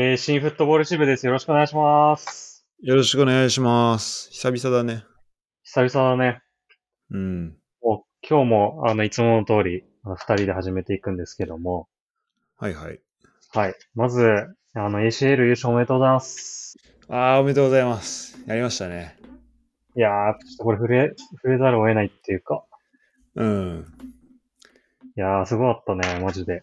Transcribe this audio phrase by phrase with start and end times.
[0.00, 1.26] えー、新フットボール支部です。
[1.26, 2.64] よろしくお願いします。
[2.80, 4.30] よろしくお願いします。
[4.30, 5.02] 久々だね。
[5.64, 6.40] 久々だね。
[7.10, 7.56] うん。
[7.82, 11.88] もう今日も、あの、いつもの通り、二人で始めていくんですけども、
[12.56, 13.00] はいはい。
[13.52, 13.74] はい。
[13.96, 14.22] まず、
[14.74, 16.76] あの、ACL 優勝おめでとうございます。
[17.08, 18.38] ああ、おめでとうございます。
[18.46, 19.16] やりましたね。
[19.96, 22.62] いやー、ちょっとこれ触れ、触れざるを得ないっていうか、
[23.34, 23.86] うん。
[25.16, 26.62] いやー、すごかったね、マジで。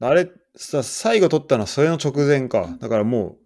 [0.00, 2.76] あれ、さ、最後取ったのはそれの直前か。
[2.80, 3.36] だからも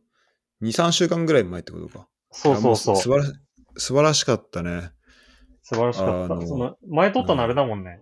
[0.61, 2.09] う、2、3週間ぐらい前ってことか。
[2.30, 2.97] そうそうそう。
[2.97, 3.41] 素あも素晴らし
[3.77, 4.91] 素晴らしかったね。
[5.75, 6.47] 晴らしかった。
[6.47, 8.01] その、前取ったのあれだもんね。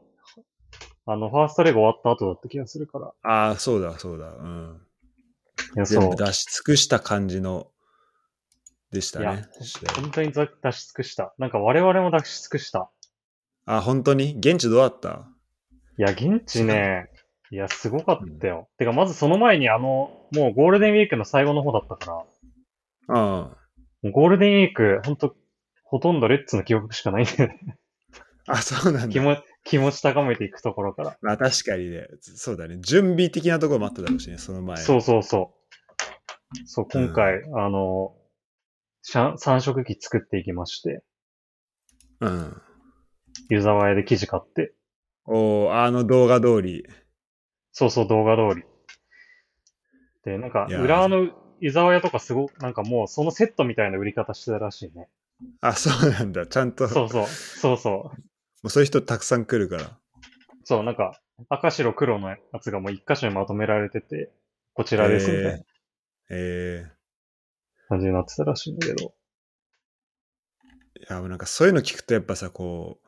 [1.06, 3.12] あの、ファーストレグ終わった後だった気がするから。
[3.22, 4.28] ああ、そうだ、そうだ。
[4.28, 4.80] うん。
[5.76, 6.16] いや、そう全部。
[6.16, 7.70] 出し尽くした感じの、
[8.90, 9.46] でしたいやね。
[9.96, 11.34] 本当に出し尽くした。
[11.36, 12.90] なんか我々も出し尽くした。
[13.66, 14.36] あ、本当に？
[14.38, 15.28] 現地どうだった？
[15.98, 17.10] いや、現地ね、
[17.50, 18.68] いや、すごかったよ。
[18.78, 22.26] てか、まずその前にあの、もうゴールデンウィークの最後の方だったか
[23.08, 23.64] ら、
[24.02, 25.34] うゴールデンウィーク、ほんと、
[25.84, 27.78] ほとんどレッツの記憶しかないんだよね。
[28.46, 28.52] あ。
[28.52, 29.08] あ、そうなんだ。
[29.08, 31.18] 気も、気持ち高めていくところから。
[31.22, 32.06] まあ確かにね。
[32.20, 32.78] そうだね。
[32.80, 34.76] 準備的なところもあっただろうしね、その前。
[34.76, 36.66] そうそうそう。
[36.66, 38.14] そう、今回、あの、
[39.02, 41.02] しゃ三色機作っていきまして、
[42.20, 42.62] うん。
[43.48, 44.74] 湯沢屋で生地買って、
[45.24, 46.84] おーあの動画通り。
[47.78, 48.64] そうそう、動画通り。
[50.24, 55.08] で、なんか、いやー浦和の湯沢屋とかすごなんかもうそのセットみたいな売り方してたらしいね。
[55.60, 56.48] あ、そうなんだ。
[56.48, 57.92] ちゃんと、そうそう、そうそう。
[57.92, 58.12] も
[58.64, 59.96] うそういう人たくさん来るから。
[60.64, 64.32] そう、なんか、赤白黒のやつがもう一箇所にまとめられてて、
[64.74, 65.58] こちらですみたいな
[66.30, 66.90] え
[67.88, 69.14] 感じになってたらしいんだけど。
[70.96, 72.98] ー、いや、もうなんかそういうの聞くとやっぱさ、こ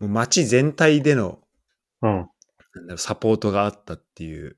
[0.00, 1.40] う、もう街全体での
[2.00, 2.28] うん。
[2.74, 4.56] なんだろうサポートがあったっていう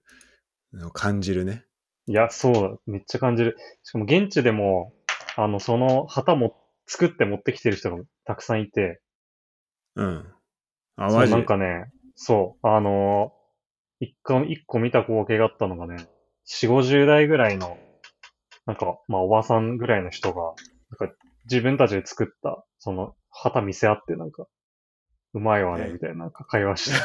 [0.73, 1.65] のを感じるね。
[2.07, 3.57] いや、そう、めっちゃ感じる。
[3.83, 4.93] しかも現地でも、
[5.37, 6.57] あの、その旗も
[6.87, 9.01] 作って持ってきてる人がたくさんいて、
[9.97, 10.33] うん。
[10.97, 11.33] あ、そうマジ？
[11.33, 13.47] なんかね、そう、あのー
[13.99, 15.97] 一個、一個見た光景があったのがね、
[16.45, 17.79] 四五十代ぐらいの、
[18.67, 20.55] なんか、まあ、おばさんぐらいの人が、
[21.01, 24.47] なんか、自分たちで作った、その、旗見せ合って、なんか、
[25.37, 26.97] うまいわね、えみたいな、会話して。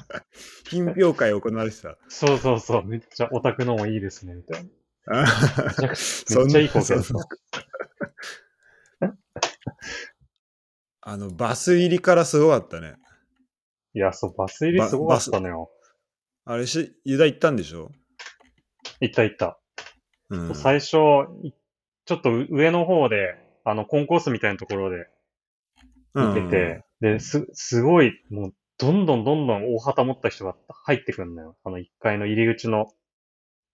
[0.70, 1.98] 品評会行われてた。
[2.08, 4.70] そうそうそう、めっちゃオタクのもいいですね、みたいな。
[5.24, 5.26] あ
[5.86, 7.20] めちゃいい光景だったそん。
[11.02, 12.94] あの、バス入りからすごかったね。
[13.92, 15.70] いや、そう、バス入りすごかったのよ。
[16.46, 17.92] あれし、ユダ行ったんでしょ？
[19.00, 19.60] 行った行った。
[20.30, 20.54] うん。
[20.54, 20.96] 最初、
[21.42, 21.52] い
[22.06, 25.10] ちょっと上の方で、あの、コンコースみたいなところで
[26.14, 31.56] 見てて、で、す、すごい、もう、どんどんどんどん大旗持った人が入ってくるのよ。
[31.64, 32.92] あの、1階の入り口の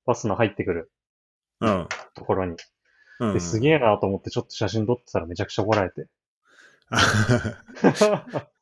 [0.07, 0.93] バスの入ってくる
[1.61, 1.81] うん。
[1.81, 1.89] うん。
[2.15, 2.57] ところに。
[3.21, 3.35] うん。
[3.35, 6.07] で、すげえなと思ってちょっと写真撮ってたらめちゃくちゃ怒られて。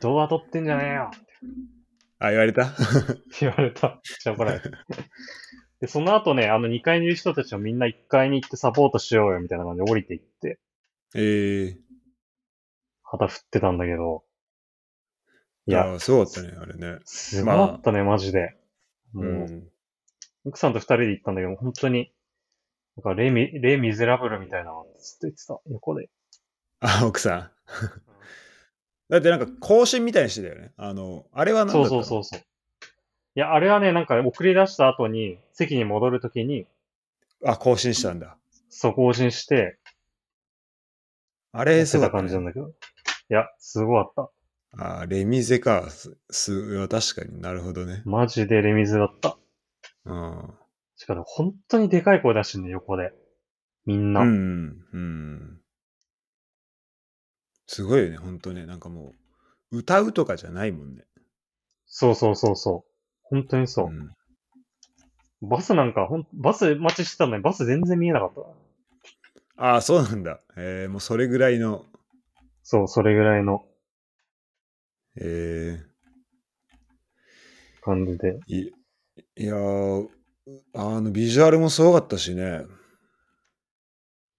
[0.00, 1.10] 動画撮ってんじゃねえよ
[2.18, 2.72] あ、言われた？
[3.40, 3.88] 言われた。
[3.88, 4.70] めっちゃ怒られて。
[5.80, 10.60] で、その後ね、あの2階にいる人たちをみんな1階に行ってサポートしようよみたいな感じで降りていって、
[11.14, 11.89] ええ
[13.10, 14.22] 旗振ってたんだけど、
[15.66, 17.00] いいや、や、すごかったね、あれね。
[17.04, 18.56] すごかったね、マジで。
[19.12, 19.68] もう、うん。
[20.44, 22.12] 奥さんと二人で行ったんだけど、本当に、
[22.96, 26.08] なんか、レミ、レミゼラブルみたいなのずっと言ってた、横で。
[26.80, 27.50] あ、奥さん。
[29.08, 30.72] だってなんか更新みたいにしてたよね。
[30.76, 32.04] あの、あれは何だそうったの？
[32.04, 32.40] そうそうそう。
[33.34, 36.66] いや、あれはね、なんか送り出した後に、席に戻るときに、
[37.44, 38.36] あ、更新したんだ。
[38.68, 39.78] そう更新して、
[41.52, 42.72] あれ、やってた感じなんだけど。
[43.30, 44.30] いや、すごかっ
[44.76, 45.00] た。
[45.00, 45.88] あ、レミゼか。
[45.90, 48.02] す、す、いや確かになるほどね。
[48.04, 49.38] マジでレミゼだった。
[50.04, 50.54] うん。
[50.96, 53.12] しかも、本当にでかい声出してんね、横で。
[53.86, 54.22] みんな。
[54.22, 54.84] うん。
[54.92, 55.60] うん。
[57.68, 58.66] すごいよね、本当ね。
[58.66, 59.14] なんかも
[59.70, 61.04] う、歌うとかじゃないもんね。
[61.86, 62.90] そうそうそうそう。
[63.22, 63.90] 本当にそう。
[63.90, 64.10] ん
[65.42, 68.32] バスなんか、ほん、バス待ちしてたのにバス全然見えなかっ
[69.56, 69.64] た。
[69.64, 70.40] ああ、そうなんだ。
[70.56, 71.86] えー、もうそれぐらいの、
[72.72, 73.66] そう、それぐらいの
[75.16, 75.80] え
[77.80, 78.38] 感じで。
[78.48, 78.72] ー、い
[79.34, 80.08] いやー、
[80.74, 82.62] あの、ビジュアルもすごかったしね。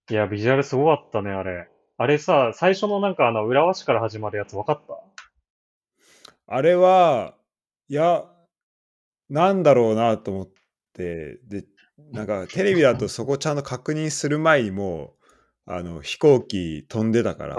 [0.10, 1.68] いや、ビジュアルすごかったね、あれ。
[1.98, 4.96] あれさ、最初のなんかあの、浦和市から始まるやつ分かった？
[6.48, 7.36] あれは、
[7.90, 8.24] いや、
[9.30, 10.50] なんだろうなと思っ
[10.94, 11.66] て、で、
[12.14, 15.21] なんかテレビだとそこちゃんと確認する前にもう、
[15.66, 17.56] あの、飛行機飛んでたから。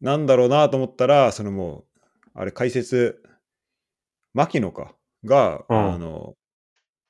[0.00, 2.00] なんだろうなと思ったら、そのもう、
[2.34, 3.22] あれ解説、
[4.32, 4.94] 牧野か、
[5.24, 6.34] が、うんあの、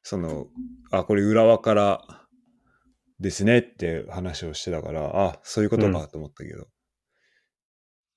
[0.03, 0.47] その、
[0.91, 2.27] あ、これ浦和から
[3.21, 6.67] ですねって話をしてたから、あ、そういうことかと思ったけど、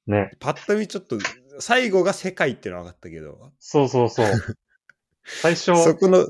[0.08, 0.32] ね。
[0.40, 1.18] パッと見ちょっと、
[1.60, 4.26] 最後が世界ってのは分かったけど、そうそうそう。
[5.24, 6.26] 最初、そこの、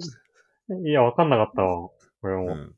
[0.85, 1.89] いや、わかんなかったわ。
[2.23, 2.45] 俺も。
[2.47, 2.75] うん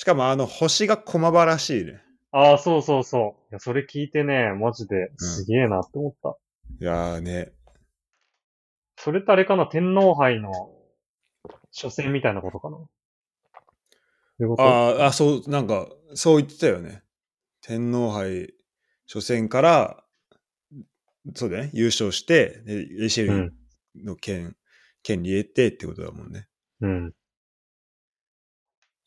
[0.00, 2.02] しかもあの星が駒場らしいね。
[2.32, 3.44] ああ、そうそうそう。
[3.50, 6.38] いや、それ聞いてね、マジで、すげえなって思った。
[6.80, 7.52] いやーね、
[8.96, 10.70] それってあれかな天皇杯の
[11.70, 12.78] 初戦みたいなことかな
[14.56, 17.02] あーあ、そう、なんか、そう言ってたよね。
[17.60, 18.54] 天皇杯
[19.06, 20.02] 初戦から、
[21.34, 23.52] そうだね、優勝して、でエシェルうん。
[24.06, 24.56] の権、
[25.02, 26.48] 権利得てってことだもんね。
[26.80, 27.12] うん。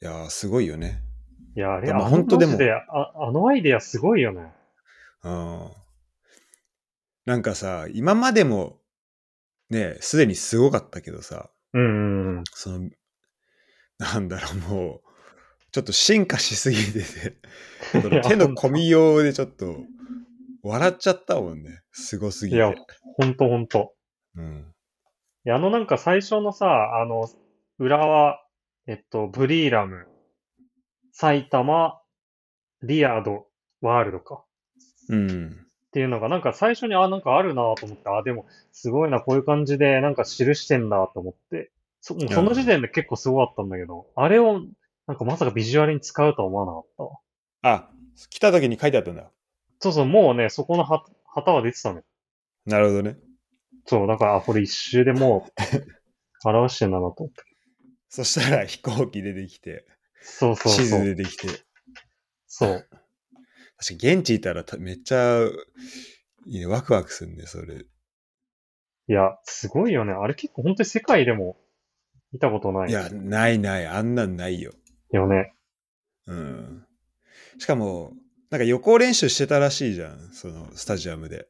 [0.04, 1.02] いやー、すごいよね。
[1.56, 2.58] いや、あれ、本当でも
[2.90, 4.52] あ、あのアイデアすごいよね。
[5.24, 5.72] うん。
[7.24, 8.82] なんかさ、今までも、
[9.70, 12.44] ね、すでにすごかったけどさ、うんうんうん。
[12.52, 12.90] その、
[13.98, 15.02] なんだろう、もう、
[15.72, 17.38] ちょっと進化しすぎてて、
[18.28, 19.78] 手の込みようでちょっと、
[20.64, 21.82] 笑っちゃったもんね。
[21.94, 22.58] すごすぎて。
[22.58, 22.74] いや、
[23.16, 23.94] ほんとほんと。
[24.36, 24.74] うん。
[25.46, 27.30] いや、あのなんか最初のさ、あの、
[27.80, 28.43] 浦和、
[28.86, 30.08] えっと、ブリーラム、
[31.12, 32.02] 埼玉、
[32.82, 33.48] リアード、
[33.82, 34.44] ワールドか。
[35.10, 35.48] うん。
[35.88, 41.72] っていうのが、なんか最初に、あ、なんかあるなと思って、あ、でも、すごいな、こういう感じで、なんか記してんだと思って、
[42.02, 44.62] そ、その時点で結構すごかったんだけど、あれを、
[45.08, 47.20] なんかまさかビジュアルに使うとは思わなかったわ。
[47.62, 47.90] あ、
[48.30, 49.32] 来た時に書いてあったんだ。
[49.80, 52.02] そうそう、もうね、そこの旗旗は出てたね。
[52.66, 53.18] なるほどね。
[53.86, 55.48] そう、だから、あ、これ一周でも
[56.44, 57.53] う、表してんだなと思って。
[58.14, 59.88] そしたら 飛行機出てきて、
[60.22, 61.04] そうそう地図。
[61.04, 61.48] 出てきて、
[62.46, 62.88] そう。
[63.78, 65.48] 確かに現地いたらためっちゃ、
[66.46, 67.78] いいね、ワクワクするね、それ。
[69.08, 70.14] いや、すごいよね。
[70.14, 71.58] あれ結構本当に世界でも
[72.32, 72.92] 見たことない。
[72.92, 74.74] いや、ないない、あんなんないよ。
[75.10, 75.56] よね。
[76.28, 76.86] うん。
[77.58, 78.14] しかも、
[78.52, 81.48] なんか予行練習してたらしいじゃん、そのスタジアムで。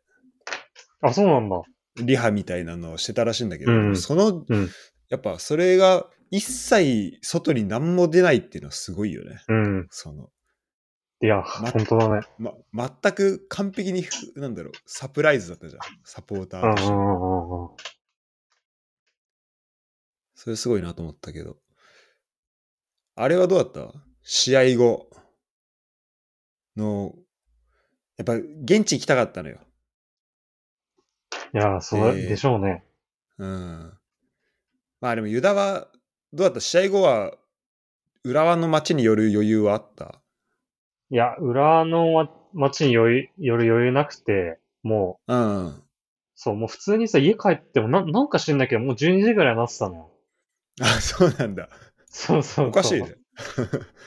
[1.01, 1.61] あ、そうなんだ。
[2.01, 4.69] リハみたいなのをしてたらしいんだけど、うんその、うん
[5.09, 9.43] やっぱそれが一切外に何も出ないっていうのはすごいよね。
[9.47, 9.87] うん。
[9.91, 10.31] その、
[11.21, 12.21] いや、ま本当だね。
[12.71, 17.83] ま、全く完璧にふ、なんだろう、サプライズだったじゃん、サポーターとして。
[20.33, 21.57] それすごいなと思ったけど。
[23.15, 23.93] あれはどうだった？
[24.23, 25.11] 試合後
[26.75, 27.13] の、
[28.17, 29.59] やっぱ現地行きたかったのよ。
[31.53, 32.83] いや、そうえーでしょうね。
[33.37, 33.93] うん。
[34.99, 35.91] まあでもユダは、
[36.33, 36.59] どうだった？
[36.59, 37.37] 試合後は、
[38.23, 40.19] 浦和の街に寄る余裕はあった？
[41.11, 45.83] いや、裏のわ街に寄る余裕なくて、もう、うん。
[46.33, 50.11] そう、もう普通にさ、家帰ってもな、なんか知んないけど、もう12時ぐらいになってたのよ。
[50.81, 51.69] あ、そうなんだ。
[52.07, 52.67] そうそうそう。
[52.69, 53.15] おかしいね。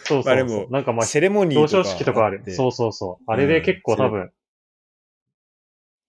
[0.04, 0.24] そうそうそう。
[0.24, 2.42] まあでもなんかまあ、セレモニーとか表彰式とかある。
[2.52, 3.24] そうそうそう。
[3.30, 4.32] あれで結構うん多分、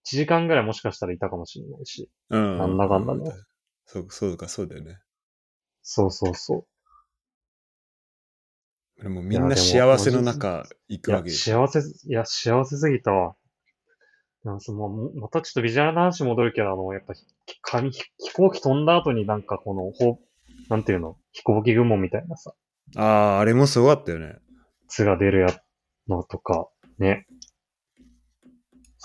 [0.05, 2.09] 1時間ぐらいもしかしたらいたかもしれないし。
[2.31, 2.57] うん。
[2.57, 3.31] なんだかんだね。
[3.85, 4.97] そう、そうか、そうだよね。
[5.89, 6.65] そうそうそ
[8.99, 9.01] う。
[9.01, 11.65] でもみんな幸せの中行くわ、けでしょ。
[11.65, 13.35] 幸せ、いや、幸せすぎたわ。
[14.43, 17.23] なんかそのもまたちょっとビジュアルの話戻るけど、あの、やっぱ、ひ
[17.61, 18.03] 紙飛
[18.33, 20.19] 行機飛んだ後になんかこの、ほ
[20.67, 22.53] なんていうの、飛行機雲みたいなさ、
[22.97, 24.39] ああ、あれもすごかったよね。
[24.89, 25.57] 巣が出るや
[26.09, 26.67] のとか、
[26.99, 27.27] ね。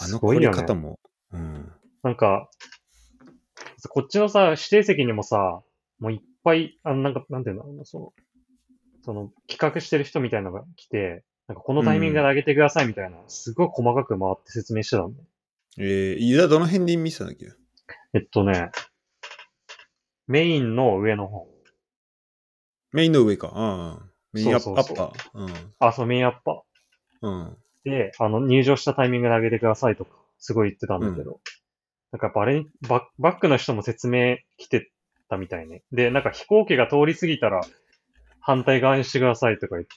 [0.00, 0.99] あの凝りすごいよね方も？
[1.33, 1.73] うん。
[2.02, 2.50] なんか、
[3.88, 5.62] こっちのさ、指定席にもさ、
[6.00, 8.12] もういっぱい、あの、なんか、なんていうんだろうな、その、
[9.04, 15.26] その、企画してる人みたいなのが来て、なんかこのタイミングで上げてくださいみたいな、すごい細かく回って説明してたんだよ。
[15.78, 17.46] えー、ユダどの辺で見てたんだっけ？
[18.14, 18.70] えっとね、
[20.26, 21.49] メインの上の方。
[22.92, 23.52] メインの上か。
[23.54, 24.11] うん。
[24.34, 25.72] メインアッうそうパー。
[25.78, 26.62] あ、そう、メインアッパ
[27.22, 27.32] うん。
[27.32, 27.49] うん。
[27.49, 27.56] ー。
[27.84, 31.40] で、あの、入場したタイミングで上げてくださいとか、すごい言ってたんだけど、
[32.12, 34.92] なんかやっぱあれにバッ、バックの人も説明来て
[35.33, 35.83] たみたいね。
[35.93, 37.62] で、なんか飛行機が通り過ぎたら、
[38.41, 39.93] 反対側にしてくださいとか言って。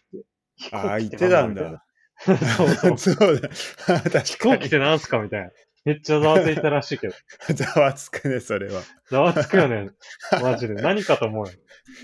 [0.58, 1.84] 飛ああ、言行機ってたんだ。
[2.18, 2.98] そうそう。
[2.98, 3.50] そうだ。
[4.10, 4.58] 確飛行。
[4.58, 5.52] 機ってなんすかみたいな。
[5.84, 7.14] めっちゃざわついたらしいけど。
[7.54, 8.82] ざわつくね、それは。
[9.10, 9.90] ざわつくよね。
[10.42, 10.76] マジで。
[10.76, 11.52] 何かと思うよ。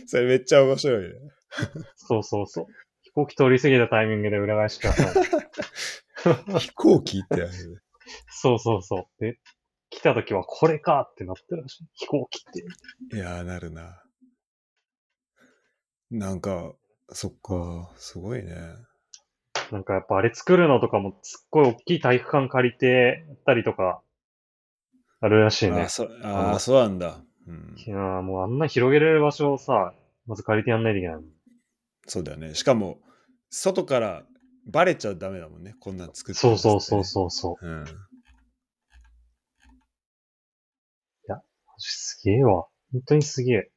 [0.05, 1.09] それめっちゃ面白いね。
[1.95, 2.65] そうそうそう。
[3.01, 6.59] 飛行機通り過ぎたタイミングで裏返しください。
[6.59, 7.51] 飛行機ってある。
[8.29, 9.23] そうそうそう。
[9.23, 9.39] で、
[9.91, 11.87] 来た時はこれかってなってるらしい。
[11.93, 13.15] 飛行機って。
[13.15, 14.01] いやー、なるな。
[16.09, 16.73] なんか、
[17.09, 18.55] そっか、すごいね。
[19.71, 24.01] なんかやっぱあれ作るのとかもすっごい大きい体育館借りてやったりとか、
[25.19, 25.89] あるらしいねあー。
[25.89, 27.21] そああそうなんだ。
[27.47, 29.93] うん、いやーもうあんな広げられる場所をさ、
[30.25, 31.25] まず借りてやんないといけないもん。
[32.07, 32.55] そうだよね。
[32.55, 32.99] しかも、
[33.49, 34.23] 外から
[34.65, 35.75] バレちゃダメだもんね。
[35.79, 37.03] こんなん作ってそうそうそうう。
[37.03, 37.65] そうそう。
[37.65, 37.85] うん。
[41.89, 42.67] すげえわ。
[42.91, 43.71] 本当にすげえ。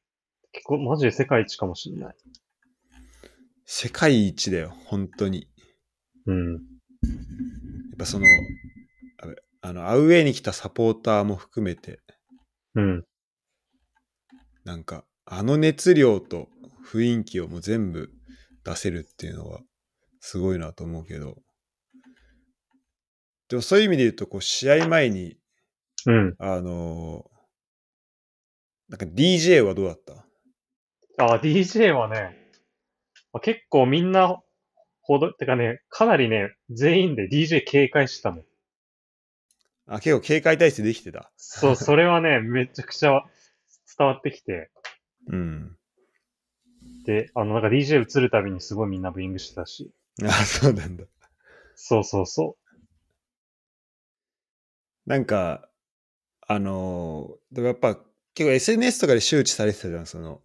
[0.53, 2.17] 結構マジで世界一かもしれない。
[3.67, 5.49] 世界一だよ、本当に。
[6.27, 6.53] うん。
[6.55, 8.27] やっぱその、
[9.63, 12.01] あの、アウェイに来たサポーターも含めて、
[12.75, 13.05] うん。
[14.65, 16.49] なんか、あの熱量と
[16.85, 18.11] 雰囲気をもう全部
[18.65, 19.61] 出せるっていうのは、
[20.21, 21.37] すごいなと思うけど。
[23.49, 25.37] でもそういう意味で言うと、こう、試合前に、
[26.07, 26.35] うん。
[26.39, 27.34] あのー
[28.95, 30.25] なんか DJ はどうだった？
[31.19, 32.37] あ、DJ はね、
[33.33, 34.41] あ結構みんな、
[35.03, 38.45] ほど、てかね、かなりね、全員で DJ 警戒してたもん。
[39.87, 41.33] あ、結構警戒体制できてた。
[41.37, 43.25] そう、 それはね、めちゃくちゃ
[43.99, 44.71] 伝わってきて、
[45.27, 45.77] うん。
[47.05, 49.91] で、あの、なんか DJ 映るたびにすごいみんなブーイングしてたし、
[50.23, 51.05] あ、そうなんだ。
[51.75, 52.57] そうそうそ
[55.07, 55.69] なんか、
[56.47, 57.99] あのーでもやっぱ
[58.35, 60.41] 結構 SNS とかで周知されてたじゃん、その、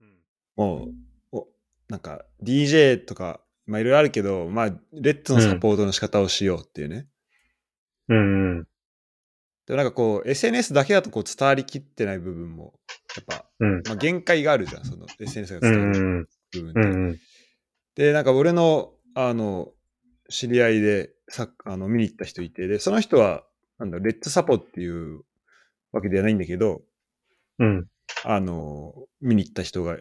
[0.00, 0.60] う。
[0.60, 0.88] も
[1.32, 1.48] う、お
[1.88, 7.06] なんか DJ とか、まあいろいろあるけど、まあ、レッツのサポートの仕方をしようっていうね。
[8.08, 8.64] うんうん。
[9.66, 12.74] でもなんかこう、SNS だけだとこう伝わりきってない部分も、
[13.16, 13.82] やっぱ、うん。
[13.86, 17.20] まあ限界があるじゃん、その SNS がう伝わる部分って。
[17.94, 19.72] で、なんか俺の、あの、
[20.28, 23.44] 知り合いで、さあの見に行った人いて、で、その人は、
[23.78, 25.22] なんだレッツサポっていう
[25.92, 26.82] わけではないんだけど、
[27.58, 27.86] うん。
[28.24, 29.96] あの、見に行った人が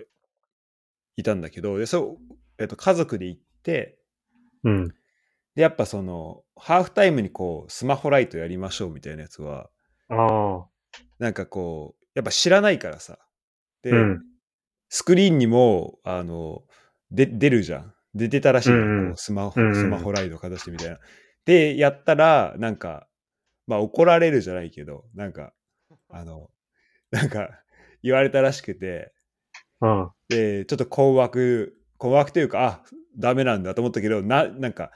[1.17, 3.97] いたんだけど、で、そう、えっと、家族で行って、
[4.63, 4.87] うん。
[5.55, 9.69] で、やっぱその、ハーフタイムにこう、スマホライトやりましょうみたいなやつは、
[10.09, 10.65] ああ。
[11.19, 13.19] なんかこう、やっぱ知らないからさ。
[13.81, 14.23] で、うん
[14.95, 16.61] スクリーンにも、あの、
[17.09, 17.93] で、出るじゃん。
[18.13, 20.99] 出てたらしいの、うんうんスマホ、うんうんスマホライトかざしてみたいな。
[21.45, 23.07] で、やったら、なんか、
[23.65, 25.51] まあ怒られるじゃないけど、なんか、
[26.09, 26.51] あの、
[27.13, 27.47] なんか、
[28.01, 29.13] 言われたらしくて、
[29.81, 30.09] うん。
[30.29, 32.83] で、ちょっと困惑、困惑というか、あ、
[33.17, 34.91] ダメなんだと思ったけど、な、なんか、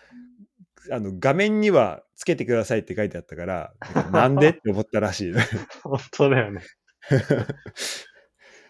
[0.91, 3.73] あの、画面にはつけてくださいって書いてあったから、
[4.11, 5.33] なんでって思ったらしい。
[5.83, 6.61] 本当だよね。
[7.09, 7.45] 本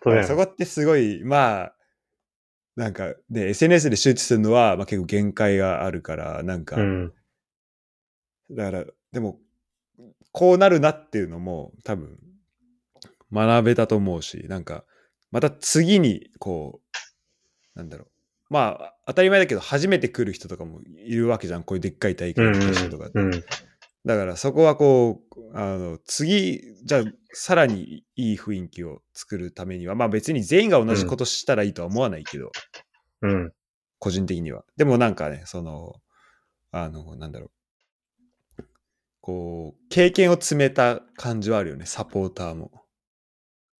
[0.01, 0.27] 当だよね。
[0.27, 1.75] そこってすごい、まあ、
[2.75, 7.13] なんか、ね、SNS で周知するのは、まあ、結構限界があるから、なんか、うん。
[8.51, 9.39] だから、でも、
[10.34, 12.20] こうなるなっていうのも、多分、
[13.31, 14.84] 学べたと思うし、なんか、
[15.31, 16.81] また次に、こ
[17.75, 18.07] う、なんだろう。
[18.50, 21.63] まあ、当たり前だけど、初めて来る人とかもいるわけじゃん。
[21.63, 23.19] こういうでっかい大会のうんうん決勝とかって。
[23.19, 23.31] うん。
[24.05, 27.03] だから、そこはこう、あの、次、じゃあ、
[27.34, 32.51] さらにいい雰囲気を作るためには、まあ別に全員が同じことしたらいいとは思わないけど、
[33.22, 33.51] うん。
[34.00, 34.63] 個人的には。
[34.77, 35.96] でもなんかね、その、
[36.72, 37.51] あの、なんだろ
[38.60, 38.63] う。
[39.22, 42.72] こう、経験を詰めた感じはあるよね、サポーターも。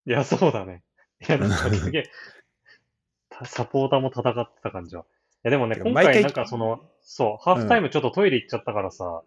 [0.08, 0.84] いや、そうだね。
[1.28, 2.10] いや、なんかすげえ、
[3.30, 5.04] たサポーターも戦ってた感じは。
[5.04, 5.06] い
[5.44, 9.22] や、でもね、てか毎回今回なんかその、そう、ハーフタイムちょっとトイレ行っちゃったからさ、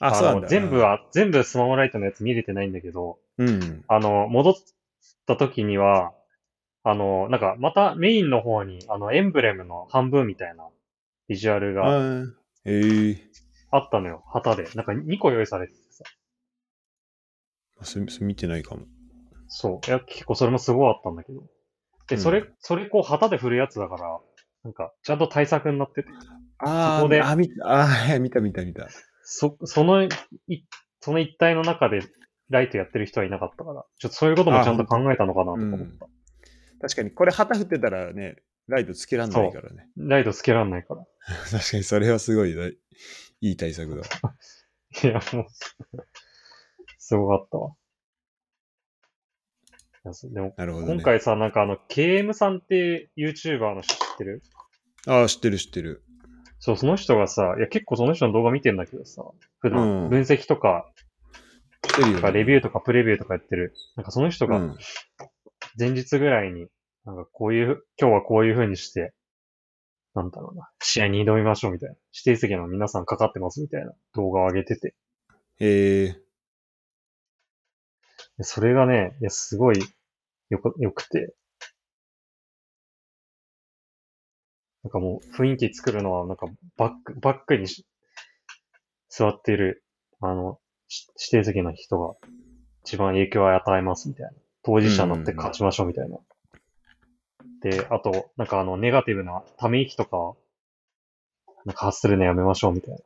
[0.00, 0.48] あ、そうなんのだ。
[0.48, 3.84] 全部は、全部スマホライトのやつ見れてないんだけど、うん。
[3.88, 4.54] あの、戻っ
[5.26, 6.14] た時には、
[6.82, 10.66] あの、なんか、またメインの方に、あの、エンブレムの半分みたいな
[11.28, 12.36] ビジュアルがうん。
[12.64, 13.32] ええ
[13.70, 14.68] あったのよ、旗で。
[14.74, 16.04] なんか2個用意されててさ。
[17.82, 18.86] それそれ見てないかも。
[19.54, 19.86] そう。
[19.86, 21.42] いや、結構それもすごかったんだけど。
[22.08, 24.18] で、それ、うんそれこう旗で振るやつだから、
[24.64, 26.08] なんか、ちゃんと対策になってて。
[26.58, 28.88] あそこであ、見た、あー見た見た見た。
[29.24, 30.08] そ、その、い、
[31.00, 32.00] その一体の中で
[32.48, 36.06] ライトやってる人はいなかったから、ちょっとそういうこともちゃんと考えたのかなとか思った。
[36.80, 38.36] 確かに、これ旗振ってたらね、
[38.68, 39.88] ライトつけらんないからね。
[39.98, 41.04] ライトつけらんないから。
[41.50, 42.52] 確かに、それはすごい
[43.40, 44.02] いい対策だ。
[45.04, 45.46] いや、もう、
[46.98, 47.74] す ごかったわ。
[50.04, 50.94] でも、なるほどね。
[50.94, 54.42] 今回さ、なんかあの、KM さんって YouTuber の人知ってる？
[55.06, 56.02] ああ、知ってる知ってる。
[56.58, 59.22] そう、その人がさ、いや、結構その人の動画見てんだけどさ、
[59.58, 60.90] 普うん段、分析とか、
[61.82, 63.74] 知ってるよ、なんかレビューとかプレビューとかやってる。
[63.96, 64.76] なんかその人がうん。
[65.78, 66.66] 前日ぐらいに、
[67.04, 69.12] なんかこういう、今日はこういう風にして、
[70.14, 71.94] なんだろうな、試合に挑みましょうみたいな。
[72.12, 74.94] 指定席の皆さんかかってますみたいな動画を上げてて。
[75.58, 76.16] ええで
[78.40, 79.78] それがね、いや、すごい
[80.50, 81.34] よく、よくて。
[84.84, 86.46] なんかもう雰囲気作るのは、なんか
[86.76, 87.86] バック、バックにし
[89.08, 89.84] 座っている、
[90.20, 90.58] あの、
[90.88, 92.14] し指定席の人が
[92.84, 96.18] 一番影響を与えますみたいな当事者になって勝ちましょうみたいな。
[97.62, 100.34] で、あと、なんかあの、ネガティブなため息とか、
[101.64, 103.00] なんか発するのやめましょうみたいな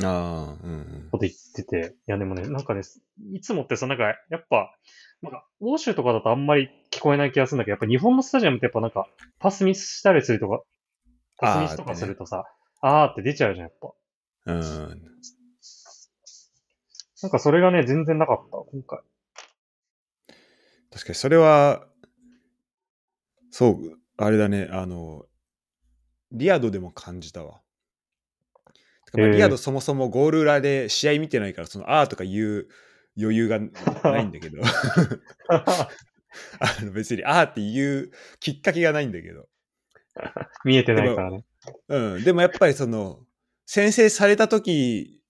[0.00, 1.08] ああ、うんうん。
[1.10, 2.82] こと言ってて、いやでもね、なんかね、
[3.32, 4.74] いつもってさ、なんか、やっぱ、
[5.20, 9.06] なんか、欧州とかだとあんまり聞こえない気がするんだけど、やっぱ日本のスタジアムってやっぱなんか、
[9.38, 10.62] パスミスしたりするとか、
[11.38, 12.44] パスミスとかするとさ、
[12.80, 13.92] あーって出ちゃうじゃん、やっぱ。
[14.46, 15.02] うん。
[17.22, 19.00] なんかそれがね、全然なかった、今回。
[20.90, 21.86] 確かにそれは、
[23.50, 25.26] そう、あれだね、あの、
[26.32, 27.61] リアドでも感じたわ。
[29.14, 32.68] まあリアドそもそもゴール裏で試合見てないから、そのあーとか言う
[33.20, 34.62] 余裕がないんだけど、
[35.50, 35.88] あ
[36.80, 39.48] の別にあーって言うきっかけがないんだけど、
[40.64, 41.44] 見えてないからね。
[41.88, 43.20] うん、でもやっぱりその、
[43.66, 45.22] 先制された時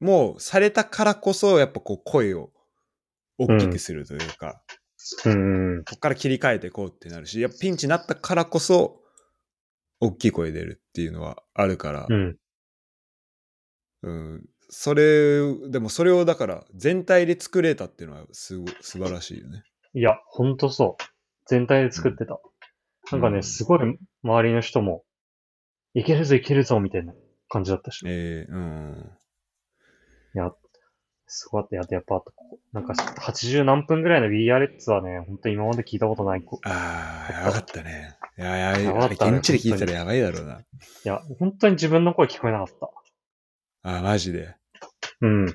[0.00, 2.52] も、されたからこそ、やっぱこう声を
[3.38, 4.62] 大きくするというか、
[5.24, 5.84] うんうん。
[5.84, 9.00] こっから切り替えていこうってなるし、やっぱピンチになったからこそ、
[10.00, 12.36] 大きい声出るっていうのはあるから、うん。
[14.02, 19.62] うん、それ、でもそれをだから全体で作れたっていうのはすご素晴らしいよね。
[19.94, 21.04] いや、ほんとそう。
[21.46, 22.40] 全体で作ってた。
[23.12, 23.80] なんかね、うんすごい
[24.22, 25.02] 周りの人も、
[25.94, 27.12] いけるぞいけるぞみたいな
[27.48, 28.04] 感じだったし。
[28.06, 29.10] えー、うん。
[30.36, 30.52] いや、
[31.26, 31.76] すごかった。
[31.76, 32.22] やってやっぱ、
[32.72, 36.42] なんか80何分ぐらいの VR レッツはね、ほんと今まで聞いたことない。
[36.42, 38.16] こああ、やばかったね。
[38.38, 38.84] いや、やばい。
[38.84, 40.60] やばかったね現地で聞いたらやばいだろうな。
[40.60, 40.64] い
[41.04, 42.90] や、本当に自分の声聞こえなかった。
[43.82, 44.56] ああ、マジで。
[45.20, 45.46] うん。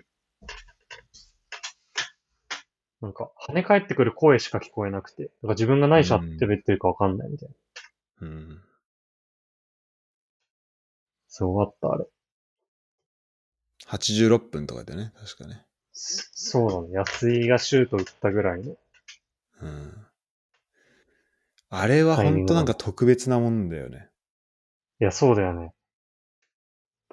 [3.01, 7.55] なんか、跳ね返ってくる声しか聞こえなくて、なんか自分が何しゃってるってるかわかんないみたいな。
[8.27, 8.61] うん。
[11.27, 12.05] すごかった、あれ。
[13.87, 15.65] 86分とかでね、確かね。
[15.91, 16.93] そそうだね。
[16.93, 18.75] 安井がシュート打ったぐらいの。
[19.61, 20.07] うん。
[21.69, 24.09] あれは本当なんか特別なもんだよね。
[24.99, 25.74] いや、そうだよね。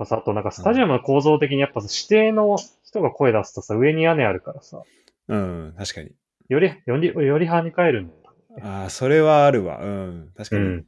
[0.02, 4.82] ぱさ、あとなんかスタジアムの構造的にやっぱさ指定の人が声出すとさ、上に屋根あるからさ、
[5.28, 6.10] うん、確かに。
[6.48, 8.20] より、より、より跳ね返るんだよ。
[8.60, 9.82] ああ、それはあるわ。
[9.82, 10.62] うん、確かに。
[10.62, 10.86] うん。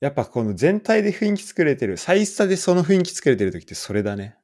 [0.00, 4.36] やっぱこの全体で雰囲気作れてる、サイスタでその雰囲気作れてる時ってそれだね。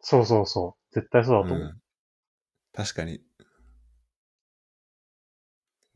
[0.00, 0.94] そうそうそう。
[0.94, 1.66] 絶対そうだと思う。
[1.66, 1.80] ん。
[2.72, 3.20] 確かに。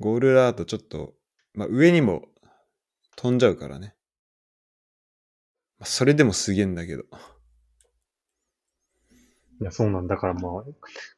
[0.01, 1.15] ゴールラだとちょっと、
[1.55, 2.25] まあ上にも
[3.17, 3.95] 飛んじゃうからね。
[5.83, 7.03] まあ、それでもすげえんだけど。
[9.61, 10.65] いや、そうなんだからまあ、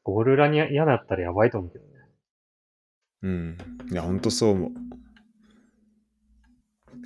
[0.03, 1.91] ゴール裏に嫌だったらやばいと思うけどね。
[3.25, 3.59] うん。
[3.93, 4.71] いや、ほんとそう思う。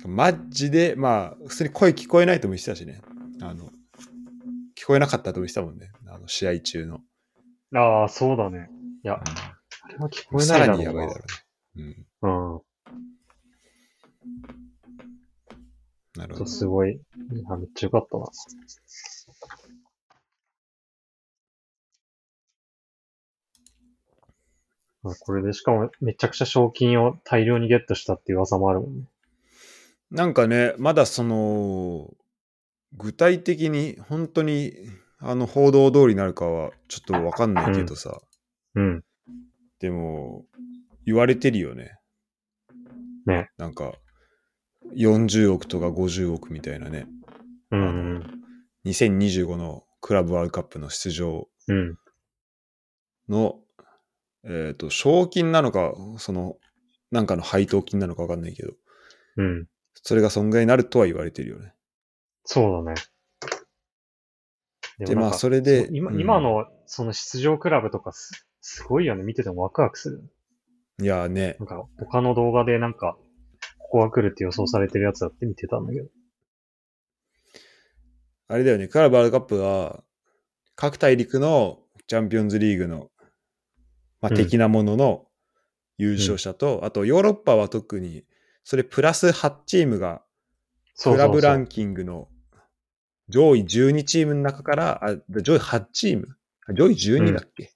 [0.07, 3.01] マジで、まあ、普通に声聞こえないとも言ってたしね。
[3.41, 3.65] あの、
[4.77, 5.91] 聞こえなかったとも言ってたもんね。
[6.07, 7.01] あの、試合中の。
[7.75, 8.69] ああ、そうだね。
[9.03, 9.21] いや、う
[9.81, 11.01] あれは聞こん、えさらないだろうな。
[11.01, 11.25] にやばいだろ
[11.75, 12.05] うね。
[12.21, 12.55] うん。
[12.55, 12.61] うん。
[16.15, 16.45] なるほど。
[16.45, 16.99] すごい、
[17.31, 18.25] いや、めっちゃよかったな。
[25.03, 29.03] あこれでしかもめちゃくちゃ賞金を大量にゲットしたっていう噂もあるもんね。
[30.11, 32.11] なんかね、まだその、
[32.97, 34.73] 具体的に本当に
[35.19, 38.19] あの報道通りになるかはちょっとわかんないけどさ、
[38.75, 39.03] うん。
[39.79, 40.45] でも、
[41.05, 41.97] 言われてるよね。
[43.25, 43.49] ね。
[43.57, 43.93] なんか、
[44.95, 47.07] 40億とか50億みたいなね。
[47.71, 47.83] うんう
[48.19, 48.43] ん。
[48.85, 51.97] 2025のクラブワールドカップの出場うん。
[53.27, 53.59] の、
[54.43, 56.57] えっ、と、賞金なのか、その、
[57.11, 58.73] なんかの配当金なのかわかんないけど、
[59.37, 59.67] うん。
[59.93, 61.73] それが損害になるとは言われてるよね。
[62.45, 63.01] そうだね。
[65.05, 69.23] で、まあ、それで、今、うん今、のその出場クラブとかすすごいよね。
[69.23, 70.23] 見ててもワクワクする。
[71.01, 73.17] いやねな、んか他の動画でなんか、
[73.77, 76.09] ここが来るって予想されてるやつだって見てたんだけど。
[78.51, 80.03] あれだよね、クラブワールドカップは、
[80.75, 83.11] 各大陸のチャンピオンズリーグの、
[84.21, 84.35] まあ、うん。
[84.35, 85.27] 的なものの
[85.99, 88.25] 優勝者と、あとヨーロッパは特に、
[88.63, 90.23] それプラス8チームが、
[91.01, 92.27] クラブランキングの
[93.27, 96.27] 上位12チームの中から、あ上位8チーム？
[96.67, 97.71] あ上位12だっけ、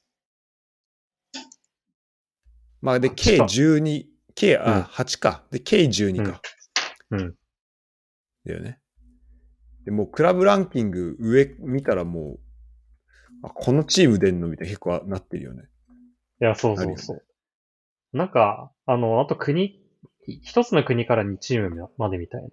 [2.82, 4.64] まあ、で、計8か12、計、うん。
[4.64, 5.44] あ、8か。
[5.52, 6.42] で、計12か。
[7.12, 7.22] うん。
[7.22, 7.36] うん。
[8.46, 8.80] だよね。
[9.86, 12.40] で、もうクラブランキング上見たらもう、
[13.44, 15.64] あこのチーム出んのみたいな結構なってるよね。
[16.42, 17.24] いや、そうそうそう。
[18.14, 19.82] なんか、あの、あと国、
[20.26, 22.50] 一つの国から2チームまでみたいな、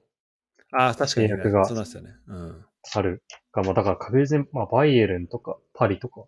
[0.72, 1.34] ああ、確かに、ね。
[1.34, 2.10] 契約がそうなんですよね。
[2.26, 2.64] うん。
[2.94, 3.22] ある。
[3.52, 6.24] が、まあ、だから確実に、まあ、バイエルンとか、パリとか、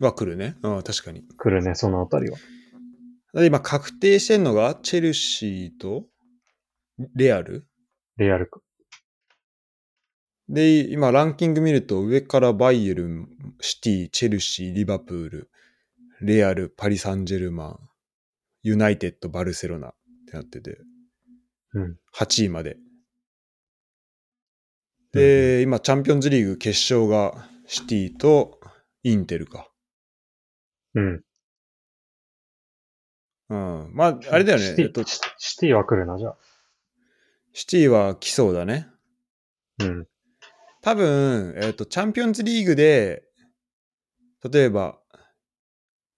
[0.00, 0.56] は来るね。
[0.62, 1.22] うん、確かに。
[1.36, 2.38] 来るね、そのあたりは。
[3.34, 6.06] で今確定してんのが、チェルシーと
[7.14, 7.66] レアル？
[8.16, 8.60] レアルか。
[10.48, 13.28] で、今ランキング見ると上からバイエルン、
[13.60, 15.50] シティ、チェルシー、リバプール、
[16.20, 17.78] レアル、パリ・サンジェルマン、
[18.62, 19.94] ユナイテッド、バルセロナっ
[20.26, 20.78] てなってて、
[21.72, 21.96] うん。
[22.14, 22.76] 8位まで。
[25.12, 28.60] で、今チャンピオンズリーグ決勝がシティと
[29.02, 29.70] インテルか。
[30.94, 31.22] うん。
[33.48, 33.90] うん。
[33.94, 34.64] まあ、あれだよね。
[34.64, 36.36] シティ、えっと、シシティは来るな、じゃあ。
[37.52, 38.88] シティは来そうだね。
[39.80, 40.06] うん。
[40.84, 43.22] 多分、えっ、と、チャンピオンズリーグで、
[44.52, 44.98] 例えば、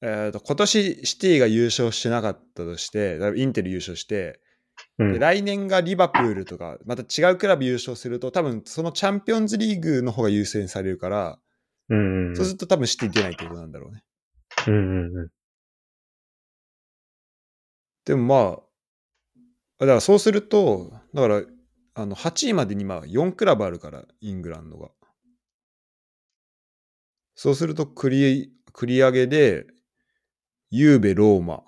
[0.03, 4.41] えっ、と、今年シティが優勝してなかったとして、インテル優勝して、
[4.99, 5.19] でうん。
[5.21, 11.39] 来年がリバプールとか、また違うクラブ優勝すると、多分そのチャンピオンズリーグの方が優先されるから、
[11.89, 12.29] うん。
[12.31, 12.37] うん。
[12.37, 14.03] そうすると多分シティ出ないってことなんだろうね。
[14.67, 14.75] うん。
[14.75, 15.17] うん。
[15.17, 15.29] うん。
[18.05, 18.61] でもまあ、
[19.79, 21.43] だからそうすると、だから、
[21.99, 24.91] あの、8位までに今4クラブあるから、イングランドが。
[27.35, 29.67] そうすると繰り、繰り上げで、
[30.69, 31.63] ユーベ、ローマ、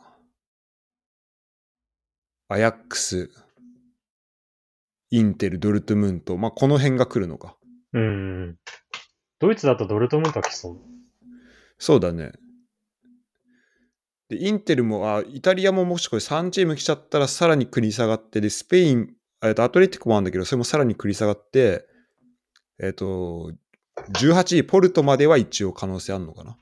[2.49, 3.31] アヤックス、
[5.11, 7.57] インテル、ドルトムント、まあこの辺が来るのか。
[7.95, 8.03] うん。
[8.03, 8.57] うん。
[9.39, 10.79] ドイツだとドルトムントは来そう。
[11.79, 12.33] そうだね。
[14.29, 21.87] で、インテルも、あ、イタリアももしこれ3チーム来ちゃったらさらに繰り下がって、で、スペイン、えっと、アトレティコもあるんだけど、それもさらに繰り下がって、
[22.81, 23.53] えっと、
[24.13, 26.57] 18位、ポルトまでは一応可能性あるのかな？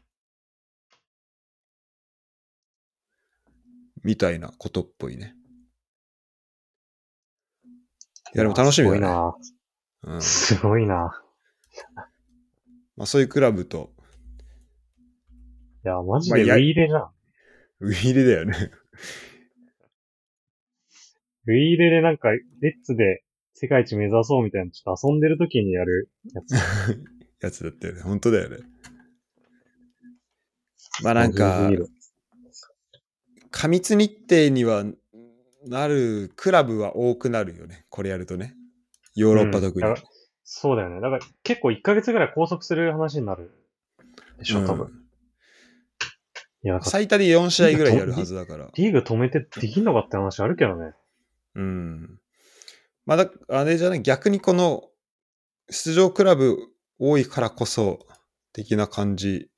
[4.02, 5.34] みたいなことっぽいね。
[8.34, 9.00] いや、でも楽しみだね。
[9.00, 9.36] すごいな。
[10.02, 11.22] うんすごいな。
[12.96, 13.92] まあ、そういうクラブと、
[15.84, 17.10] いや、マジでウィーレじゃん。
[17.80, 18.70] ウィーレだよね。
[21.46, 23.22] ウィーレでなんか、レッツで
[23.54, 26.54] 世界一目指そうみたいな、ちょっと遊んでる時にやるやつ。
[27.40, 28.02] やつだったよね。
[28.02, 28.58] 本当だよね。
[31.02, 31.70] まあなんか
[33.50, 34.84] 過密日程には
[35.66, 37.84] なるクラブは多くなるよね。
[37.90, 38.54] これやるとね。
[39.14, 39.86] ヨーロッパ特に。
[39.86, 39.94] うん
[40.48, 41.00] そうだよね。
[41.00, 43.50] だから結構1ヶ月ぐらい拘束する話になる。
[44.38, 44.86] でしょ、多分。
[44.86, 45.06] うん
[46.62, 48.68] いや、最多で4試合ぐらいやるはずだから。
[48.74, 50.94] リーグ止めてできんのかって話あるけどね。
[51.56, 52.20] うん。
[53.04, 54.84] まあだ、あれじゃない、逆にこの
[55.70, 56.58] 出場クラブ
[56.98, 58.06] 多いからこそ
[58.52, 59.50] 的な感じ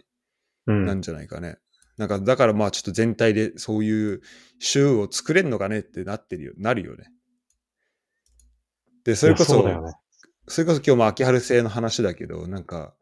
[0.66, 0.86] うん。
[0.86, 1.58] なんじゃないかね。
[1.96, 4.20] なんか、だからまあちょっと全体でそういう
[4.60, 5.80] 週を作れんのかね？
[5.80, 7.10] ってなってるよ、なるよね。
[9.04, 9.92] で、それこそ、うだよね。
[10.46, 12.94] それこそ今日も秋春制の話だけど、なんか、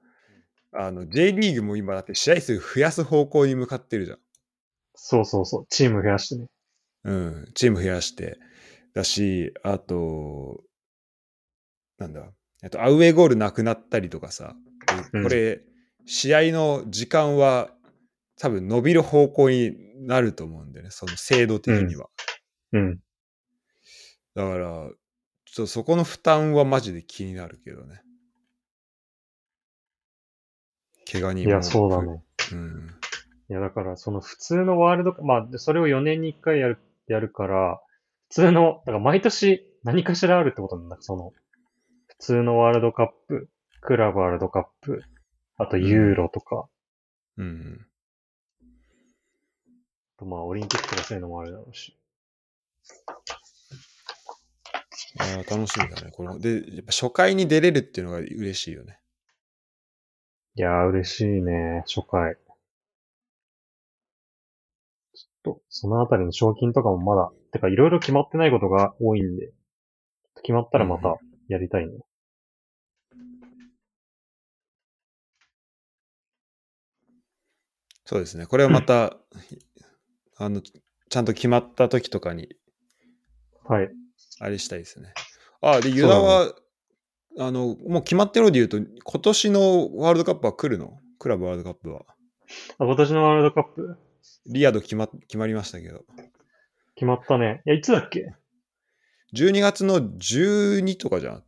[0.73, 4.19] あの、J リーグも今だって試合数増やす方向に向かってるじゃん。
[4.95, 5.67] そうそうそう。
[5.69, 6.47] チーム増やしてね。
[7.05, 8.39] うん、チーム増やして。
[8.97, 10.65] だし、あと、
[11.99, 12.33] なんだ、
[12.63, 14.57] えっと、アウェーゴールなくなったりとかさ、
[15.13, 15.61] うんこれ、
[16.07, 17.69] 試合の時間は
[18.39, 22.09] 多分伸びる方向になると思うんだよね、その制度的には。
[22.73, 22.99] うん。
[24.35, 24.95] だから、ちょっ
[25.55, 28.01] とそこの負担はマジで気になるけどね。
[31.13, 32.03] 怪我にいや、そうだ。
[32.03, 32.25] ね。
[32.51, 32.91] うん。
[33.51, 36.79] いや、だから、その普通のワールドカップ、まあ、でそれを4年に1回やる、
[37.09, 37.86] やるから、普
[38.31, 40.97] 通の、だから毎年何かしらあるってことなんだ。
[41.01, 41.33] その、
[42.07, 43.49] 普通のワールドカップ、
[43.81, 45.03] クラブワールドカップ、
[45.59, 46.69] あとユーロとか、
[47.37, 47.87] うん。
[50.17, 51.97] あとまあ、オリンピックとかそういうのもあるだろうし。
[55.19, 56.11] あー楽しみだね。
[56.11, 58.99] こので、やっぱ初回に出れるっていうのが嬉しいよね。
[60.57, 62.37] いやー、嬉しいね、初回。
[65.47, 69.53] と、そのあたりの賞金とかもまだ、てかいろいろ決まってないことが多いんで、
[70.43, 71.17] 決まったらまうんた
[71.49, 71.93] やりたいね。
[78.05, 78.47] そうですね。
[78.47, 79.17] これはまた、
[80.37, 82.49] あの、ちゃんと決まった時とかに、
[83.65, 83.89] はい。
[84.41, 85.13] あれしたいですね。
[85.61, 86.53] あ、で、ユダは、
[87.39, 90.99] あの、もう決まってるので言うと、今年のワールドカップは来るの？
[91.19, 92.03] クラブワールドカップは。
[92.79, 93.99] あ今年のワールドカップ、
[94.47, 96.05] リアド決ま決まりましたけど。
[96.95, 97.63] 決まったね。
[97.67, 98.35] いや、いつだっけ
[99.35, 101.47] ？12月の12とかじゃなかっ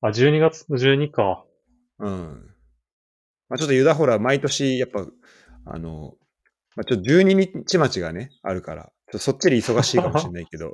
[0.00, 0.08] た？
[0.08, 1.44] あ、12月の12か。
[1.98, 2.54] うん。
[3.48, 5.06] まあ、ちょっとユダホラ毎年、やっぱ、
[5.66, 6.14] あの、
[6.76, 7.22] まあ、ちょっと12
[7.64, 10.72] 日待ちがね、あるから、ちょっとそっちで忙しいかもしれないけど、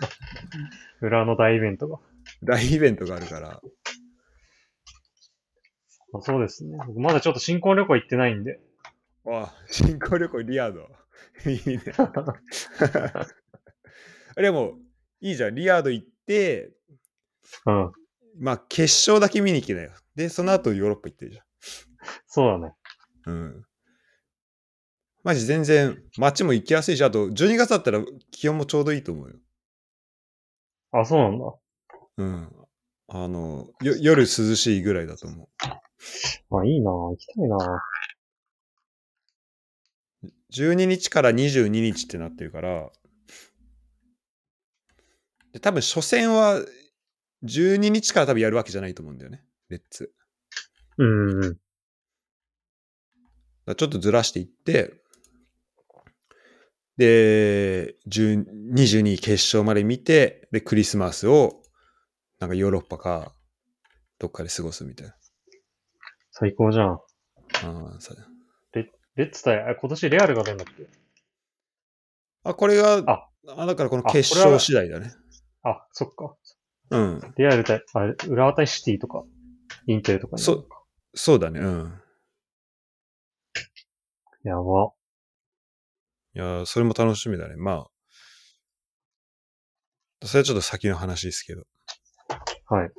[1.00, 1.98] 裏の大イベントが。
[2.42, 3.60] 大イベントがあるから、
[6.14, 6.78] あそうですね。
[6.86, 8.60] 僕まだちょっと新婚旅行行ってないんで。
[9.28, 10.88] あ、新婚旅行リアード。
[11.50, 11.82] いいね。
[14.36, 14.78] でも、
[15.20, 15.54] いいじゃん。
[15.54, 16.72] リアード行って、
[17.66, 17.92] うん。
[18.38, 19.92] まあ、決勝だけ見に行けなよ。
[20.14, 21.40] で、その後ヨーロッパ行ってるじ
[22.26, 22.74] そうだね。
[23.26, 23.34] ゃん。
[23.34, 23.66] うん。
[25.24, 29.36] マジ全然、街も行きやすいし、あと、12月だったら気温もちょうどいいと思うよ。
[30.92, 31.54] あ、そうなんだ。
[32.18, 32.66] うん。
[33.08, 35.48] あの、よ夜涼しいぐらいだと思う。
[36.58, 37.56] あ、いいな行きたいな
[40.52, 42.90] 12日から22日ってなってるから、
[45.52, 46.60] で多分初戦は
[47.44, 50.12] 12日から多分やるわけじゃないと思うんだよね、レッツ。
[50.98, 51.56] うん
[53.74, 54.94] ちょっとずらしていって、
[56.96, 61.62] で、10 22決勝まで見て、で、クリスマスを、
[62.38, 63.32] なんかヨーロッパか、
[64.18, 65.14] どっかで過ごすみたいな。
[66.30, 66.86] 最高じゃん。
[66.92, 68.14] あーさ
[69.16, 70.86] レッツ対、あ今年レアルが出るんだっけ？
[72.44, 75.10] あ、これが、ああだからこのあ決勝次第だね。
[75.62, 76.36] あ、そっか。
[76.90, 77.20] うん。
[77.36, 79.24] レアル対、あれ、浦和対シティとか、
[79.86, 80.82] インテルとかになるのか。
[81.14, 81.60] そうだね。
[81.60, 82.00] うん。
[84.44, 84.92] やば。
[86.34, 87.56] いやー、それも楽しみだね。
[87.56, 87.86] ま
[90.22, 91.64] あ、それはちょっと先の話ですけど。
[92.66, 92.90] はい。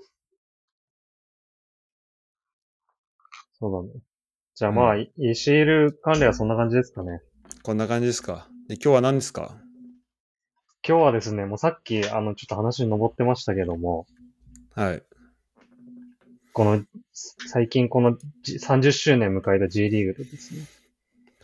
[3.60, 4.01] そうだね。
[4.58, 7.22] じゃあまあ、う ACL 関連はそんな感じですかね。
[7.62, 8.48] こんな感じですか？
[8.67, 9.56] で、今日は何ですか？
[10.84, 14.08] 今日はですね、もうさっき、あの、ちょっと話に上ってましたけども、
[14.74, 15.04] はい。
[16.54, 20.62] この、最近このじ30周年迎えた G リーグでですね、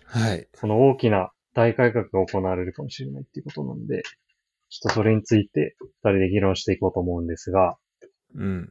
[0.06, 0.48] はい。
[0.56, 4.02] その大きな大改革が行われるかもしれないっていうことなんで、
[4.70, 7.78] ちょっとそれについて二人で議論していこうと思うんですが、
[8.34, 8.70] うん。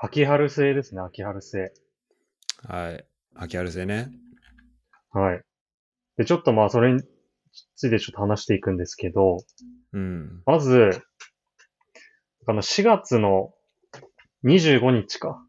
[0.00, 1.72] 秋春制ですね、秋春制。
[2.64, 3.04] はい。
[3.34, 4.10] 秋春戦ね。
[5.10, 5.42] はい。
[6.16, 7.02] で、ちょっとまあそれに
[7.76, 9.38] ついてちょっと話していくんですけど、
[9.92, 10.42] うん。
[10.44, 11.02] まず、
[12.46, 13.52] あの4月の
[14.44, 15.44] 25日か。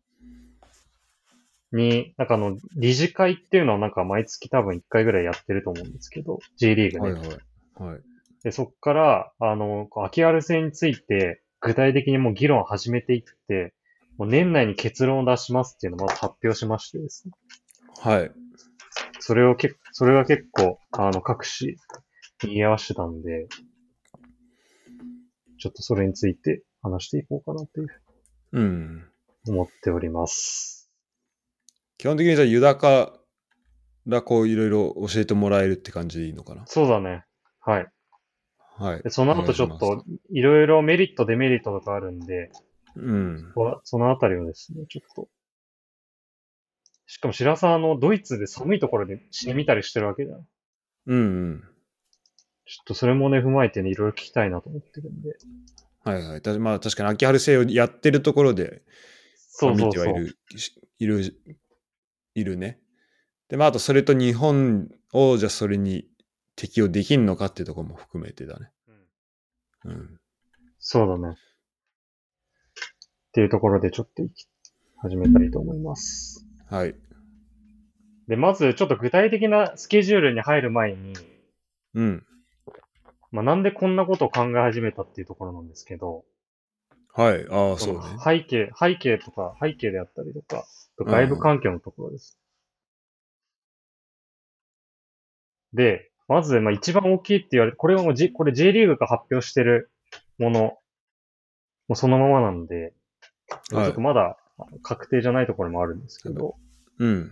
[1.72, 7.13] に、なんかあの、理事会っていうのはなんか毎月多分1回ぐらいやってると思うんですけど、J リーグね。
[7.13, 7.93] はいはい。
[7.93, 8.02] はい。
[8.43, 13.74] で、そっから、あの、秋春戦について、具体的にもう議論を始めていって、
[14.19, 17.32] もう年内に結論を出しますっていうのをまず発表しましてですね。
[18.01, 18.32] はい。
[19.19, 21.77] それをけそれが結構、あの、各紙、
[22.43, 23.47] 賑わしてたんで、
[25.58, 27.88] ちょっとそれについて話していこうかなという
[28.51, 29.10] うん。
[29.47, 30.91] 思っております。
[31.97, 33.13] 基本的にじゃあ、ユダか
[34.05, 36.63] らこういろいろ教えてもらえるって感じでいいのかな？
[36.65, 37.23] そうだね。
[37.62, 37.88] はい。
[38.77, 39.12] はいで。
[39.12, 40.03] その後ちょっと、
[40.34, 42.51] いろいろメリット、デメリットとかあるんで。
[43.00, 43.52] うん。
[43.54, 45.28] こそのあたりをですね、ちょっと。
[47.08, 50.40] しかも白沢のドイツで寒いところで死に見たりしてるわけじゃん。
[50.40, 50.46] ちょ
[51.08, 51.22] うんう
[51.56, 51.64] ん。
[51.64, 55.36] っとそれもね、踏まえてね、いろいろ聞きたいなと思ってるんで。
[56.04, 56.42] はいはい。
[56.42, 58.84] たまあ確かに秋春戦をやってるところで、
[59.36, 59.76] そう。
[59.76, 61.36] 見てはいる、しいる、
[62.36, 62.80] いるね。
[63.48, 66.06] で、まああとそれと日本をじゃあそれに
[66.56, 68.72] 適用できんのかっていうところも含めてだね。
[69.86, 70.20] うんうん。
[70.80, 71.36] そうだね。
[73.30, 74.24] っていうところでちょっと
[74.98, 76.46] 始めたいと思います。
[76.70, 76.96] はい。
[78.28, 81.13] で、まずちょっと具体的なスケジュールに入る前に、
[81.96, 82.24] うん。
[83.32, 86.26] まあ、なんでこんなことを考え始めたっていうところなんですけど、
[87.13, 87.46] はい。
[87.50, 88.00] ああ、そうね。
[88.00, 92.38] の背景、背景とか、背景であったりとか、うん外部環境のところです。
[95.74, 99.89] で、まず、まあ、一番大きいって言われこれはもう、J、これ J リーグが発表してる
[100.38, 100.82] もの、も
[101.92, 102.94] うそのままなんで、
[103.70, 104.38] ちょっとまだ
[104.84, 106.56] 確定じゃないところもあるんですけど、
[107.00, 107.32] うん。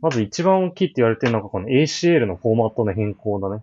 [0.00, 3.62] まず一番大きいって言われてるのがこの ACL のフォーマットの変更だね。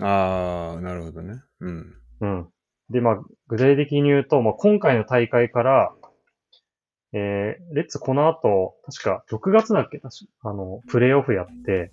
[0.00, 1.42] ああ、なるほどね。
[1.60, 1.94] うん。
[2.20, 2.48] うん。
[2.90, 5.92] で、まあ、具体的に言うと、まあ、今回の大会から、
[7.12, 9.98] えー、レッツこの後、確か6月だっけ？
[9.98, 10.10] 確
[10.42, 11.90] か、あの、プレイオフやって、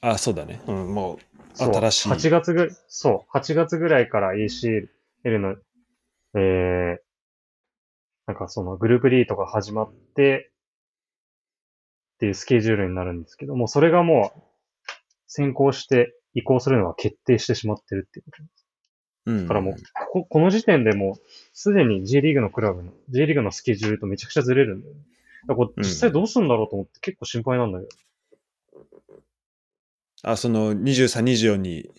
[0.00, 0.60] ああ、そうだね。
[0.66, 1.18] うん、もう、
[1.54, 2.08] そう、新しい。
[2.10, 4.88] 8月ぐ、そう、8月ぐらいから ACL
[5.24, 5.56] の、
[6.34, 6.96] えー、
[8.26, 10.50] なんかそのグループリートが始まって、
[12.14, 14.42] っていうスケジュールになるんですけども、それがもう
[15.26, 18.66] 先行して移行するのは決定してしまってるっていうことです。
[19.26, 19.42] うん。
[19.42, 19.74] だからもう、
[20.12, 25.00] ここの時点でもう、すでに J リーグのクラブの、J リーグのスケジュールとめちゃくちゃずれるんだよね。
[25.46, 27.90] だから実際どうすんだろうと思って結構心配なんだけど。
[30.22, 31.90] あ、その23、24に、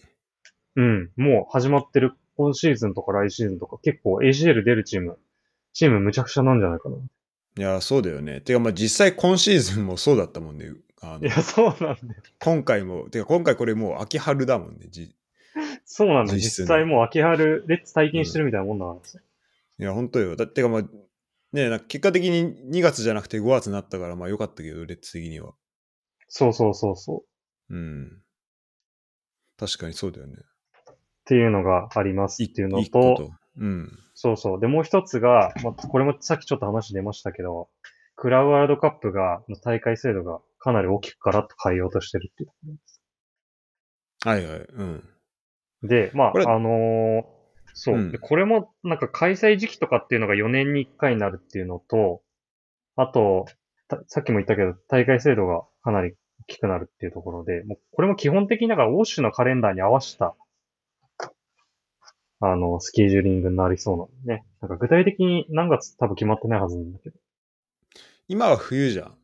[0.75, 5.17] うん、もう始まってる今シーズンとか来シーズンとか結構 ACL 出るチーム、
[5.73, 6.97] チームむちゃくちゃなんじゃないかな。
[7.57, 8.41] いや、そうだよね。
[8.41, 10.73] てか、まあ実際今シーズンもそうだったもんね。
[11.01, 11.97] あのいや、そうなんだよ。
[12.39, 14.87] 今回も、てか今回これもう秋春だもんね。
[14.89, 15.15] じ
[15.85, 16.39] そうなんだよ。
[16.39, 19.19] 実際もう秋春、レッツ体験してるみたいなもんだからさ。
[19.79, 20.35] いや、本当よ。
[20.35, 20.81] だってかまあ、
[21.53, 25.53] ねなんか結果的に2月じゃなくて5月になったから、まあ良かったけど、レッツ的には。
[26.27, 27.23] そうそうそうそ
[27.69, 27.75] う。
[27.75, 28.21] うん。
[29.57, 30.35] 確かにそうだよね。
[31.25, 33.99] っていうのがありますっていうの一個と、うん。
[34.13, 34.59] そうそう。
[34.59, 37.69] で、もう一つが、まあ、これもさっきちょっと話出ましたけど、
[38.15, 42.77] クラブワールドカップが、の大会制度がかなり大きくガラッと変えようとしてるっていう
[44.23, 44.29] と。
[44.29, 44.59] はいはい。
[44.59, 45.03] うん。
[45.83, 47.35] で、まあ、あのー
[47.75, 52.21] そう、うんでこれも、なんか開催時期とかっていうのが4年に1回になるっていうのと、
[52.95, 53.45] あと、
[53.89, 56.15] たさっきも言ったけど、大会制度がかなり大
[56.47, 60.35] きくなるっていうところで、もうこれも基本的になんか欧州のカレンダーに合わせた、
[62.41, 64.45] あの、スケジューリングになりそうなんでね。
[64.61, 67.17] なんか具体的に何月多分決まってないはずなんだけど。
[68.27, 69.15] 今は冬じゃん。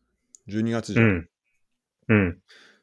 [0.48, 1.06] 12月じゃん。
[1.06, 1.30] うん。
[2.10, 2.38] うん。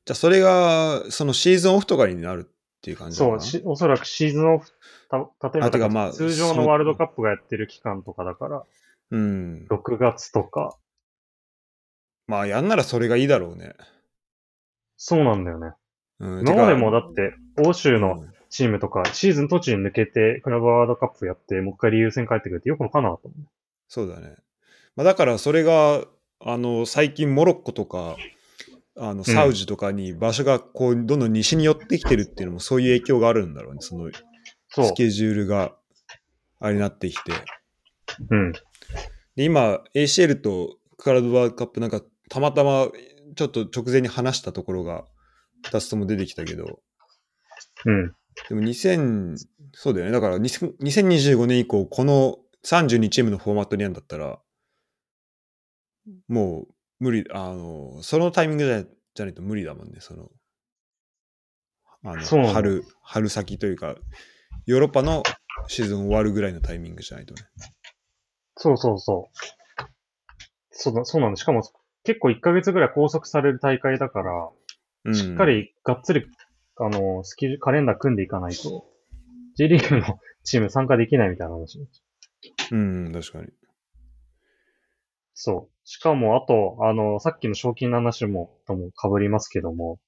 [0.05, 4.71] じゃあそれが、そのシーズンオフとかになるっていう感じそうし、おそらくシーズンオフ、
[5.09, 8.63] た例えばかまあ通常のワールドカップがやってる期間とかだから、
[9.11, 9.67] うん。
[9.71, 10.77] 6月とか、
[12.27, 13.75] まあやんならそれがいいだろうね。
[14.97, 15.73] そうなんだよね。
[16.21, 16.49] うん。
[16.49, 23.47] 今までもだって、欧州てかのチームとか、シーズン途中に抜けて、クラブワールドカップやって、もう一回理由戦帰ってくるってよくのかなと思う。
[23.89, 24.37] そうだね。
[24.97, 26.05] まあ、だからそれが、
[26.41, 28.17] あの、最近モロッコとか、
[28.97, 33.81] あの、サウジとかに場所がこう、どんどん西に寄ってきてるっていうのもそういう影響があるんだろうね。
[33.81, 34.11] その、
[34.69, 34.95] ス。
[34.95, 35.77] ケジュールが、
[36.61, 37.33] あれになってきて。
[38.31, 38.53] うん。
[39.37, 42.89] で、今、ACL とクラブワールドカップなんか、たまたま、
[43.37, 45.05] ちょっと直前に話したところが、
[45.65, 46.81] 2つとも出てきたけど、
[47.85, 48.15] うん。
[48.49, 49.37] でも2000、
[49.73, 50.13] そうだよね。
[50.13, 54.39] だから2000 2025年以降、この32チームのフォーマットにやるんだったら、
[56.29, 56.69] もう
[57.01, 60.31] 無理、あの、そのタイミングじゃじゃないと無理だもんね、その、
[62.05, 63.97] あの、春、春先というか、
[64.67, 65.23] ヨーロッパの
[65.67, 67.43] シーズン終わるぐらいのタイミングじゃないとね。
[68.57, 69.85] そうそうそう。
[70.71, 71.37] そうだ、そうなんだ。
[71.37, 71.63] しかも、
[72.05, 74.49] 結構1ヶ月ぐらい拘束される大会だから、
[75.05, 76.27] うん、しっかりがっつり、
[76.81, 78.87] あの、スケジュカレンダー組んでいかないと、
[79.57, 81.79] J リーグのチーム参加できないみたいな話。
[82.71, 83.49] うん、確かに。
[85.35, 85.79] そう。
[85.85, 89.99] しかも、あと、あの、さっきの賞金の話も、とも被りますけども、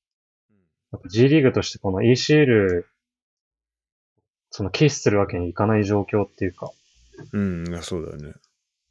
[0.92, 2.84] やっぱ G リーグとしてこの ACL、
[4.50, 6.70] その、軽視するわけにいかない状況っていうか、
[7.32, 8.32] うん、いやそうだよね。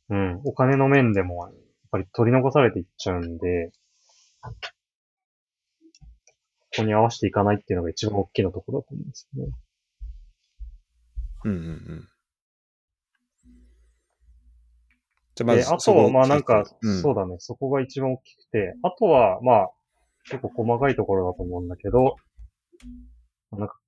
[0.10, 1.54] うん、お金の面でも、やっ
[1.92, 3.72] ぱり取り残されていっちゃうんで、
[6.72, 9.52] ここに合わせていかないっていうのが一番大きなところだと思うんですよね。
[11.46, 12.10] うんうんうん。
[15.36, 19.70] じゃで、あそことまあなんか、うん、そうだね、そこが一番大きくて、あとは、まあ、
[20.26, 22.18] 結構細かいところだと思うんだけど、
[23.52, 23.80] なんか、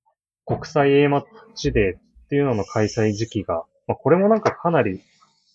[0.46, 5.00] 国際 A マッチデーっていうのの開催時期が、まあこれもなんかかなり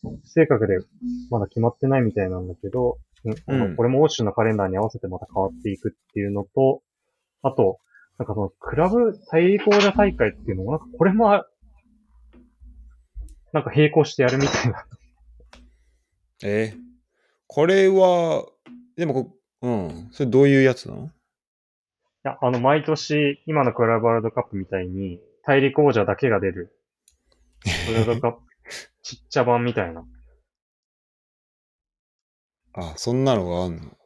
[0.02, 0.78] 不正確で
[1.30, 2.98] まだ決まってないみたいなんだけど、
[3.48, 6.82] うんこれも欧州のカレンダーに合わせてまた変わっていくっていうのと、
[7.48, 7.80] あと、
[8.18, 11.46] なんかそのクラブ大陸王者大会っていうのもなんかこれもあ、
[13.54, 14.86] なんか並行してやるみたいな。
[16.44, 16.74] え？
[16.76, 16.80] ー
[17.48, 18.46] これは、
[18.98, 20.10] でもこ、うん。
[20.12, 21.06] それどういうやつなの？
[21.06, 21.10] い
[22.24, 26.78] や、あの、毎年、今のクラブワールドカップみたいに、大陸王者だけが出る、
[27.88, 28.40] ワールドカップ、
[29.02, 30.06] ちっちゃ版みたいな。
[32.74, 33.98] あ、そんなのがあんの？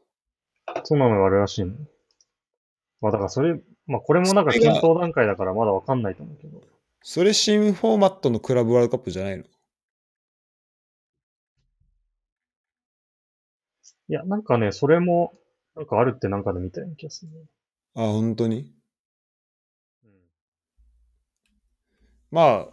[0.84, 1.76] そんなのがあるらしいの。
[3.02, 6.62] まあ、だからそれ、まあ、これもなんか検討段階だからまだわかんないと思うけど。
[7.04, 9.44] それ新フォーマットのクラブワールドカップじゃないの？
[9.44, 9.48] い
[14.14, 15.34] や、なんかね、それも、
[15.76, 17.38] なんかあるってなんかで見たような気がするね。
[17.96, 18.74] あ、本当に？
[22.30, 22.70] まあ、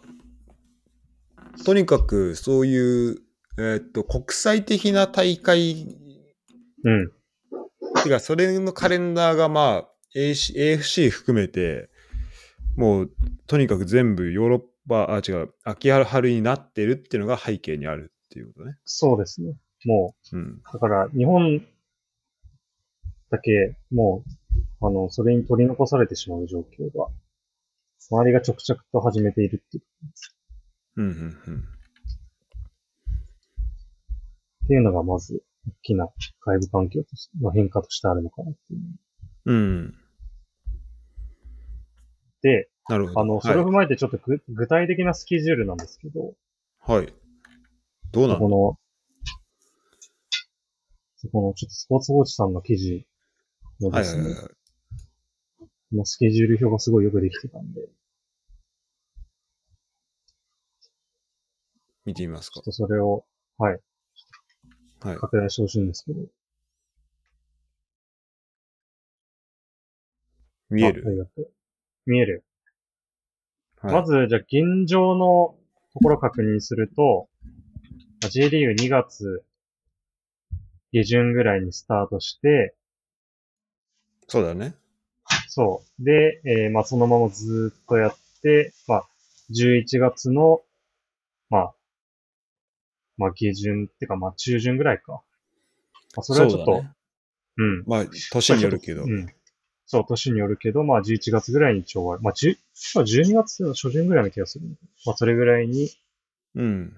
[1.65, 3.17] とにかくそういう、
[3.57, 5.97] えーっと、国際的な大会、
[6.83, 7.11] うん。
[8.03, 11.89] てか、それのカレンダーがまあ、AC AFC 含めて、
[12.75, 13.11] もう、
[13.47, 18.77] とにかく全部ヨーロッパ、あ、違う、秋春になってるっていうのが背景にあるっていうことね。
[18.85, 19.53] そうですね。
[19.85, 20.41] もうん。
[20.41, 21.65] う、だから、日本
[23.29, 24.23] だけ、も
[24.81, 27.07] う、あの、それに取り残されてしまう状況が、
[28.11, 29.83] 周りが着々と始めているっていう
[30.97, 31.63] うん、うん、うん。
[34.65, 36.07] っていうのがまず大きな
[36.45, 37.01] 外部環境
[37.41, 38.81] の変化としてあるのかなっていう。
[39.49, 39.95] うん。
[42.43, 43.19] で、なるほど。
[43.21, 46.35] あの、それを踏まえてちょっとぐ、具体的なスケジュールなんですけど、
[46.81, 46.97] はい。
[46.97, 47.13] はい。
[48.11, 48.39] どうなの？
[48.39, 48.79] この、
[51.17, 53.07] そこのちょっとスポーツ報知さんの記事
[53.81, 54.51] のはいですね、はいはいはい。
[55.59, 57.81] このスケジュール表がすごいよくできてたんで、
[62.05, 62.63] 見てみますかちょっ。
[62.65, 63.25] とそれを、
[63.57, 63.79] はい、
[64.99, 65.17] はい。
[65.17, 66.21] 拡大してほしいんですけど。
[70.69, 71.29] 見える。
[72.05, 72.43] 見える。
[73.81, 75.55] はいまず、じゃあ、現状の
[75.93, 77.29] ところ確認すると、
[78.21, 79.45] まあ J リーグ2月
[80.91, 82.75] 下旬ぐらいにスタートして、
[84.27, 84.75] そうだね。
[85.47, 86.03] そう。
[86.03, 89.07] で、えーまあ、そのままずーっとやって、まあ、
[89.51, 90.61] 11月の、
[91.49, 91.73] まあ、
[93.17, 95.13] まあ、下旬っていうか、まあ、中旬ぐらいか。
[95.13, 96.93] まあ、それはちょっと、そうだね
[97.57, 97.83] うん。
[97.87, 99.07] まあ、年によるけどう。
[99.07, 99.27] ん。
[99.91, 102.21] そう、年によるけど、まあ、11月ぐらいに一応終わる。
[102.21, 102.57] まあ、10
[102.93, 104.67] まあ12月の初旬ぐらいの気がする。
[105.03, 105.89] まあ、それぐらいに
[106.53, 106.95] うん。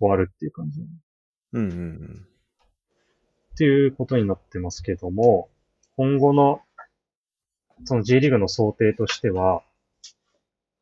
[0.00, 0.80] 終わるっていう感じ。
[0.80, 0.84] っ
[1.52, 2.26] うんうんうん。
[3.58, 5.50] ていうことになってますけども、
[5.98, 6.62] 今後の、
[7.84, 9.62] その J リーグの想定としては、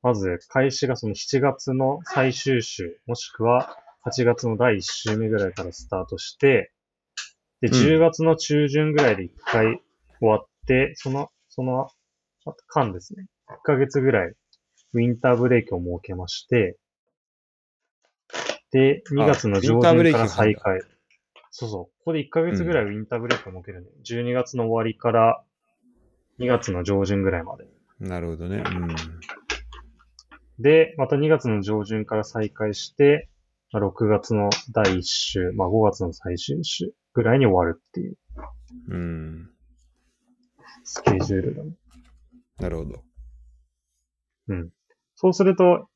[0.01, 3.77] まず、開始がその7月の最終週、もしくは
[4.07, 6.71] 8月の第1週目ぐらいからスタートして、
[7.63, 9.81] で、うん10月の中旬ぐらいで1回
[10.19, 11.89] 終わって、その、その
[12.69, 14.33] 間ですね、1ヶ月ぐらい
[14.95, 16.77] ウィンターブレイクを設けまして、
[18.73, 20.81] で、2月の上ウィンターブレ旬イクがあるんだから再開。
[21.51, 21.85] そうそう。
[21.85, 25.45] ここで1ヶ月ぐらいウィンターブレイクを設けるんで、12月の終わりから
[26.41, 27.67] 2月の上旬ぐらいまで。
[28.01, 28.65] なるほどね。
[28.67, 28.97] うん。
[30.59, 33.29] で、また2月の上旬から再開して、
[33.71, 38.17] まあ6月の第1週、まあ5月の最終週ぐらいに終わるっていう
[38.89, 39.51] うん。
[40.85, 41.71] スケジュールだね。
[42.59, 43.03] なるほど。
[45.23, 45.89] そうすると、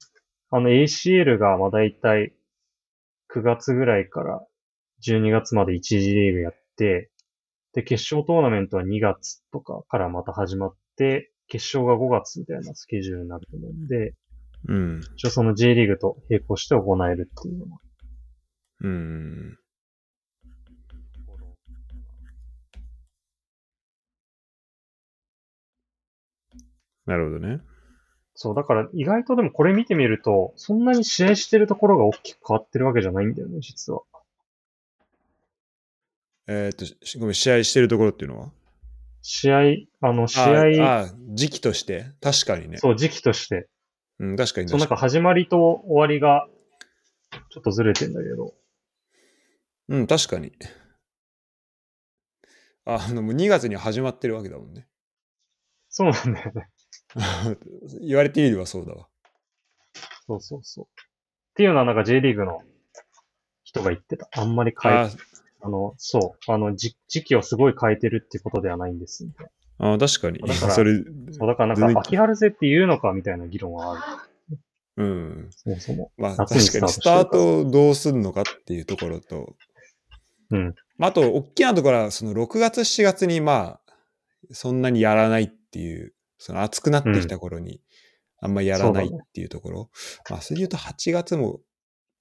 [0.50, 2.32] あの ACL がまあ大体
[3.34, 4.40] 9月ぐらいから
[5.04, 7.10] 12月まで1次リーグやって、
[7.72, 14.14] で、決勝トーナメントは2月とかからまた始まって、決勝が5月みたいなスケジュールになると思うんで、
[14.68, 15.00] うん。
[15.16, 17.80] 一応その J リーグと並行して行えるっていうのは
[18.82, 19.58] うん。
[27.06, 27.60] なるほどね。
[28.34, 34.02] そう、だから意外とでもこれ見てみると、そんなに試合してるところが大きく変わってるわけじゃないんだよね、実は。
[36.48, 38.50] えーっと、しごめん、試合してるところっていうのは？
[39.22, 39.60] 試合、
[40.00, 42.12] あの、試合、ああ、時期として？
[42.20, 42.78] 確かにね。
[42.78, 43.68] そう、時期として。
[44.18, 46.46] うん、確かにそう、なん確かか始まりと終わりが、
[47.50, 48.54] ちょっとずれてんだけど。
[49.88, 49.96] に。
[49.96, 50.52] うん、確かに。
[52.84, 54.86] ああの、もう2月に始まってるわけだもんね。
[55.88, 56.68] そうなんだよね。
[58.00, 59.08] 言われてみればそうだわ。
[60.26, 60.84] そうそうそう。
[60.84, 60.88] っ
[61.54, 62.62] ていうのはなんか J リーグの
[63.64, 64.28] 人が言ってた。
[64.32, 65.10] あんまり変え、あ
[65.62, 69.46] あの、そう、あの、じ時期をすごい変えてるってことではないんですみたい
[69.78, 70.38] ああ、確かに。
[70.38, 71.32] だからそれ、な。
[71.32, 74.18] そう、だからなんか、秋春制って言うのかみたいな議論はあ
[74.50, 74.58] る。
[74.98, 75.50] うん。
[75.50, 76.12] そもそも。
[76.16, 79.56] まあ、確かにスタートをどうするのかっていうところと、
[80.50, 80.74] うん。
[80.96, 83.94] まあ、あと、大きなところは、その6月、7月に、まあ、
[84.52, 87.80] そんなにやらないっていう、その暑くなってきた頃に、
[88.40, 89.90] あんまやらないっていうところ。
[90.30, 91.60] まあ、それで言うと8月も、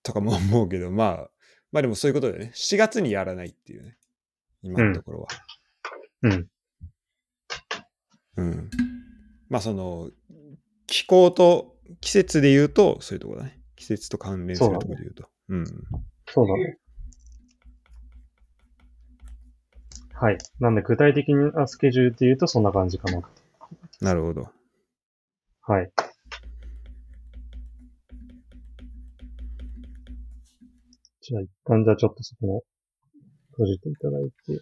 [0.03, 1.29] とかも 思うけど、まあ、
[1.71, 3.97] まあでもそういうことでね、7月にやらないっていうね、
[4.61, 5.27] 今のところは。
[6.23, 6.47] うん。
[8.37, 8.69] うん。
[9.49, 10.09] まあ、その、
[10.87, 13.59] 気候と季節で言うと、そういうところだね。
[13.75, 15.29] 季節と関連するところで言うと。
[15.49, 15.65] うん。
[16.27, 16.79] そうだね。
[20.13, 20.37] はい。
[20.59, 23.21] なんで具体的なスケジュールって言うとそんな感じかな。
[24.01, 24.49] なるほど。
[25.61, 25.91] はい。
[31.21, 32.63] じゃあ一旦じゃあちょっとそこを
[33.51, 34.61] 閉じていただいて。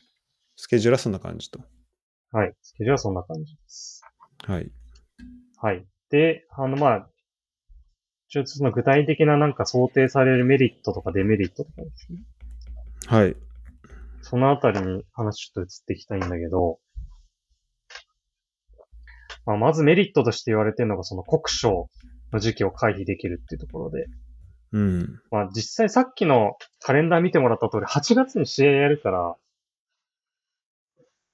[0.55, 1.59] スケジュールはそんな感じと。
[2.31, 2.53] はい。
[2.61, 4.01] スケジュールはそんな感じです。
[4.45, 4.71] はい。
[5.57, 5.85] はい。
[6.09, 7.09] で、あのまあ、
[8.29, 12.19] ちょっとその具体的ななんか想定されるメリットとかデメリットとかですね。
[13.07, 13.35] はい。
[14.21, 16.79] そのあたりに話ちょっと移っていきたいんだけど、
[19.45, 21.89] まあ、まずメリットとして言われてるのがその国章
[22.31, 24.07] の時期を回避できるっていうところで、
[24.71, 25.19] うん。
[25.31, 29.35] まあ実際さっきのカレンダー見てもらった通り8月に試合やるから、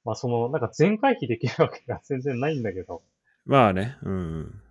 [0.04, 3.02] まあそのなんか全回避できるわけが全然ないんだけど、
[3.46, 3.98] まあね。
[4.04, 4.62] うん。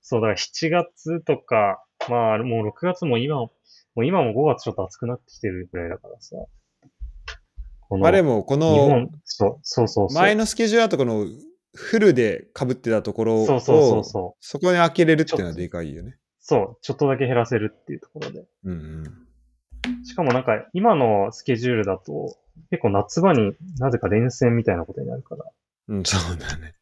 [0.00, 3.52] そうだから7月とか、まあもう6月も今も、
[3.94, 6.36] もう今も5月ちょっと暑くなってきてるぐらいだからさ。
[7.88, 10.18] このまあでも、こ日の本、そう、そうそうそう。
[10.18, 11.26] 前のスケジュールだとこの
[11.74, 14.44] フルで被ってたところを、そうそうそうそう。
[14.44, 16.16] そこに開けれるっていうのはでかいよね。
[16.40, 18.44] そう、ちょっとだけ減らせるっていうところで。
[18.64, 20.04] うんうん。
[20.04, 22.36] しかもなんか今のスケジュールだと
[22.70, 25.44] 結構夏場になぜか連戦みたいなことになるから。
[25.88, 26.74] うん、そうだね。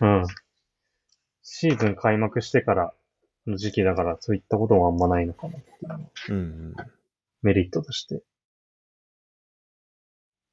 [0.00, 0.24] うん。
[1.42, 2.94] シーズン開幕してから
[3.46, 6.74] の時期だからそういったこともあんまないのかなっていううんうん。
[7.42, 8.22] メリットとして。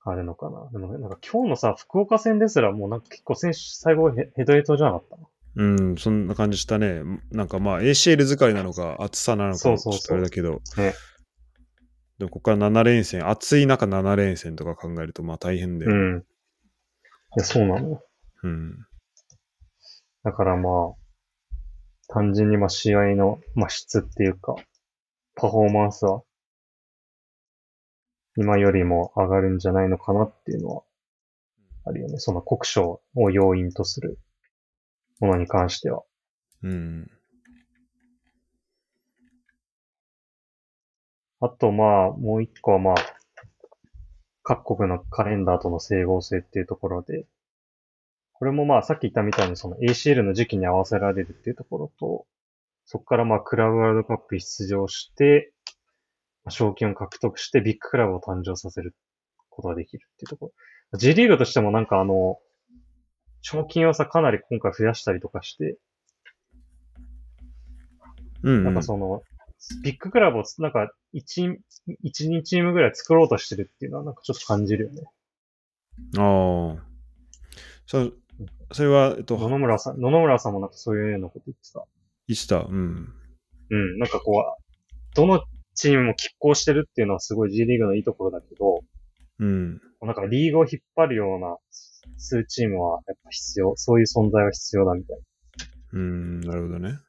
[0.10, 0.70] あるのかな。
[0.72, 5.18] でもなんか今日のさ、福岡戦ですらもうなんか結構選手最後ヘヘドヘドじゃなかった
[5.58, 7.02] うん、そんな感じしたね。
[7.32, 10.94] なんかまあ ACL 疲れなのか暑さなのかちょそうそうそうっとあれだけど、ね
[12.20, 15.92] でもここから7連戦、暑い中7連戦とか考えるとまあ大変だよ。
[15.92, 16.20] うん。
[16.20, 16.24] い
[17.38, 18.04] や、そうなのよ。
[18.44, 18.86] うん。
[20.24, 24.56] だからまあ、単純にまあ試合の、まあ、質っていうか、
[25.36, 26.24] パフォーマンスは、
[28.38, 30.84] 今よりも上がるんじゃないのかなっていうのは、
[31.86, 32.20] あるよね。
[32.20, 34.20] その国賞を要因とする
[35.20, 36.04] ものに関しては。
[36.64, 37.12] うん。
[41.40, 42.96] あとまあ、もう一個はまあ、
[44.44, 47.26] 各国のカレンダーとの整合性っていうところで、
[48.34, 52.26] これもまあさっき言ったみたいにその ACL の時期に合わせられるっていうところと、
[52.86, 55.57] そこからまあクラブワールドカップに出場して、まあ
[56.50, 58.96] 賞金を獲得してビッグクラブを誕生させる
[59.50, 60.52] ことができるっていうとこ
[60.92, 60.98] ろ。
[60.98, 62.38] G リーグとしてもなんかあの、
[63.42, 65.78] 賞金をさ、かなり今回増やしたりとかして、
[68.44, 69.22] うん、なんかその、
[69.84, 71.56] ビッグクラブをつなんか1、
[72.04, 75.04] 一2チームぐらい作ろうとしてるっていうのはなんかちょっと感じるよね。
[76.18, 76.88] ああ。
[77.86, 78.12] そ
[78.72, 81.86] それは、えっと、野々村さん、野々村さんもなんかそういうようなこと言ってた。
[82.28, 83.14] いつだうん。
[83.70, 85.44] うん、なんかこう、どの
[85.78, 88.82] チームも拮抗してるっていうのはすごい G リーグのいいところだけど、
[89.40, 89.80] うん。
[90.02, 91.56] なんかリーグを引っ張るような
[92.18, 95.18] 数チームはやっぱ必要、そういう存在は必要だみたい
[95.94, 96.90] うん、なるほどね。
[96.90, 97.02] な。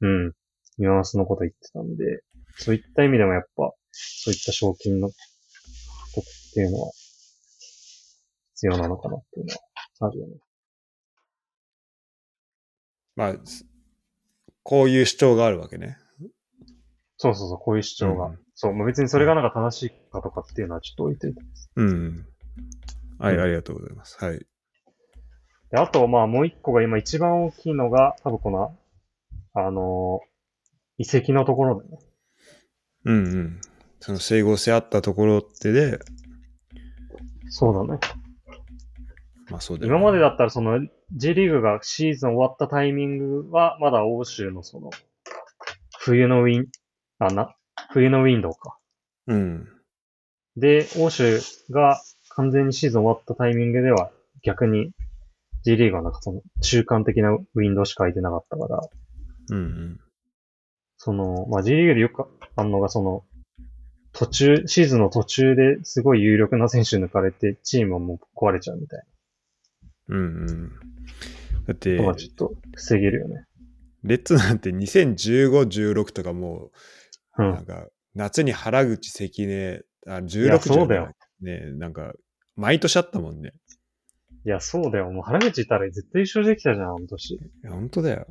[0.00, 0.32] うん。
[0.78, 2.22] ニュアンスのこと言ってたんで、
[2.56, 5.14] そういった意味でもやっぱ、そういった賞金のこ
[6.14, 6.24] とっ
[6.54, 6.90] ていうのは
[8.54, 10.34] 必要なのかなっていうのはあるよね。
[13.16, 13.64] まあ、す
[14.62, 15.98] こういう主張があるわけね。
[17.24, 18.26] そうそうそう、こういう主張が。
[18.26, 21.42] うんそう、まあ、別にそれがなんか正しいかとかっていうのはちょっと置いといて。
[21.74, 22.26] うん。
[23.18, 24.16] はい、うんありがとうございます。
[24.24, 24.38] はい。
[24.38, 24.46] で、
[25.78, 28.76] あと、まあ、もう一個が今一番大きいのが、多分この、
[29.54, 30.34] あのー
[30.96, 31.98] 遺跡のところだよね。
[33.06, 33.60] うんうん。
[33.98, 35.98] その整合性あったところってで、
[37.48, 37.98] そうだね。
[39.50, 40.78] まあそうだよね今までだったらその
[41.16, 44.90] J リーグがシーズン終わったタイミングはまだ欧州のその
[45.98, 46.66] 冬のウィン、
[47.18, 47.54] あ、な、
[47.90, 48.78] 冬のウィンドウか。
[49.26, 49.68] うん。
[50.56, 51.40] で、欧州
[51.70, 52.00] が
[52.30, 54.10] 完全にシーズン終わったタイミングでは
[54.42, 54.92] 逆に
[55.64, 58.80] J リーグはなんかその中間的なウィンドウしか空いてなかったから、
[59.50, 60.00] うんうん。
[60.98, 62.24] その、まあ、J リーグでよく
[62.56, 63.24] あるのがその
[64.12, 69.02] 途中、シーズンの途中ですごい有力な選手抜かれてチームはもう壊れちゃうみたい
[70.08, 70.20] うんう
[70.52, 70.72] ん。
[71.66, 73.44] だってちょっと防げるよね。
[74.04, 75.50] レッツなんて2015、
[75.94, 76.70] 16とかもう、
[77.38, 77.64] うんなん。
[77.64, 81.12] か、夏に原口関根、あ、16いやじゃないそうだよ。
[81.40, 82.12] ねなんか、
[82.56, 83.52] 毎年あったもんね。
[84.46, 85.10] いや、そうだよ。
[85.10, 87.34] もう原口いたら絶対優勝できたじゃん、あの年。
[87.34, 88.26] いや、本当だよ。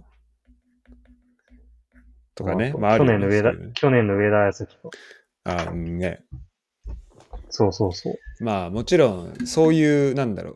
[2.35, 2.73] とかね。
[2.77, 4.67] まあ、去年の上田、去年の上田康。
[5.43, 6.23] あね。
[7.49, 8.43] そうそうそう。
[8.43, 10.55] まあ、もちろん、そういう、なんだろう。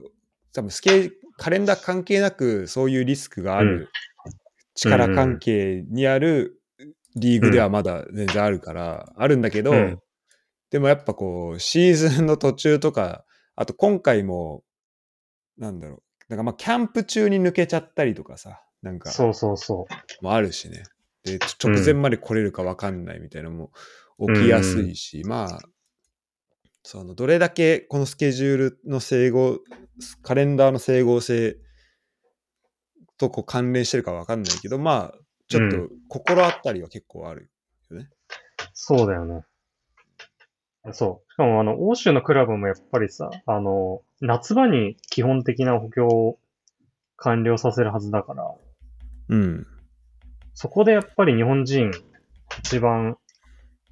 [0.54, 3.90] 多分スケカレンダー関係なく、そういうリスクがあうんる、
[4.76, 6.57] 力関係にある
[7.20, 10.00] リーグではまだ全然あるから、あるんだけど、うん
[10.70, 13.24] でもやっぱこう、シーズンの途中とか、
[13.56, 14.64] あと今回も、
[15.58, 16.04] なんだろう。
[16.30, 20.24] なんかまあ、キャンプ中に抜けちゃったりとかさ、なんか、そうそうそう。
[20.24, 20.84] もあるしね。
[21.24, 23.72] で、直前まで来れるか分かんないみたいなのも
[24.34, 25.60] 起きやすいし、まあ、
[26.84, 29.60] その、どれだけこのスケジュールの整合、
[30.22, 31.58] カレンダーの整合性
[33.18, 37.50] とこう関連してるか分かんないけど、まあ、ちょっとうん心当たりは結構ある
[37.90, 38.10] よね。
[38.74, 39.44] そうだよね。
[40.94, 41.34] そう。
[41.34, 46.40] しかもあの、欧州のクラブもやっぱりさ、あの、夏場に基本的な補強を
[47.18, 48.56] 完了させるはずだから、
[49.30, 49.68] うん。
[50.54, 51.92] そこでやっぱり日本人
[52.60, 53.18] 一番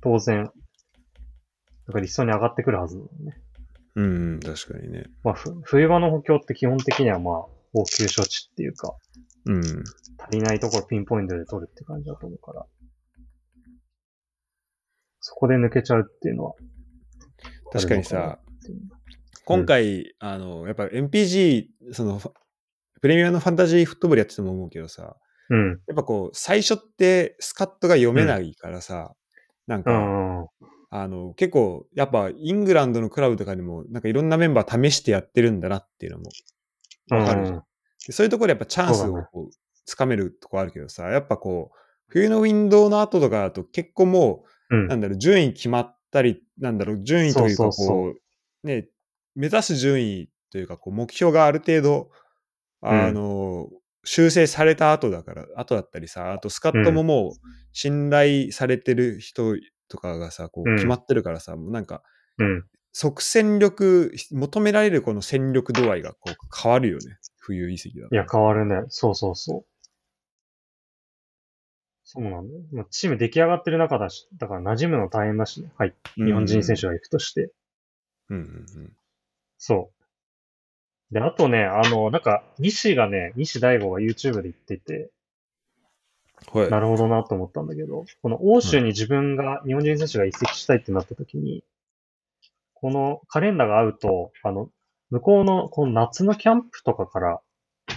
[0.01, 0.51] 当然、
[1.87, 3.41] なんか理想に上がってくるはずだよね。
[3.95, 5.05] うん、確かにね。
[5.23, 7.35] まあ、ふ冬場の補強って基本的にはまあ、
[7.73, 8.95] 応急処置っていうか、
[9.45, 9.61] うん。
[10.17, 12.65] 足りないところピンポイントで取るって感じだと思うから。
[15.19, 16.53] そこで抜けちゃうっていうのは。
[17.71, 18.95] 確かにさ、っていうの
[19.45, 22.21] 今回、あの、やっぱ MPG、その、
[23.01, 25.15] プレミアのファンタジーフットボールやってても思うけどさ、
[25.49, 25.69] うん。
[25.69, 29.13] やっぱこう、最初ってスカットが読めないからさ、
[29.67, 30.39] なんうか、ん。
[30.39, 30.47] うん。
[30.89, 36.29] あの、結構、やっぱイングランドのクラブとかにも、なんかいろんなメンバー試してやってるんだなっていうのも
[37.09, 37.63] わかるじゃん。
[38.11, 41.77] そういうところでやっぱチャンスをこうつかめるとこあるけどさ、やっぱこう、
[42.07, 48.13] 冬のウィンドウの後とかだと結構もう、うんなんだろう、順位決まったり、なんだろう、順位というかそうそうそこ
[48.63, 48.87] う、ね、
[49.35, 52.09] 目指す順位というか、こう、目標がある程度、
[52.81, 53.69] あの、
[54.03, 57.31] 修正された後だから、後だったりさ、あとスカットももう
[57.73, 59.55] 信頼されてる人
[59.87, 62.03] とかがさ、こう、うん決まってるからさ、もうなんか、
[62.37, 62.65] うん。
[62.93, 67.17] 即戦力、求められるこの戦力度合いがこう変わるよね。
[67.39, 68.15] 冬移籍だと。
[68.15, 68.83] いや、変わるね。
[68.87, 69.74] そうそうそう。
[72.05, 72.61] そうなんだよ。
[72.71, 75.71] まあ、チーム出来上がってる中だし、だから馴染むの大変だしね。
[75.75, 75.95] はい。
[76.15, 77.51] 日本人選手が行くとして。
[78.29, 78.93] うんうんうん。
[79.57, 79.91] そ
[81.11, 81.13] う。
[81.13, 85.09] で、あとね、あの、なんか、西がね、西大吾が YouTube で言ってて、
[86.53, 86.69] はい。
[86.69, 91.63] なるほどなと思ったんだけど、この欧州に自分が、日本人選手が移籍したいってなった時に、
[92.75, 94.69] このカレンダーが合うと、あの、
[95.09, 97.41] 向こうの、この夏のキャンプとかから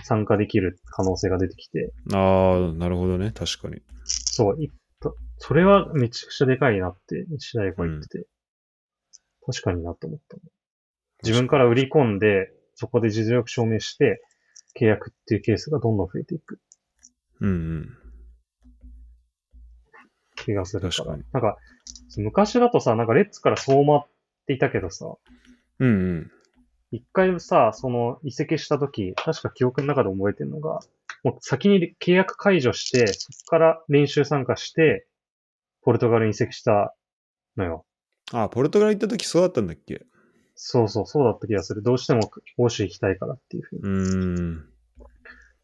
[0.05, 3.33] 参加できる可能性が出てきて、ああ、なるほどね。
[3.33, 3.83] 確かに。
[4.05, 4.71] そう、い
[5.01, 8.27] とそれはめちゃくちゃでかいなって、西大吾が言ってて、
[9.47, 10.37] 確かになと思った。
[11.23, 14.23] 自分から売り込んで、そこで実力証明して、
[14.79, 16.61] 契約っていうケースがどんどん増えていく
[17.41, 17.89] うんうん。
[20.37, 20.93] 気がするから。
[20.93, 21.57] 確かになんか、
[22.17, 24.07] 昔だとさ、なんかレッツから相馬っ
[24.47, 25.07] ていたけどさ、
[25.81, 26.31] うんうん。
[26.91, 30.81] 一回さ、その移籍した時、確か記憶の中で覚えてるのが、
[31.23, 35.07] もう先に契約解除して、そこから練習参加して、
[35.83, 36.95] ポルトガルに移籍した
[37.57, 37.85] のよ。
[38.33, 40.07] ああ、ポルトガル行った時そうだったんだっけ？
[40.55, 41.83] そうそう、そうだった気がする。
[41.83, 43.83] どうしても欧州行きたいからっていうふうに。
[43.83, 44.69] うーん。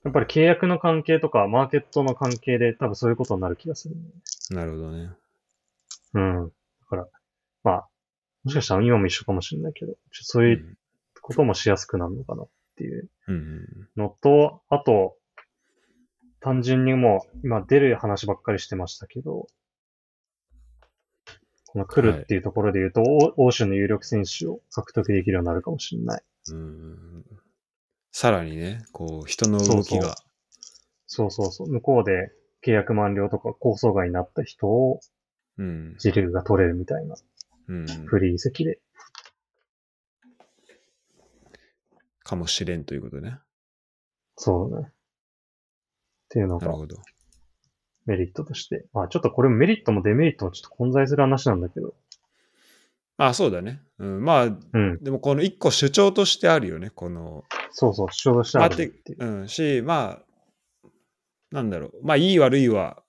[0.05, 4.03] やっぱり契約の関係とか、マーケットの関係で多分そういうことになる気がする、ね。
[4.51, 5.11] なるほどね。
[6.13, 6.49] うん。
[6.49, 7.09] だから、
[7.63, 7.89] まあ、
[8.45, 10.77] もしかしたら今も一緒かもしれないけど、ちょそういう
[11.25, 13.09] こともしやすくなるのかなっていう
[13.97, 15.17] のと、あと、
[16.41, 19.47] 単純にもう、今出る話ばっかりしてましたけど、
[21.67, 26.23] この来るっていうところで言うと、欧欧州の有力選手を獲得できるようになるかもしれない。
[26.51, 27.25] うんうん
[28.13, 30.15] さらにね、こう、人の動きが。
[31.07, 31.69] そうそうそう。
[31.69, 32.33] 向こうで
[32.65, 35.01] 契約満了とか構想外になった人を
[35.57, 35.93] うん。
[35.95, 37.17] 自力が取れるみたいな
[37.69, 37.87] うん。
[38.07, 38.79] フリー席で。
[42.25, 43.39] かもしれんということね。
[44.37, 44.89] そうね。
[44.89, 44.91] っ
[46.31, 46.97] ていうのがなるほど。
[48.07, 48.87] メリットとして。
[48.93, 51.95] まあちょっとこれもメリットもデメリットもちょっと混在する話なんだけど。
[53.17, 53.81] あそうだね。
[53.99, 54.99] うん、まあ、うん。
[55.03, 56.91] でもこの一個主張としてあるよね。
[56.91, 59.25] この、そうそう、主張としてあるっていう。
[59.25, 60.19] うん、し、ま
[60.83, 60.89] あ、
[61.53, 61.93] なんだろう。
[62.03, 63.05] まあ、いい悪いは、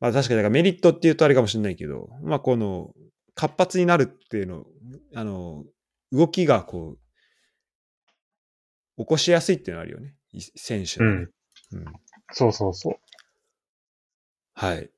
[0.00, 2.94] まあ確かにだからメリットっていうとあれかもしれないけど、まあこの、
[3.34, 4.64] 活発になるっていうの、
[5.14, 5.64] あの、
[6.12, 6.98] 動きがこう、
[9.00, 10.14] 起こしやすいっていうのはあるよね。
[10.32, 11.26] い選手のね、
[11.72, 11.84] うん。
[12.32, 12.92] そうそうそう。
[12.94, 12.96] っ
[14.52, 14.90] はい。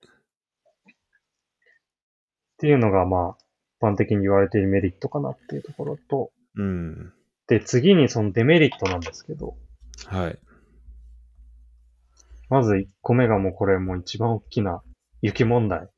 [2.59, 3.44] ていうのがまあ、
[3.80, 7.12] 一般的に言われているメリットかなっていうところと、うん。
[7.46, 9.57] で、次にそのデメリットなんですけど、
[10.07, 10.38] はい。
[12.48, 14.82] まず1個目がもうこれもう一番大きな
[15.20, 15.88] 雪問題。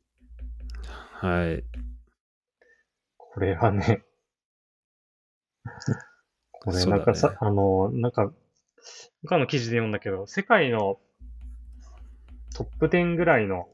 [1.13, 1.65] はい。
[3.17, 4.05] これはね、
[6.65, 8.33] こねなんかさ、あの、なんか、
[9.23, 10.99] 他の記事で読んだけど、世界の
[12.55, 13.69] トップ10ぐらいの、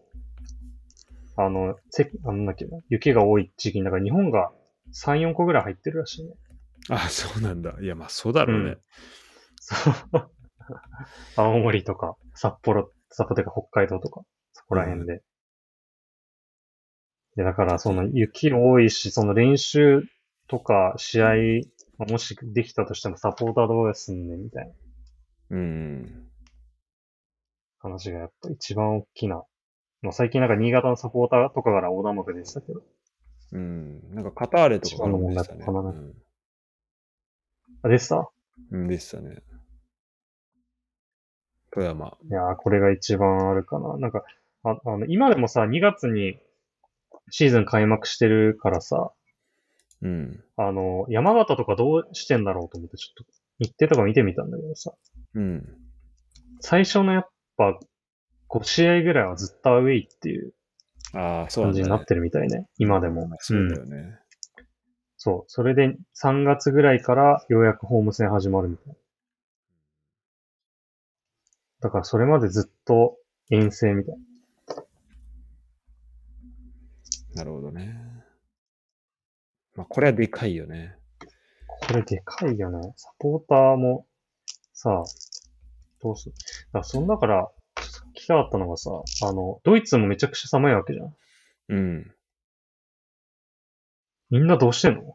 [1.36, 4.50] あの、せあのなんだっけな、雪が多い地域に、だから日本が
[4.92, 6.34] 3、4個ぐらい入ってるらしいね。
[6.88, 7.74] あ、そうなんだ。
[7.80, 8.76] いや、まあそうだろうね。
[9.60, 10.30] そう。
[11.36, 14.22] 青森とか、札幌、札幌とか北海道とか、
[14.52, 15.22] そこら辺で。
[17.36, 20.02] いや、だからその雪多いし、その練習
[20.48, 21.36] とか試合、まあ
[22.06, 24.72] もしできたとしてもサポーターどうすんねんみたいな
[25.50, 26.26] うん。
[27.78, 29.42] 話がやっぱ一番大きな。
[30.02, 32.82] まあ、最近なんか新潟のサポーターとかから横断幕でしたけど。
[33.52, 34.14] うん。
[34.14, 35.64] なんかカターレとかからもでしたね。
[37.82, 38.30] あ、でした？
[38.70, 38.80] うん。
[38.82, 39.42] うん、でしたね。
[41.72, 42.16] 富山。
[42.24, 43.96] いやー、これが一番あるかな。
[43.96, 44.24] なんか、
[44.62, 46.38] ああの、今でもさ、2月に
[47.30, 49.12] シーズン開幕してるからさ、
[50.02, 50.44] うん。
[50.56, 54.92] あの、山形とかどうしてんだろうと思って、ちょっと日程とか見てみたんだけどさ、
[55.34, 55.64] うん。
[56.60, 57.78] 最初のやっぱ
[58.48, 60.54] 5試合ぐらいはずっとアウェイっていう。
[61.12, 63.28] 感じになってるみたいね、今でも。
[63.40, 64.16] そうだんよね。
[65.16, 65.44] そう。
[65.48, 68.94] それで3月ぐらいからようやくホーム戦始まるみたいな。
[71.80, 73.16] だからそれまでずっと
[73.50, 74.16] 遠征みたい
[77.34, 77.42] な。
[77.42, 77.99] なるほどね。
[79.80, 80.94] まあ、これはでかいよね。
[81.64, 82.92] これでかいよね。
[82.96, 84.06] サポーターも、
[84.74, 85.02] さ、
[86.02, 86.34] どうする？
[86.70, 88.90] だそんだから、聞きたかったのがさ、
[89.22, 91.14] あの、ドイツもめちゃくちゃ寒いわけじゃん。
[91.70, 92.14] うん。
[94.28, 95.14] みんなどうしてんの？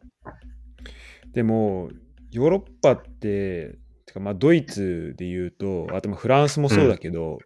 [1.31, 1.91] でも、
[2.31, 7.37] ヨーロッパって、てかまあドイツで言うと、あとまあフランスもそうだけど、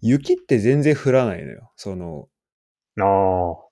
[0.00, 1.70] 雪って全然降らないのよ。
[1.76, 2.26] その、
[2.98, 3.69] あ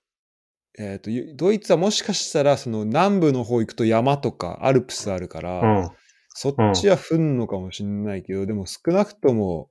[0.79, 5.89] えっ、と、ゆドイツはもしかしたら、その南部の方行くと山とかアルプスあるから、あ、うん。
[6.29, 9.69] そっちは降んのかもしんないけど、でも少なくとも、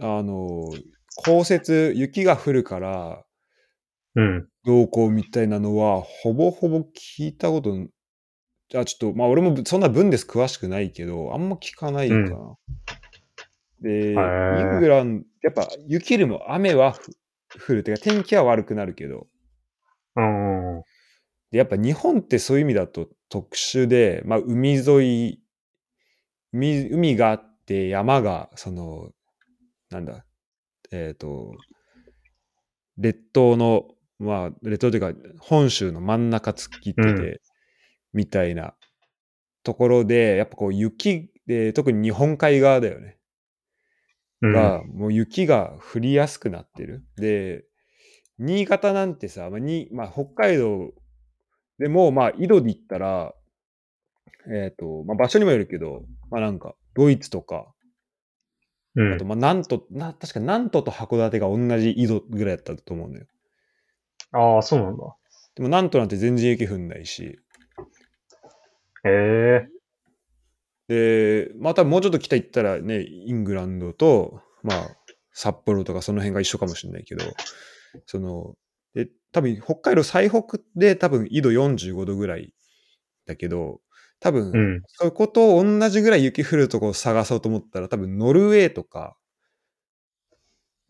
[0.00, 0.72] あの、
[1.16, 3.24] 降雪、雪が降るから、
[4.14, 4.48] うん。
[4.64, 7.76] どうこうみたいなのは、ほぼほぼ聞いたこと、
[8.70, 12.56] じゃあちょっと、まあ俺もそんな分です詳しくないけど、あんま聞かないかな。
[13.82, 17.12] で、インーグランド、やっぱ雪よりも雨はふ
[17.72, 17.84] 降る。
[17.84, 19.20] てか天気は悪くなるけど、うん。
[19.20, 19.35] うん。
[21.50, 25.40] で、やっぱ日本ってそういう意味だと特殊で、まあ海沿い、
[26.52, 29.10] 海海があって山が、その、
[29.90, 30.24] なんだ、
[30.92, 31.52] えっ、と、
[32.98, 33.88] 列島の、
[34.18, 37.40] まあ列島というか本州の真ん中突っ切ってて、うん
[38.16, 38.74] みたいな
[39.62, 43.18] ところで、やっぱこう雪で、特に日本海側だよね。
[44.40, 44.52] うん。
[44.52, 47.04] が、もう雪が降りやすくなってる。
[47.16, 47.64] で、
[48.38, 50.92] 新潟なんてさ、まあにまあ、北海道
[51.78, 53.34] でも、まあ、緯度で言ったら、
[54.52, 57.72] えっ、と、まあ、場所にもよるけど、まあなんか、ドイツとか、
[58.94, 59.14] うん。
[59.14, 63.26] あと、まあ、なんと、な、確か南都と函館が同じ緯度ぐらいだったと思うんだよ。
[64.32, 65.04] ああ、そうなんだ。
[65.54, 67.38] でも、南都なんて全然雪降んないし、
[69.04, 69.68] へえ。
[70.88, 74.96] で、またもうちょっと北行ったらね、イングランドと、まあ、
[75.32, 77.22] 札幌とかその辺が一緒かもしれないけど、
[78.06, 78.54] その、
[78.96, 82.54] で、多分北海道最北で多分緯度45度ぐらい
[83.26, 83.82] だけど、
[84.20, 84.82] 多分、うん。
[84.88, 89.16] そこと同じぐらい雪降るとこを探そうと思ったら、多分ノルウェーとか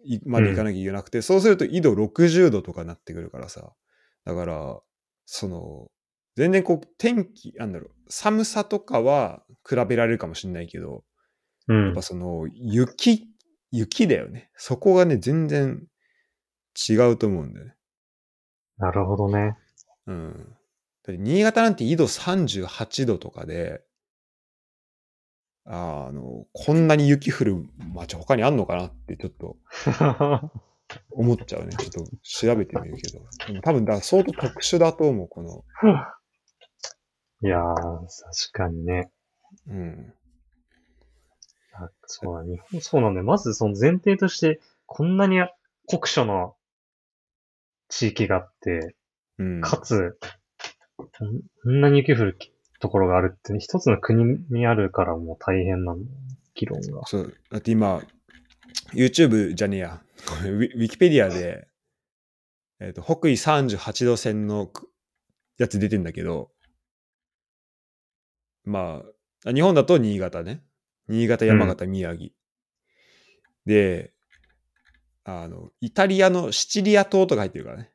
[0.05, 3.73] いまで行かなきゃいけなくて、そうすると緯度60度とかなってくるからさ。
[4.25, 4.81] だから、
[5.25, 5.89] その、
[6.37, 11.05] 全然こう天気、なんだろう、寒さとかは比べられるかもしれないけど、
[11.69, 12.03] うんやっぱ。
[12.03, 13.29] その雪、
[13.73, 14.51] 雪だよね。
[14.57, 15.85] そこがね、全然
[16.91, 17.76] 違うと思うんだよね。
[18.79, 19.57] なるほどね。
[20.07, 20.57] うん。
[21.09, 23.83] 新潟なんて緯度38度とかで、
[25.65, 29.57] あの、こんなに雪降る街他にあんのかなってちょっと
[31.11, 31.75] 思っちゃうね。
[31.79, 33.61] ちょっと調べてみるけど。
[33.63, 35.65] 多分だ、相当特殊だと思う、この。
[37.43, 39.11] いやー、確かにね。
[39.69, 40.15] うん。
[41.73, 43.27] あそうだ、日本、そうなんだよ。
[43.27, 45.39] まずその前提として、こんなに
[45.87, 46.53] 酷暑な
[47.89, 48.97] 地域があって、
[49.39, 49.61] うん。
[49.61, 50.19] かつ、
[50.97, 52.39] こんなに雪降る
[52.81, 56.19] ところがあるって、ね、一つの国にあるからもう大変なんだよ。
[56.55, 57.07] 議論が。
[57.07, 57.35] そう。
[57.51, 58.03] だって今、
[58.93, 60.03] YouTube じゃねえや。
[60.45, 61.69] ウィキペディアで、
[62.81, 64.91] えっ、と、北緯38度線のく
[65.59, 66.51] やつ出てんだけど、
[68.65, 69.03] ま
[69.45, 70.63] あ、日本だと新潟ね。
[71.09, 72.33] 新潟、山形、宮城。
[73.65, 74.13] で、
[75.27, 77.91] あの、イタリアのシチリア島とか入ってるからね。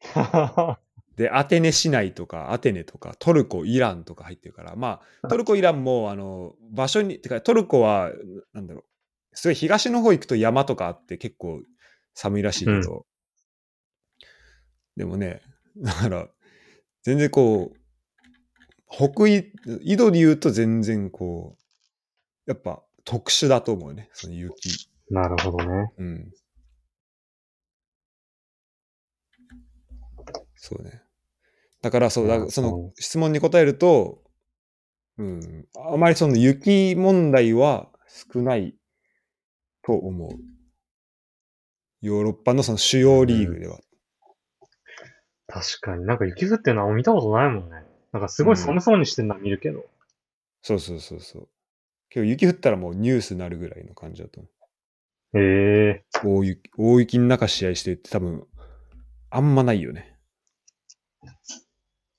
[1.16, 8.12] で、アテネ市内とか、アテネとか、トルコ、イランとか入ってるから、まあ、 トルコ、イランも、あの、場所に、てか、トルコは、
[8.52, 8.84] なんだろう、
[9.32, 11.62] すごい東の方行くと山とかあって結構
[12.14, 13.04] 寒いらしいけど、
[14.96, 15.42] でもね、
[15.76, 16.28] だから、
[17.02, 17.80] 全然こう、
[18.88, 21.56] 北緯、緯度で言うと全然こ
[22.46, 24.89] う、やっぱ特殊だと思うね、その雪。
[25.10, 25.92] なるほどね。
[25.98, 26.30] うん。
[30.54, 31.02] そうね。
[31.82, 34.22] だからそう、だそうんの質問に答えると、
[35.18, 37.88] うん、あまりその雪問題は
[38.32, 38.76] 少ない
[39.82, 40.30] と思う。
[42.00, 43.80] ヨーロッパのその主要リーグでは。
[45.48, 47.82] 確かになんか雪降ってるのは見たことないもんね。
[48.12, 49.84] なんかすごい寒そうにしてるのは見るけど。
[50.62, 51.48] そうそうそうそう。
[52.10, 54.48] けど雪降ったらもうニュースになるぐらいの感じだと思
[55.34, 56.28] へえう。
[56.28, 58.46] 大雪、大雪の中試合してって多分、
[59.30, 60.16] あんまないよね。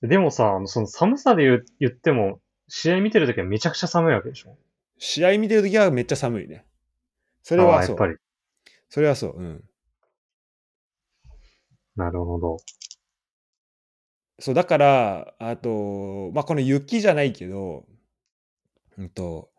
[0.00, 4.56] でもさ、その寒さで言う言っても、試合見てるときはめちゃくちゃ寒いわけでしょ？
[4.98, 6.64] 試合見てるときはめっちゃ寒いね。
[7.42, 7.90] そそれはそう。
[7.90, 8.16] やっぱり。
[8.88, 9.36] それはそう。
[9.36, 9.64] うん。
[11.94, 12.56] なるほど。
[14.40, 17.86] そう、だから、あと、まあ、この雪じゃないけど、
[18.98, 19.51] うんと、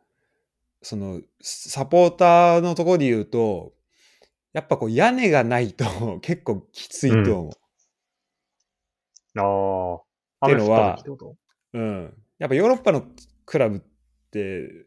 [0.84, 3.74] その、サポーターのところで言うと、
[4.52, 5.86] やっぱこう屋根がないと
[6.22, 7.52] 結構きついと思う。
[9.40, 10.46] ああ。
[10.46, 11.04] っていうのは
[11.74, 12.14] うん。
[12.38, 13.04] やっぱヨーロッパの
[13.46, 13.82] クラブっ
[14.30, 14.86] て、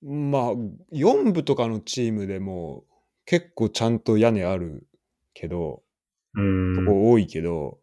[0.00, 0.52] まあ、
[0.92, 2.84] 4部とかのチームでも
[3.26, 4.86] 結構ちゃんと屋根ある
[5.34, 5.82] けど、
[6.34, 6.84] うーん。
[6.86, 7.80] とこ多いけど、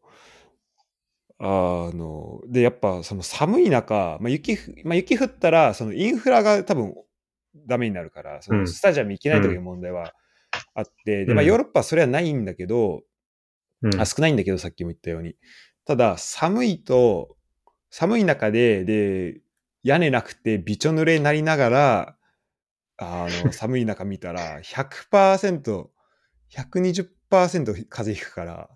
[1.38, 6.96] あの、で、やっぱその寒い中、まあ、雪ふ、まあ、雪降ったら、そのインフラが多分
[7.68, 8.68] ダメになるから、そのうん。
[8.68, 10.14] スタジアム行けないという問題は
[10.74, 13.04] あって、で、まあ、うんヨーロッパはそれはないんだけど、
[13.82, 14.00] うん。
[14.02, 15.36] あ少ないんだけど、さっきも言ったように。
[15.86, 17.38] ただ、寒いと、
[17.90, 19.42] 寒い中で、で、
[19.84, 22.16] 屋根なくてびちょ濡れになりながら、
[22.98, 25.90] あの、 寒い中見たら、100%、
[26.50, 27.10] 120%
[27.90, 28.70] 風邪ひくから、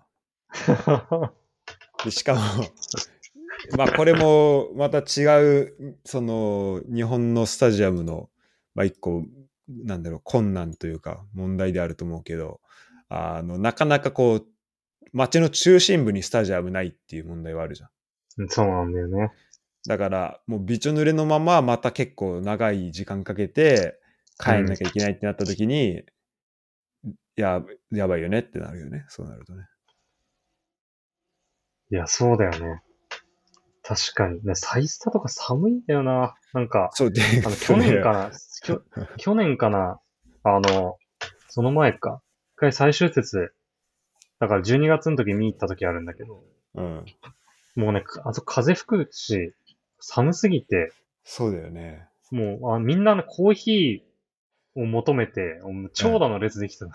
[2.04, 2.40] でしかも、
[3.76, 8.30] まあこれもまた違う、その日本のスタジアムの、
[8.74, 9.24] まあ一個、
[9.68, 12.60] なんだろう、困難というか問題であると思うけど、
[13.08, 14.46] あの、なかなかこう、
[15.12, 18.48] 街の中心部にスタジアムないっていう問題はあるじゃん。
[18.48, 19.30] そうなんだよね。
[19.86, 24.00] だから、もうびちょ濡れのまままた結構長い時間かけて
[24.38, 26.02] 帰んなきゃいけないってなった時に、
[27.36, 29.04] や、やばいよねってなるよね。
[29.08, 29.64] そうなるとね。
[31.90, 32.82] いや、そうだよね。
[33.84, 34.42] 確かに。
[34.42, 36.34] ね、サイスタとか寒いんだよな。
[36.54, 38.30] なんか、そうで、あの、 去年かな、
[38.62, 38.82] きょ
[39.18, 40.00] 去年かな、
[40.42, 40.96] あの、
[41.48, 42.22] その前か。
[42.54, 43.52] 一回最終節、
[44.40, 47.04] だから12月の時見に行った時あるんだけど、うん。
[47.76, 49.52] もうね、あと風吹くし、
[50.00, 52.08] 寒すぎて、そうだよね。
[52.30, 55.60] もう、あみんなね、コーヒーを求めて、
[55.92, 56.92] 長蛇の列できてた。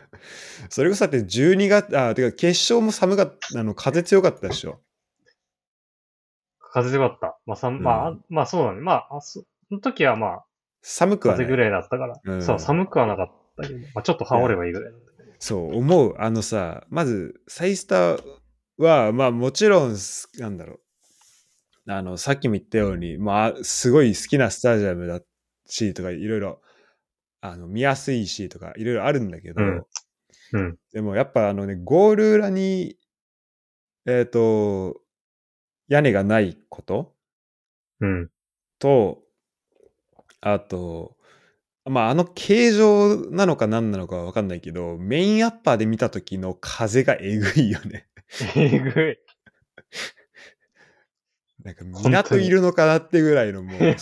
[0.70, 4.80] それこそだって12月、あ、てか決勝も寒かった、あの、風強かったでしょ。
[6.74, 7.38] 風強かった。
[7.46, 8.80] まあ、さんまあ、あまあそうだね。
[8.80, 10.44] まあ、あそその時はまあ、
[10.82, 11.46] 寒くはない。
[11.46, 15.36] 風ぐらいだったから、うんそう、寒くはなかったけど、まあちょっと羽織ればいいぐらいだったけど。
[15.38, 16.14] そう、思う。
[16.18, 18.22] あのさ、まず、サイスター
[18.78, 21.92] は、まあもちろん、すなんだろう。
[21.92, 25.20] あの、さっきも言ったように、まあ、すごい好きなスタジアムだ
[25.66, 26.60] し、とか、いろいろ、
[27.40, 29.84] あの、見やすいし、とか、いろいろあるんだけど、うん
[30.54, 30.78] うん。
[30.92, 32.96] でもやっぱあのね、ゴール裏に、
[34.06, 35.00] えっ、と、
[35.88, 37.14] 屋根がないこと？
[38.00, 38.30] うん。
[38.78, 39.22] と、
[40.40, 41.16] あと、
[41.84, 48.08] まあ、あの形状なのか何なのかは分かんないけど、メインアッパーで見た時の風がえぐいよね。
[48.56, 49.18] えぐい。
[51.62, 53.96] なんか港いるのかなってぐらいのもう、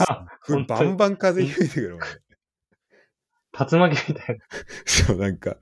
[0.66, 2.06] バンバン風吹いてくるもんね。
[3.70, 4.38] 竜巻みたい
[4.86, 5.56] そう、なんか、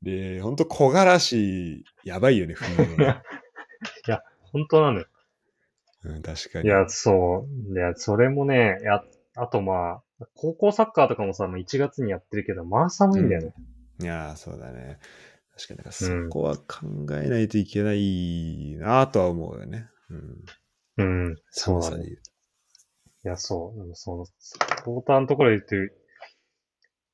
[0.00, 3.20] で、ほんと木枯らし、やばいよね、冬のな。
[4.06, 5.06] いや、本当なのよ。
[6.06, 6.68] うん、確かに。
[6.68, 7.72] いや、そう。
[7.72, 9.02] いや、それもね、や、
[9.36, 13.52] あとまあ、高校サッカーとかもさ、もう1月にやってるけど、まあ寒いんだよね。
[14.00, 14.98] いやー、そうだね。
[15.56, 19.88] 確かに、そこは考えないといけないなとは思うよね。
[20.10, 20.44] うん。
[20.98, 21.36] うん。
[21.50, 22.04] そうだね。
[22.04, 22.08] い
[23.24, 23.78] や、そう。
[23.78, 25.94] でもその、サポーターのところで言って、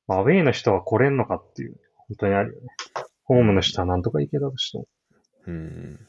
[0.07, 2.67] まあアウェイの人は来れんのかっていう、本当にあるよね。
[3.23, 4.87] ホームの人はなんとか行けたとしても。
[5.47, 6.07] うん。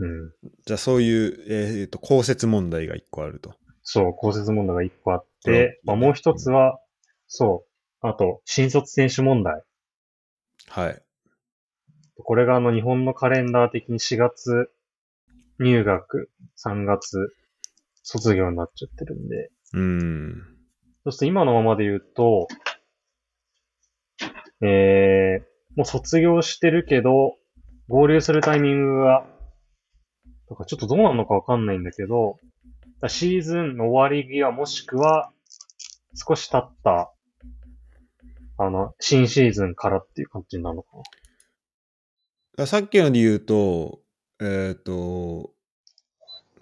[0.00, 0.32] うん。
[0.64, 3.54] じゃあそういう、えっ、と、降雪問題が一個あると。
[3.82, 6.80] そう、降雪問題が一個あっうんて、まあもう一つは、
[7.26, 7.64] そ
[8.02, 9.62] う、あと、新卒選手問題。
[10.68, 11.02] はい。
[12.22, 14.70] これがあの日本のカレンダー的に4月
[15.58, 16.30] 入学、
[16.64, 17.34] 3月
[18.02, 20.42] 卒業になっちゃってるんで、うん。
[21.04, 22.48] そして今のままで言うと、
[24.62, 27.36] えー、もう卒業してるけど、
[27.88, 29.26] 合流するタイミングが、
[30.50, 32.40] とかちょっとどうなるのかわかんないんだけど、
[33.06, 35.30] シーズンの終わり際もしくは、
[36.14, 37.12] 少し経った、
[38.58, 40.88] あの、新シーズンからっていう感じになるのか
[42.58, 42.66] な。
[42.66, 44.00] さっきので言うと、
[44.40, 45.52] えっ、と、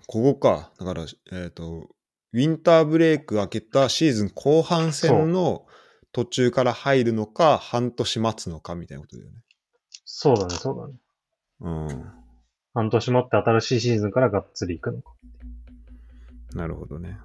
[0.06, 0.70] ここか。
[0.78, 1.88] だから、えっ、と、
[2.34, 5.64] ウィンターブレイク明けたシーズン後半戦の
[6.12, 9.38] 途中から入るのか、半年待つのかみたいなことだよね。
[10.04, 10.94] そうだね、そうだね。
[11.60, 12.17] うん。
[12.78, 15.12] 半年待って新しいシーズンからがっつり行くのか。
[16.54, 17.18] なるほどね。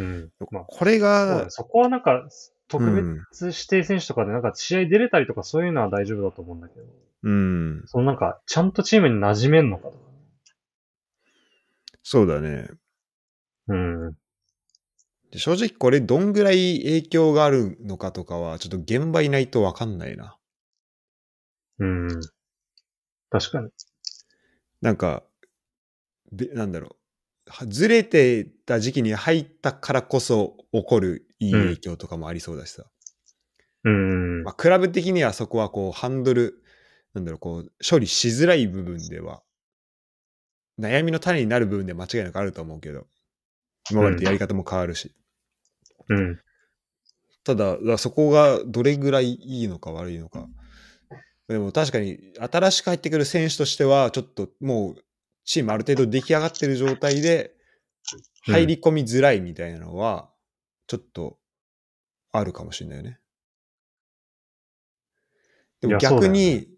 [0.00, 0.30] うん。
[0.50, 2.28] まあ、これがね、そこはなんか、
[2.66, 6.84] 特うん別指定選手とかでなんか試合出れたりとかそういうのは大丈夫だと思うんだけど、
[7.22, 7.82] うん。
[7.86, 9.98] そのなんか、ちゃんとチームに馴染めんのかとか。
[12.02, 12.68] そうだね。
[13.68, 14.14] うん。
[15.30, 20.36] で正直これどんぐらい影響があるのかとかは、ちょっと現場いないとわかんないな。
[21.78, 22.20] うん。
[23.38, 23.70] 確かに。
[24.80, 25.22] なんか、
[26.32, 26.96] でなんだろう。
[27.48, 32.84] はずれてた時期に入ったからこそ起こるいいうん影響とかもありそうだしさ。
[33.84, 34.42] うん。
[34.42, 36.64] まあ、クラブ的にはそこはこうハンドル
[37.16, 39.42] なんだろう、こう、処理しづらい部分では、
[40.78, 43.06] 悩みの種になる部分で間違いなくあると思うけど、
[43.90, 45.14] 今までとやり方も変わるし。
[46.10, 46.38] うん。
[47.42, 50.46] ただ、そこがどれぐらいいいのか悪いのか。
[51.48, 54.96] でも確かに、新しく入ってくる選手としては、ちょっともう、
[55.44, 57.56] チームある程度出来上がってる状態で、うん
[58.48, 60.30] 入り込みづらいみたいなのは、
[60.86, 61.38] ちょっと、
[62.30, 63.18] あるかもしれないよね。
[65.80, 66.68] でも逆に、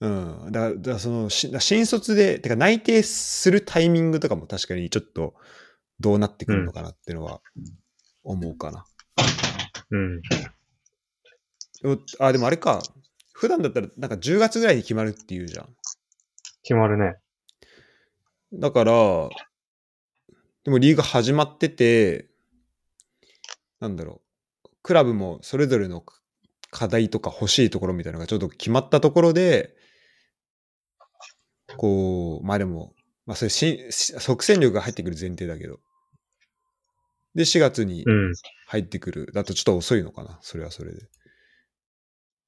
[0.00, 0.48] うん。
[0.50, 5.34] だから、だその、し新卒で、てか内定するタイミングとかも確かにちょっと、
[6.00, 7.40] どうなってくるのかなっていうのは、
[8.24, 8.84] 思うかな。
[9.90, 10.20] うん。
[11.82, 12.82] でもあ、でもあれか。
[13.40, 15.68] 普段だったら、なんか10月ぐらいに決まるっていうじゃん。
[16.62, 17.14] 決まるね。
[18.52, 18.92] だから、
[20.64, 22.28] でもリーグ始まってて、
[23.80, 24.20] なんだろ
[24.66, 24.68] う。
[24.82, 26.04] クラブもそれぞれの
[26.70, 29.74] 課題とか欲しいところみたいなのがちょっと決まったところで、
[31.78, 32.92] こう、まあでも、
[33.24, 35.80] まあそれし即戦力が入ってくる前提だけど。
[37.34, 38.34] で、4月にうん。
[38.66, 39.32] 入ってくる。
[39.32, 40.38] だとちょっと遅いのかな。
[40.42, 41.08] それはそれで。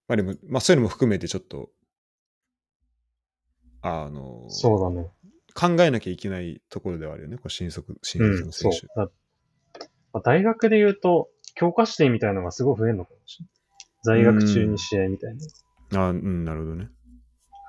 [0.09, 1.71] まあでも、まあそういうのも含めてちょっと、
[3.83, 5.11] あの、そうだね。
[5.55, 7.37] 考えなきゃいけないところではあるよね。
[7.37, 8.79] こう新卒、新うん、卒の選手。
[8.79, 8.89] そう。
[8.97, 9.11] だ
[10.13, 13.47] まあ大学で言うと、強化指定みたいなのがすごい増えるのかもしれ
[14.15, 14.23] ない。
[14.25, 15.37] 在学中に試合みたい
[15.91, 16.01] な。
[16.07, 16.89] あうん、なるほどね。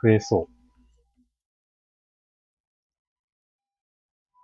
[0.04, 0.54] 増えそう。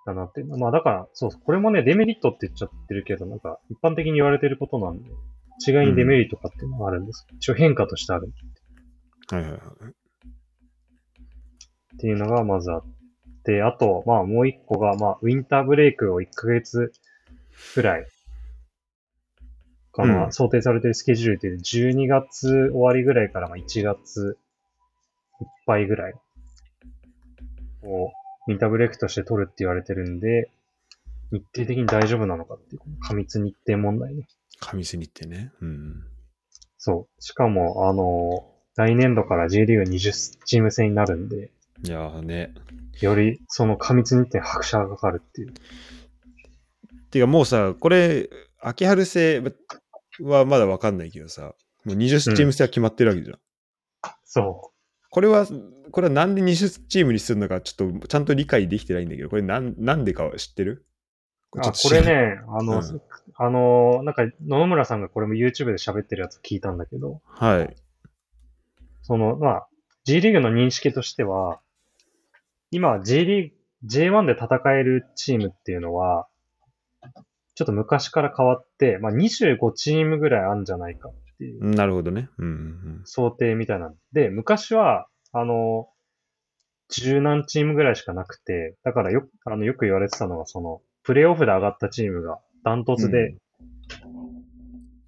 [0.05, 0.43] だなって。
[0.43, 5.09] まあだから、そう、これもね、デメリットって言っちゃってるけど、なんか、一般的に言われてることなんで、
[5.66, 7.26] 違いにデメリットかっていうのがあるんです。
[7.34, 8.32] 一応変化としてある
[9.30, 9.60] はいはいはい。
[11.95, 12.84] っていうのがまずあっ
[13.43, 16.93] て、あと、まあもう一個が、まあ、ウィンターブレイクを1ヶ月
[17.74, 18.07] くらい、
[19.91, 24.38] かな、うん想定されてるスケジュールって12月終わりぐらいからまあ1月
[25.41, 26.14] いっぱいぐらい
[27.84, 28.12] を
[28.47, 30.51] ウィンターブレイクとして取るって言われてるんで、
[31.32, 34.26] 日程的に大丈夫なのかっていう、過密日程問題ね。
[34.60, 35.51] 上瀬に行ってね。
[35.62, 36.03] うん。
[36.78, 37.22] そう。
[37.22, 41.51] しかも、あの、来年度から J リーグ20チーム制になるんで、
[41.84, 42.53] いやーね。
[43.01, 45.53] よりその過密日程に拍車がかかるっていう。
[47.12, 48.30] てかもうさ、これ、
[48.62, 49.41] 秋春制
[50.22, 51.53] はまだわかんないけどさ、
[51.86, 53.39] もう20チーム制は決まってるわけじゃん。
[54.26, 54.72] そ
[55.10, 55.47] これは、
[55.91, 60.86] これはなんで20チームにするのかちょっとちゃんと理解できてないんだけど、これなんなんでかは知ってる？
[61.53, 61.60] う。
[61.60, 63.01] あ、これね、あの、うん
[63.41, 67.75] あの、なんか、野々村さんがこれも YouTube で喋ってるやつ聞いたんだけど、はい。
[69.01, 69.67] その、まあ、
[70.03, 71.61] G リーグの認識としては、
[72.69, 73.55] 今 J リーグ、
[73.87, 76.27] J1 で戦えるチームっていうのは、
[77.55, 82.29] ちょっと昔から変わって、まあ25チームぐらいあるんじゃないかっていうなるほどね。
[82.37, 85.87] うんうん想定みたいなんで、昔は、あの、
[86.89, 93.36] 十何チームぐらいしかなくて、だからよく、あの、よく言われてたのが、その、プレイオフで上がったチームがダントツで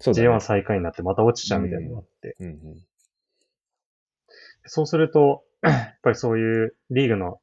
[0.02, 0.28] そうだね。
[0.28, 2.56] J1 最下位になってまた落ちちゃうみたいなのがあって、うんうん。
[4.66, 7.40] そうすると、 やっぱりそういうリーグの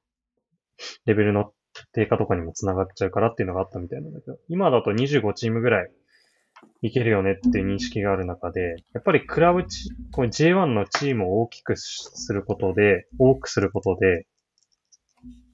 [1.06, 1.54] レベルの
[1.94, 5.92] 低下とかにも繋がっちゃうからっていうのがあったみたいなんだけど、今だと25チームぐらい
[6.82, 14.28] いけるよねっていう認識がある中で、やっぱりクラブチ、この J1 のチームを大きくすることで、多くすることで、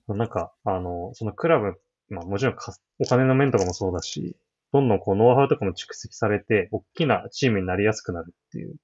[0.08, 1.76] なんか、あの、そのクラブ、
[2.10, 4.36] まあもちろんかお金の面とかもそうだし、
[4.76, 8.76] どんどんこうノウハウとかも蓄積されて、大きなチームになりやすくなるっていう、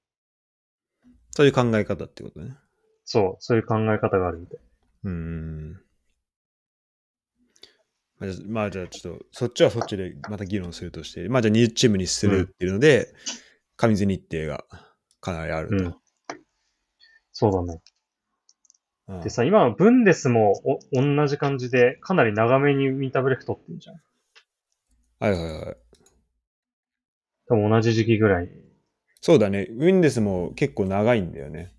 [1.32, 2.56] そういう考え方ってことね。
[3.04, 4.58] そう、そういう考え方があるみたい。
[5.04, 5.72] うーん。
[8.18, 13.12] まあじゃあ、まあ、じゃあちょっと、そっちはそっちでまた議論するとして、まあじゃあ20チームにするっていうので、
[13.76, 14.64] 上水日程が
[15.20, 15.84] かなりあると。
[15.84, 15.94] うん
[17.34, 17.80] そうだね。
[19.08, 23.96] うんでさ、今のブンデスもお同じ感じで、かなり長めにウィンターブレイク取ってるじゃん。
[25.22, 25.76] はいはいはい。
[27.46, 28.50] 多分同じ時期ぐらいに。
[29.20, 29.68] そうだね。
[29.70, 31.72] ウィンデスも結構長いんだよね。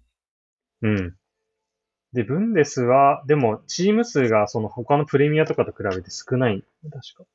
[0.81, 1.15] うん。
[2.13, 7.29] で、ブンデスは、でも、チーム数がその他のプレミアとかと比べて少ない確か。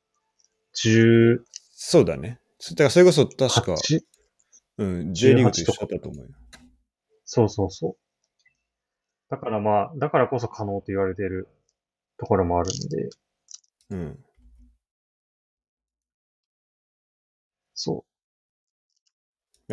[0.83, 1.41] 18、
[1.73, 2.39] そうだね。
[2.57, 3.75] そだからそれこそ確か、
[4.79, 6.31] うん、J リーグと一緒だったと思うよ。
[7.25, 7.97] そうそうそう。
[9.29, 11.49] だからまあ、だからこそ可能と言われている
[12.17, 13.09] ところもあるんで、
[13.91, 14.19] うん。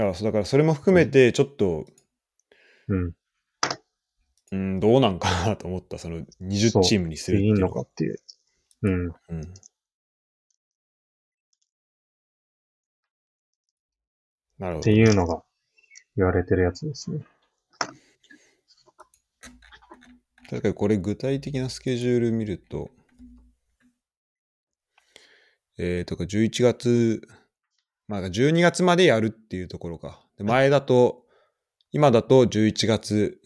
[0.00, 1.86] や、そうだからそれも含めて、ちょっと、
[2.88, 2.94] う。
[2.94, 3.12] うん。
[4.52, 7.76] うん、どうなんかなと思った、その20チームにするっていいいうのが。
[7.76, 8.20] のかっていう。
[8.82, 9.06] うん。
[9.06, 9.12] うん。
[14.58, 14.78] なるほど。
[14.80, 15.42] っていうのが
[16.16, 17.20] 言われてるやつですね。
[20.48, 22.90] 確かにこれ具体的なスケジュール見ると、
[25.78, 27.28] えー、とか11月、
[28.08, 30.24] まあ12月までやるっていうところか。
[30.38, 31.24] で前だと、
[31.92, 33.40] 今だと11月、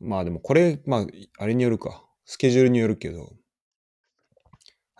[0.00, 1.06] まあでもこれ、まあ、
[1.38, 2.02] あれによるか。
[2.26, 3.32] スケジュールによるけど、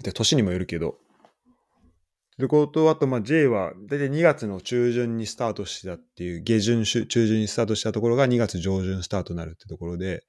[0.03, 0.91] で年にもよるけど。
[0.91, 10.22] ってことあと、まあ J は大体2月の中旬にスタートしてたっていう、下旬、中旬にスタートしたところが2月上旬スタートになるってところで、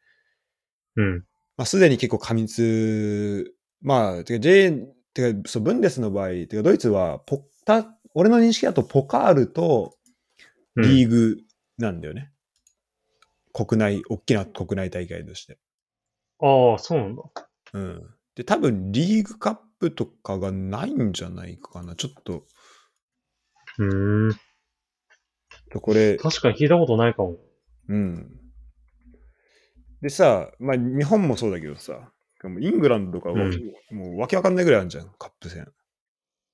[0.96, 1.18] うん。
[1.58, 4.88] まあすでに結構過密、まあ、J、
[5.18, 9.96] てか、そう、ブンデスの場合、てかドイツはポッタ、俺の認識だとポカールと
[10.76, 11.38] うんリーグ
[11.80, 12.32] なんだよね。
[13.52, 15.58] 国内、大きな国内大会として。
[16.40, 17.24] ああ、そうなんだ。
[17.74, 18.14] うん。
[18.36, 21.96] で、多分リーグカップとかがないんじゃないかな。
[21.96, 22.44] ちょっと、
[23.80, 24.36] うーん。
[25.82, 27.38] これ、確かに聞いたことないかも。
[27.88, 28.40] うん。
[30.02, 32.12] でさ、まあ日本もそうだけどさ、
[32.50, 33.52] もうイングランドとかは、うん
[33.92, 35.68] もうわけわかんないぐらいあるじゃん、カップ戦。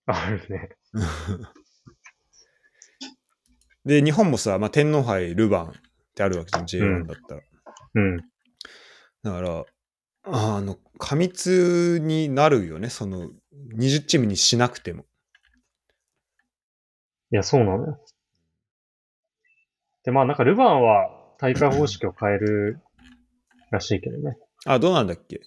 [0.05, 0.69] あるね。
[3.85, 5.73] で、日本もさ、まあ、天皇杯、ルヴァンっ
[6.15, 7.41] てあるわけじゃん、うん J1 だったら。
[7.95, 8.17] うん。
[9.23, 9.65] だから、
[10.25, 13.29] あの、過密になるよね、その、
[13.75, 15.05] 20チームにしなくても。
[17.31, 18.05] いや、そうなのよ。
[20.03, 22.79] で、まあなんかルヴァンは大会方式を変える
[23.71, 24.37] らしいけどね。
[24.65, 25.41] あ、どうなんだっけ？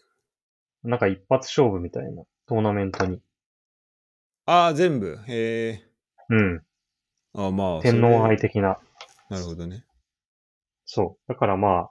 [0.86, 3.20] なんか一発勝負みたいなトーナメントに。
[4.46, 5.18] ああ、全部？
[5.26, 5.82] へえ。
[6.28, 6.62] うん。
[7.34, 7.82] あまあ。
[7.82, 8.78] 天皇杯的な。
[9.28, 9.84] なるほどね。
[10.84, 11.28] そう。
[11.28, 11.90] だからま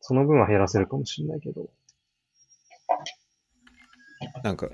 [0.00, 1.68] その分は減らせるかもしれないけど。
[4.44, 4.70] なんか、う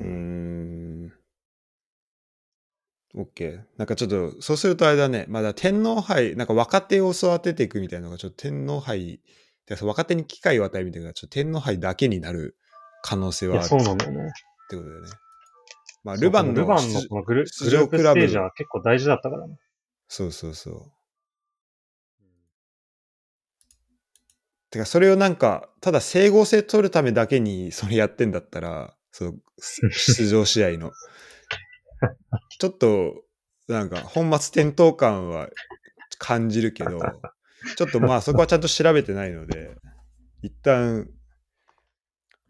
[0.00, 1.12] ーん。
[3.16, 3.64] オッケー。
[3.76, 5.24] なんかちょっと、そうするとあれだね。
[5.28, 9.20] まだ天皇杯、なんか若手を育てていくみたいなのが、ちょっと天皇杯、
[9.66, 12.56] で若手に機会を与えるみたいなちょっと天皇杯だけになる
[13.02, 14.20] 可能性はあるそうなんだよね。
[14.20, 15.08] ってことだよね。
[16.04, 19.56] まあ、ルヴァンのルヴァンののグル出場クラブステージは結構大事だったからね。
[20.08, 20.96] そうそうそう。
[24.70, 30.92] てか、それをなんか、ただ整合性取るためだけにそれやってんだったら、そう、す 出場試合の。
[32.58, 33.24] ちょっと、
[33.68, 35.48] なんか、本末転倒感は
[36.18, 37.00] 感じるけど、
[37.76, 39.76] ちょっとまあそこはちゃんと調べてないので、
[40.42, 41.08] 一旦、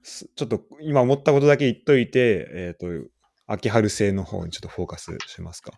[0.03, 2.87] すちょっと今思ったことだけ言っといて、えっ、と、
[3.47, 5.73] 秋春製の方にちょっとフォーカスしますか。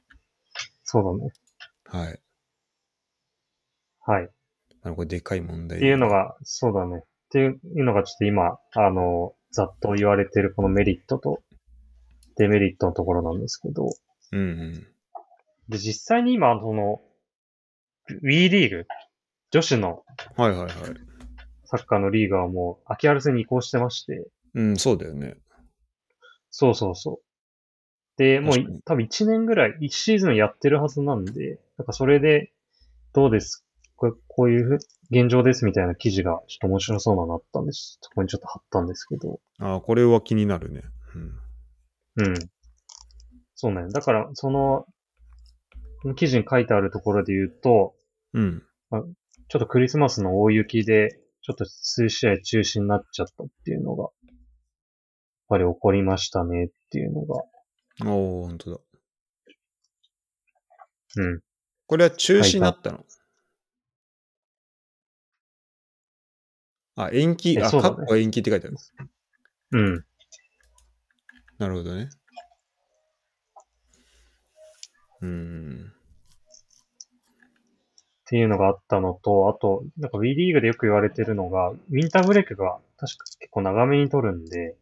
[0.84, 1.32] そうだね。
[1.84, 2.20] はい。
[4.00, 4.28] はい。
[4.82, 5.78] あの、これでかい問題。
[5.78, 7.02] っていうのが、そうだね。
[7.04, 11.42] っていうのがちょっと今、あの、ざっと言われてるこのメリットと
[12.36, 13.90] デメリットのところなんですけど、
[14.32, 14.86] うんうん。
[15.68, 17.02] で、実際に今、その、
[18.22, 18.86] WE リーグ、
[19.50, 20.04] 女子の
[20.36, 20.70] はいはいはい。
[21.64, 25.36] サッカーのリーグはもう、秋春戦に移行してまして、うん、そうだよね。
[26.50, 27.24] そうそうそう。
[28.16, 32.52] で、もうい確かに多分1年ぐらい、1シーズンやってるはずなんで、なんかそれで、
[33.12, 33.64] どうです？
[33.96, 34.78] これこういうふ
[35.10, 37.98] 現状ですみたいな記事がちょっと面白そうなのあったんです。
[38.00, 39.40] そこにちょっと貼ったんですけど。
[39.58, 40.82] ああ、これは気になるね。
[42.16, 42.26] うん。
[42.26, 42.34] うん。
[43.54, 43.88] そうね。
[43.90, 44.86] だから、その、
[46.02, 47.94] この記事に書いてあるところで言うと、
[48.34, 48.62] うん。
[49.48, 54.10] ちょっとクリスマスの大雪で、ちょっと数試合中止になっちゃったっていうのが、やっ
[55.48, 57.42] ぱり起こりましたねっていうのが、
[58.04, 58.78] おー、ほんとだ。
[61.16, 61.40] うん。
[61.86, 63.04] これは中止になったの？
[66.96, 68.76] あ、延期、あ、ねカッコ延期って書いてある。
[69.70, 70.04] うん。
[71.56, 72.10] なるほどね。
[75.22, 75.92] うーん。
[78.28, 84.76] っていうのがあったのと、あと、なんか WE リーグでよく言われてるのが、ウィンターブレイクが確か結構長めに取るんで、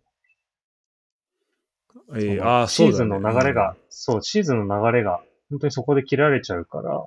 [2.10, 2.86] えー、あー、シ。
[2.86, 7.06] ーズンの流れが、そう、シーズンの流れが、本当にそこで切られちゃうから、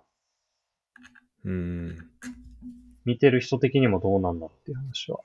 [1.44, 1.52] うん。
[1.52, 1.56] う
[1.90, 1.98] ん。
[3.04, 5.20] 見てる人的にもどうなんだっていう話は。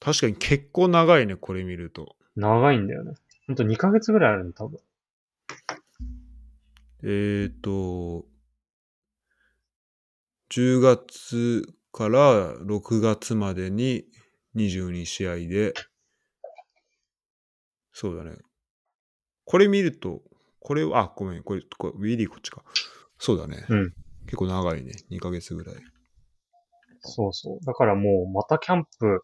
[0.00, 2.14] 確かに結構長いね、これ見ると。
[2.36, 3.14] 長いんだよね。
[3.46, 4.80] ほんと2ヶ月ぐらいあるの、多分。
[7.02, 8.26] えーと、
[10.50, 11.62] 10月
[11.92, 14.04] から6月までに
[14.56, 15.74] 22試合で、
[17.92, 18.36] そうだね。
[19.44, 20.22] これ見ると、
[20.60, 22.62] これ、あ、ごめん、これ、これウィリーこっちか。
[23.18, 23.64] そうだね。
[23.68, 23.92] うん
[24.26, 24.92] 結構長いね。
[25.10, 25.74] 2ヶ月ぐらい。
[27.00, 27.64] そうそう。
[27.64, 29.22] だからもう、またキャンプ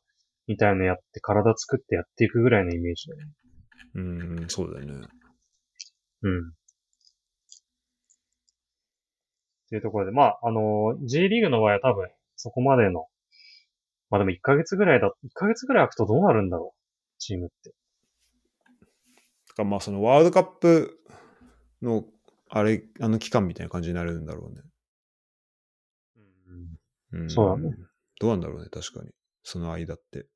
[0.48, 3.32] みたいのやって、体作ってやっていくぐらいのイメージだよね。
[3.94, 4.92] うん、そうだね。
[6.22, 6.52] うん。
[9.66, 13.06] っていうところで、まあ、あの、J リーグの場合は多分、そこまでの、
[14.10, 17.70] まあでも1ヶ月ぐらいだ、1ヶ月ぐらい空くとどうなるんだろう、チームって。
[17.70, 21.00] だからまあそのワールドカップ
[21.82, 22.04] の、
[22.48, 24.62] あれ、あの期間みたいな感じになるんだろうね。
[27.12, 27.74] うんそうだね。
[28.20, 29.10] どうなんだろうね、確かに。
[29.42, 30.26] その間って。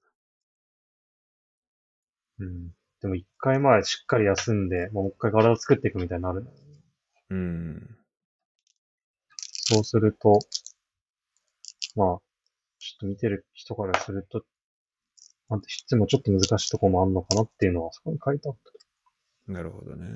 [2.39, 2.71] うん。
[3.01, 6.47] でも一回前しっかり休んで、もう一回体を作っていくみたいになる。
[7.31, 8.00] うん。
[9.71, 10.39] そうすると、
[11.95, 12.19] まあ、
[12.79, 14.45] ちょっと見てる人からすると、
[15.51, 18.57] まあ、質もちょっと難しいところもあるのかなっていうのはそこに書いてあっ
[19.47, 19.53] た。
[19.53, 20.07] なるほどね。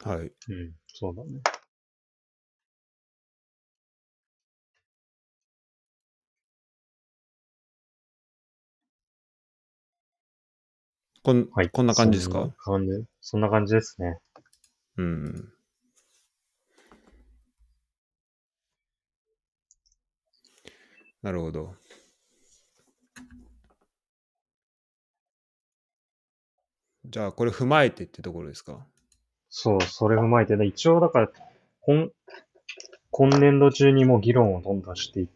[0.00, 0.18] はい。
[0.18, 1.40] うん、そうだね。
[11.22, 11.70] こん,、はい。
[11.70, 12.54] こんな感じですか？
[12.60, 14.18] そんな感じ、そんな感じですね。
[14.96, 15.52] うん。
[21.22, 21.74] なるほど。
[27.04, 28.86] じゃあ、これ踏まえてってところですか？
[29.50, 31.30] そう、それ踏まえてね、一応だから、
[31.80, 32.08] 今、
[33.10, 35.28] 今年度中にもう議論をどんどんしていっ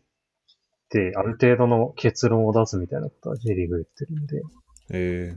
[0.90, 4.42] て、ある程度の結論を出すみたいなことは J リーグ言ってるんで、
[4.90, 5.36] え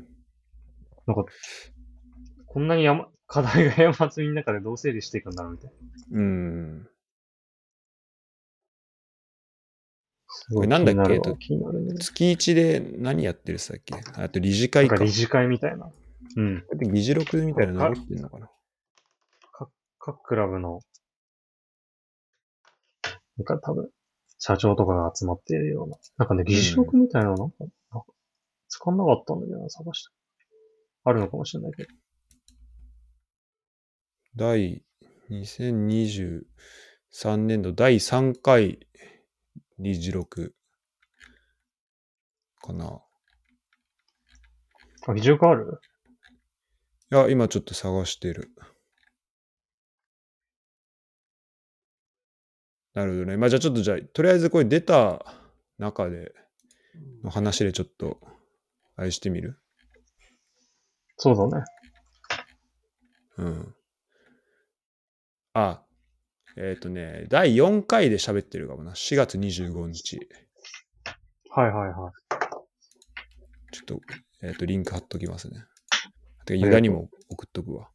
[1.07, 1.25] なんか、
[2.47, 5.71] こんなに山、 課題が山積みの中でどう整理していくんだろうみたい
[6.11, 6.19] な。
[6.19, 6.89] ー、うん。
[10.27, 11.17] すごいなんだっけ？
[11.17, 11.95] ね。
[11.99, 13.95] 月1で何やってるっすっけ？
[14.15, 14.95] あと理事会か。
[14.95, 15.91] なんか理事会みたいな。
[16.35, 16.63] うん。
[16.91, 18.51] 議事録みたいなの残ってんのかな？
[19.97, 20.81] 各クラブの、
[23.37, 23.89] なんか多分、
[24.37, 25.97] 社長とかが集まっているような。
[26.17, 27.69] なんかね、議事録みたいなのなんか、なん
[28.01, 28.05] か
[28.67, 30.13] 使んなかったんだけどな、探して。
[31.05, 31.89] あるのかもしれないけど。
[34.35, 34.83] 第
[35.29, 36.43] 2023
[37.37, 38.85] 年度第3回
[39.79, 40.53] 議事録
[42.61, 43.01] かな。
[45.07, 45.79] あ、議事録ある？
[47.11, 48.51] いや、今ちょっと探してる。
[52.93, 53.37] なるほどね。
[53.37, 55.23] まあじゃあちょっとじゃあ、とりあえずこれ出た
[55.77, 56.33] 中で
[57.23, 58.19] の話でちょっと、
[58.95, 59.59] あれしてみる？
[61.17, 61.65] そうだね。
[63.37, 63.75] うん。
[65.53, 65.81] あ、
[66.57, 68.91] えっ、とね、第4回で喋ってるかもな。
[68.91, 70.19] 4月25日。
[71.49, 72.13] はいはいはい。
[73.71, 73.99] ちょっと、
[74.41, 75.63] えっ、と、リンク貼っときますね。
[76.45, 77.89] てか、ユダにも送っとくわ。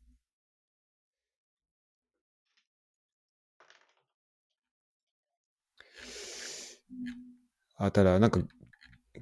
[7.77, 8.41] あ、ただ、なんか、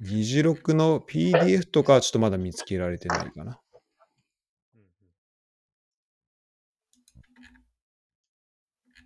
[0.01, 3.59] 議事録の PDF とかはちょっとまだ見つけられてないかな。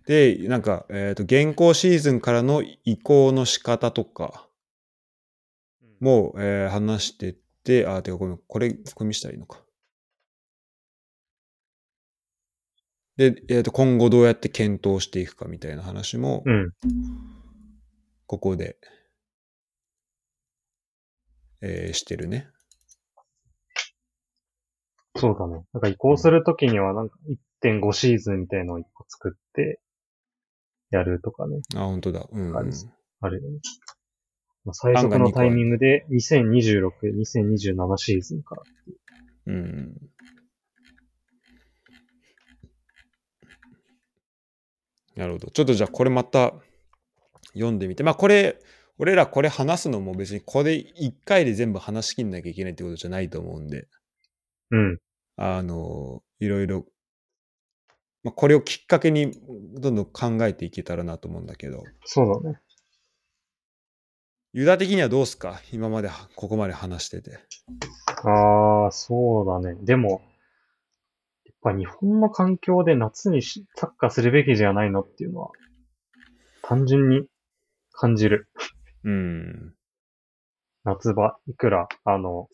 [0.06, 4.48] で、なんか、えっ、と、現行シーズンからの移行の仕方とか
[6.00, 9.62] も、えー話してって、あ、てかごめん、これ、これ見したらいいのか。
[13.16, 16.72] で、えっ、と、今後どうやって検討していくかみたいな話も、うん。
[18.26, 18.76] ここで、
[21.62, 22.48] えーしてるね。
[25.16, 25.64] そうだね。
[25.72, 27.16] なんか移行するときには、なんか
[27.62, 29.80] 1.5シーズンみたいのを1個作って、
[30.94, 31.60] やるとかね。
[31.74, 32.26] あ、本当だ。
[32.30, 32.88] うん、うんあれです
[33.20, 33.58] あるよね。
[34.64, 38.62] まあ、最速のタイミングで2026、2027シーズンから。
[39.46, 39.94] うん。
[45.16, 45.50] なるほど。
[45.50, 46.54] ちょっとじゃあこれまた
[47.52, 48.02] 読んでみて。
[48.02, 48.58] まあこれ、
[48.98, 53.88] 俺らこれ話すのも別にこれ一回で全部話しきんなきゃいけないってことじゃないと思うんで、
[54.70, 54.98] うん。
[55.36, 56.86] あの、いろいろ、
[58.24, 59.38] まあこれをきっかけに
[59.76, 62.58] どんどん考えていけたらなと思うんだけど、そうだね。
[64.52, 65.60] ユダ的にはどうすか？
[65.72, 67.38] 今まではここまで話してて。
[68.22, 69.76] ああ、そうだね。
[69.84, 70.22] でも、
[71.44, 75.50] やっぱ日本の環境で夏にしサッカーするべきじゃないのっていうのは、
[76.62, 77.26] 単純に
[77.90, 78.48] 感じる。
[79.02, 79.74] うん。
[80.84, 82.48] 夏場、いくら、あの、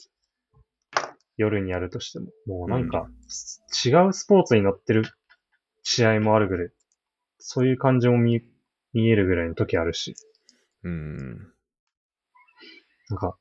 [1.37, 3.11] 夜にやるとしても、もうなんか、
[3.85, 5.05] 違うスポーツになってる
[5.93, 6.71] 試合もあるぐらい、
[7.39, 8.45] そういう感じも見、
[8.93, 10.15] 見えるぐらいの時あるし、
[10.85, 11.53] うん。
[13.09, 13.37] なんか、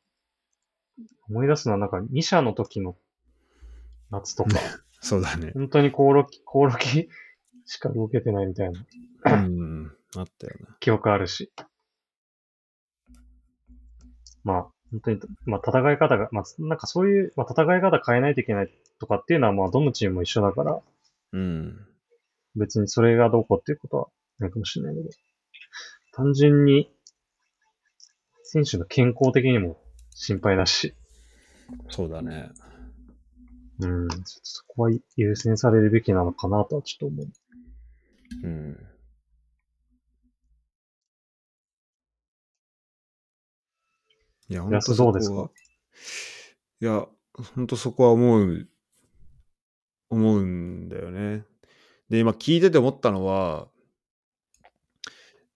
[1.30, 2.96] 思い出すのはなんか2社の時の
[4.10, 4.60] 夏とか、
[5.00, 5.52] そうだね。
[5.54, 7.08] 本当にコオロキ、コオロキ
[7.66, 8.84] しか動けてないみたいな
[9.26, 9.96] うん。
[10.18, 10.76] あったよな。
[10.80, 11.54] 記憶あるし。
[14.44, 20.82] まあ、本当に、まあ、戦い方が、まあ、なんかそういう、まあ、戦い方変えないといけないとかっていうのは、まあ、どのチームも一緒だから、
[21.34, 21.86] うん。
[22.56, 24.08] 別にそれがどうこうっていうことは
[24.40, 25.10] ないかもしれないけど、
[26.14, 26.92] 単純に、
[28.44, 29.80] 選手の健康的にも
[30.12, 30.96] 心配だし、
[31.90, 32.50] そうだね。
[33.80, 37.28] うん、そこは優先されるべきなのかなとはちょっと思う。
[38.44, 38.78] うん。
[44.50, 45.36] いや、本安当どうですか？
[45.36, 45.50] そこは
[46.82, 47.08] いや、
[47.56, 48.68] 本当そこは思う、
[50.10, 51.46] 思うんだよね。
[52.10, 53.68] で、今聞いてて思ったのは、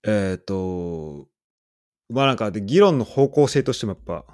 [0.05, 1.27] えっ、と、
[2.09, 4.25] まあなんかで議論の方向性としてもやっぱ、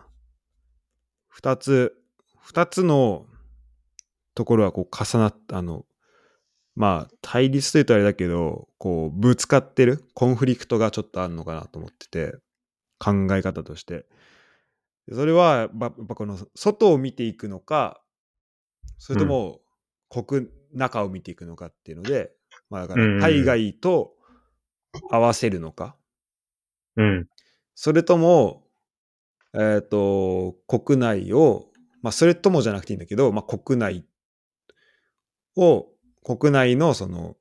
[1.28, 1.96] 二つ、
[2.42, 3.26] 二つの
[4.36, 5.86] ところはこう重なった、あの、
[6.76, 12.36] まあ対立というとあれだけど、こうぶつかってるコンフリクトがちょっとあるのかなと思ってて、
[13.00, 14.06] 考え方として。
[15.12, 15.70] それはやっ
[16.08, 18.02] ぱこの外を見ていくのか、
[18.98, 19.62] それとも
[20.10, 22.32] 国、中を見ていくのかっていうので、
[22.70, 24.14] まあだから海外と
[25.10, 25.96] 合わせるのか、
[26.96, 27.28] うん、
[27.76, 28.64] それとも、
[29.54, 31.68] えっ、と、国内を、
[32.02, 34.06] まあ、それともじゃなくていいんだけど、まあ、国内
[35.56, 35.88] を、
[36.24, 37.38] 国内の、その、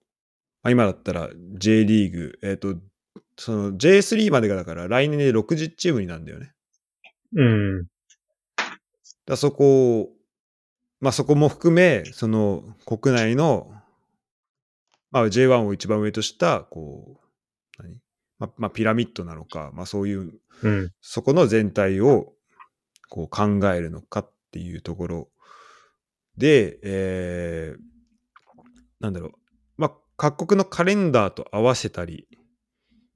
[0.63, 1.29] まあ、今だったら
[1.59, 2.77] J リーグ、えっ、と、
[3.37, 6.53] その J3 までがだから来年で60チームになるんだよね。
[7.37, 7.87] うん、
[9.27, 10.09] だそこを、
[11.01, 13.73] まあ、そこも含め、その国内の、
[15.11, 17.21] まあ、J1 を一番上とした、こ
[17.79, 18.01] う、何？
[18.39, 22.33] まあ、まあ、ピラミッドなのか、まあ、そういううん、そこの全体を
[23.09, 25.29] こう考えるのかっていうところ
[26.37, 27.83] で、えー
[29.01, 29.33] なんだろう、
[29.77, 32.27] まあ、各国のカレンダーと合わせたり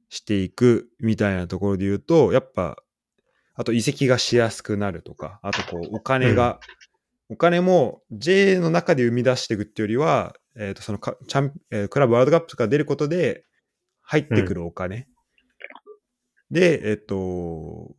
[0.09, 2.77] していくみたいなところで言うと、やっぱ、
[3.55, 6.61] あと移籍がしやすくなるとか、あとこうお金が、
[7.33, 13.45] お金も J の中で生み出していくっていうよりは、えーとそのかチャン、えークラブワールドカップとか出ることで
[14.03, 15.09] 入ってくるお金、
[16.53, 17.97] で、えっ、と、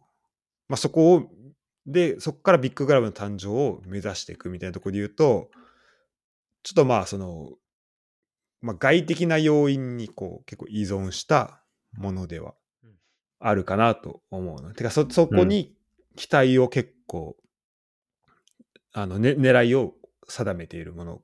[0.70, 1.24] まあ、そこを、
[1.88, 5.50] で、そこからビッグクラブの誕生を目指していくみたいなところで言うと、
[6.62, 7.50] ちょっとまあ、その、
[8.62, 11.64] まあ、外的な要因にこう結構依存した
[11.98, 12.54] ものでは
[13.40, 14.74] あるかなと思うの。
[14.74, 15.76] てかそ、そこに
[16.16, 17.36] 期待を結構、
[18.94, 19.94] あの、ね、狙いを
[20.28, 21.22] 定めているもの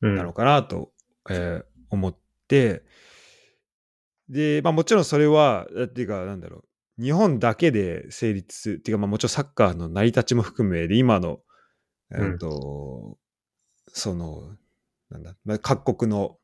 [0.00, 0.92] うん、なのかなと、
[1.30, 2.16] えー思っ
[2.48, 2.82] て、
[4.28, 6.64] で、まあもちろんそれは、えっていうか、なんだろ
[6.98, 11.40] う、日本だけで成立する、っていうか、まあもちろんサッカーの成り立ちも含めで、今の、
[12.12, 13.18] えっ、と、
[13.88, 14.56] その、
[15.10, 16.36] なんだ、まあ、各国の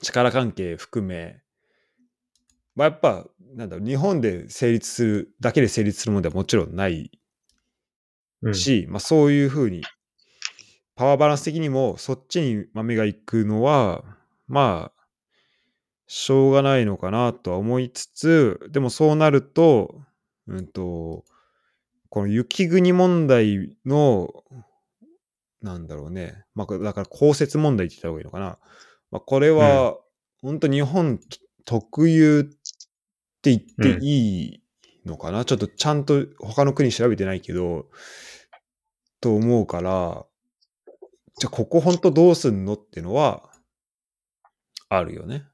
[0.00, 1.40] 力関係含め、
[2.74, 7.10] まあやっぱ、なんだろう、日本で成立する、だけで成立するものではもちろんない
[8.44, 9.82] うん、し、まあ、そういうふうに
[10.96, 14.04] パワーバランス的にもそっちに豆が行くのは
[14.46, 15.04] まあ
[16.06, 20.02] しょうがないのかなとは思いつつでもそうなると,、
[20.46, 21.24] うん、と
[22.10, 24.30] この雪国問題の
[25.62, 28.58] なんだろうね、まあ、だから公設問題って言った方がいいのかな、
[29.10, 29.96] まあ、これは
[30.42, 31.18] 本当日本
[31.64, 32.44] 特有っ
[33.42, 34.62] て言っていい
[35.06, 37.86] のかな、ちょっとちゃんと他の国調べてないけど
[39.24, 40.26] と思うから、
[41.38, 43.50] じゃあここ本当どうすんのっていうのは、
[44.90, 45.46] あるよね。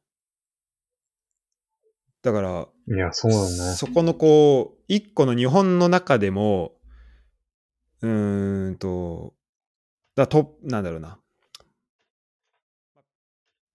[2.23, 3.75] だから、いや、そうだね。
[3.77, 6.73] そこのこう、一個の日本の中でも、
[8.03, 9.35] うーんと、
[10.17, 11.21] だと、なんだろうな。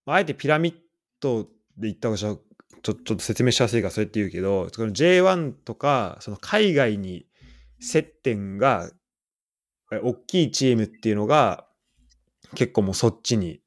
[0.05, 0.75] まああえてピラミッ
[1.21, 1.49] ドで
[1.83, 7.25] 言った方がちょっと説明しやすいからそうやって言うけど、この J1 とか、その海外に
[7.79, 9.04] 接点がえ
[9.91, 11.67] 大きいチームっていうのが、
[12.55, 13.61] 結構もうそっちに、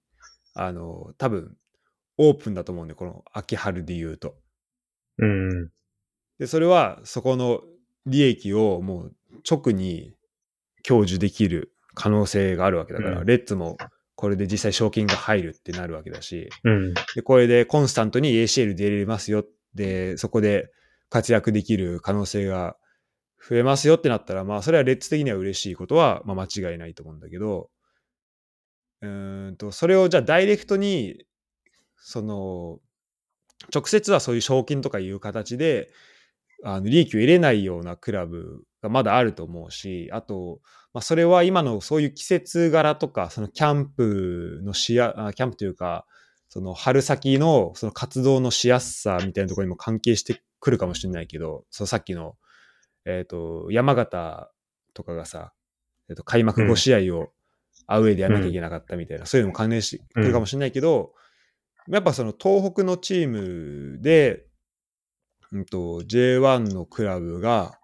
[0.54, 1.56] あの、多分、
[2.16, 4.34] オープンだと思うんで、この秋春で言うと。
[5.18, 5.70] うん、
[6.38, 7.62] で、それはそこの
[8.06, 9.14] 利益をもう
[9.48, 10.14] 直に
[10.82, 13.76] 享受できる可能性があるわけだから、うんレッツも
[14.14, 19.44] これで実際賞金が入るってなるわけだし、うん、で、これでコンスタントに ACL 出れますよ。
[19.74, 20.72] で、そこで
[21.08, 22.76] 活躍できる可能性が
[23.46, 27.70] 増えますよってなったら、まあ、それはレッツ的には嬉しいことは、まあ、間違いないと思うんだけど、
[29.00, 31.24] うんと、それをじゃあダイレクトに、
[31.96, 32.80] その、
[33.72, 35.90] 直接はそういう賞金とかいう形で、
[36.64, 40.60] あの利益を入れないようなクラブがまだあると思うし、あと、
[40.92, 46.06] まあ、それは今のそういう季節柄とか、そのキャンプのしや、あキャンプというか、
[46.48, 52.36] その春先のその活動のしやすさみたいなところにも関係してくるかもしれないけど、そのさっきの、
[53.08, 54.52] えっ、と、山形
[54.92, 55.54] とかがさ、
[56.10, 57.30] えっ、と、開幕5試合を
[57.86, 61.14] アウェーでやんなきゃいけなかったみたいな、そういうのも関連してくるかもしれないけど、
[61.88, 64.44] やっぱその東北のチームで、
[65.52, 67.80] うんと、J1 のクラブが、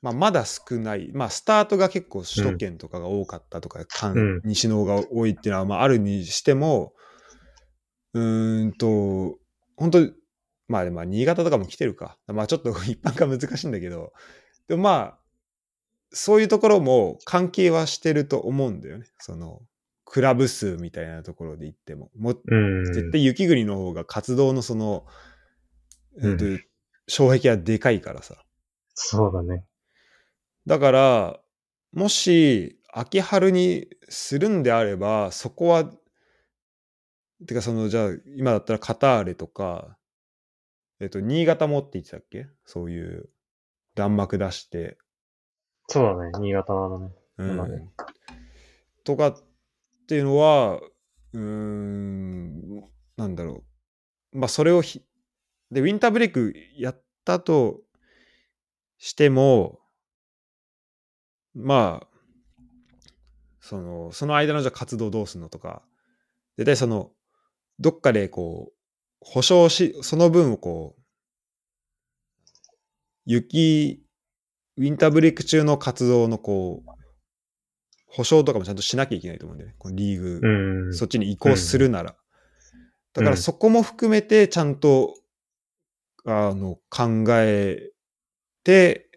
[0.00, 1.10] まあ、まだ少ない。
[1.12, 4.40] まあ、スタートが結構首都圏とかが多かったとか、関うん。
[4.44, 6.94] 西の方が多いっていうのは、まあ、あるにしても、
[8.14, 9.38] うーんと、
[9.76, 9.98] 本当
[10.68, 12.18] まあ、でもまあ、新潟とかも来てるか。
[12.26, 14.12] まあ、ちょっと 一般化難しいんだけど、
[14.68, 15.18] でもまあ、
[16.10, 19.06] そういうところも関係はしてると思うんだよね。
[19.18, 19.62] その、
[20.04, 22.10] クラブ数みたいなところで言っても。
[22.16, 22.84] もうん。
[22.92, 25.06] 絶対雪国の方が活動のその、
[26.16, 26.44] うんえっと
[27.08, 28.36] 障壁はでかいからさ。
[28.94, 29.64] そうだね。
[30.66, 31.40] だから、
[31.92, 35.90] もし、秋春にするんであれば、そこは、
[37.46, 39.96] てかその、じゃあ、今だったらカターレとか、
[41.00, 42.46] えっと、新潟もって言ってたっけ？
[42.64, 43.28] そういう、
[43.94, 44.98] 弾幕出して、
[45.88, 46.32] そうだね。
[46.38, 47.10] 新潟だね。
[47.38, 47.90] うん
[49.04, 49.36] とかっ
[50.08, 50.80] ていうのは、
[51.32, 52.82] うーん、
[53.16, 53.62] なんだろ
[54.32, 54.38] う。
[54.38, 55.04] まあ、それをひ、
[55.70, 57.82] で、ウィンターブレイクやったと
[58.98, 59.78] しても、
[61.54, 62.08] まあ、
[63.60, 65.82] その、その間のじゃあ活動どうすんのとか、
[66.56, 67.12] 絶対その、
[67.78, 68.75] どっかでこう、
[69.20, 71.02] 保証し、その分をこう、
[73.24, 74.02] 雪、
[74.76, 76.90] ウィンターブレイク中の活動のこう、
[78.06, 79.76] 保証とかもちゃんとしなきゃいけないと思うんだよね。
[79.78, 80.94] このリーグ、うん。
[80.94, 82.10] そっちに移行するなら。
[82.12, 85.14] だかうんらそこも含めてちゃんと、
[86.24, 87.90] あの、考え
[88.64, 89.10] て、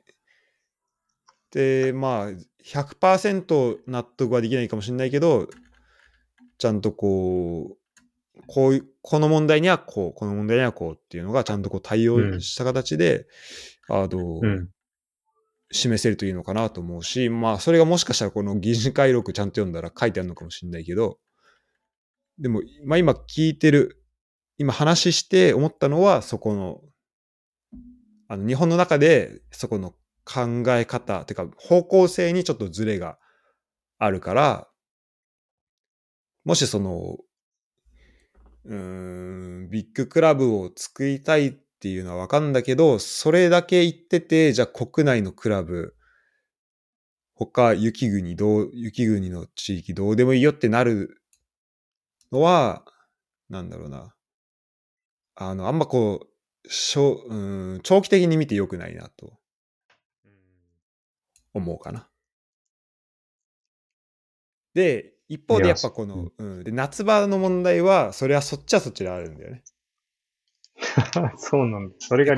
[1.51, 2.30] で、まあ、
[2.63, 5.49] 100%納得はできないかもしれないけど、
[6.57, 7.78] ちゃんとこう、
[8.48, 13.28] こういう、この問題にはこう、この問題にはこうっていうのがちゃんとこう対応した形で、
[13.90, 14.70] あの、うん。
[15.72, 21.20] 示せるといいのかなと思うし、まあ、それがもしかしたらこの議事回録ちゃんと読んだら書いてあるのかもしれないけど、
[22.40, 24.03] でも、まあ今聞いてる、
[24.57, 26.82] 今話して思ったのは、そこの、
[28.28, 29.91] あの、日本の中で、そこの
[30.26, 33.20] 考え方、てか、方向性にちょっとズレが
[33.98, 34.68] あるから、
[36.45, 37.18] もしその、
[38.65, 45.95] うーん、ビッグクラブを作りたいっていうのはわかんだけど、それだけ言ってて、じゃあ国内のクラブ、
[47.34, 51.19] 他雪国どう、雪国の地域どうでもいいよってなる
[52.31, 52.86] のは、
[53.49, 54.15] なんだろうな。
[55.36, 56.27] あの、あんまこ
[56.64, 59.40] う、しょうーん長期的に見て良くないなと
[61.53, 62.10] 思うかな。
[64.73, 69.64] で、一方でやっぱこの、うん、で夏場の問題は、それはそっちはそっちであるんだよね。
[71.38, 71.95] そうなんだ。
[71.99, 72.35] それが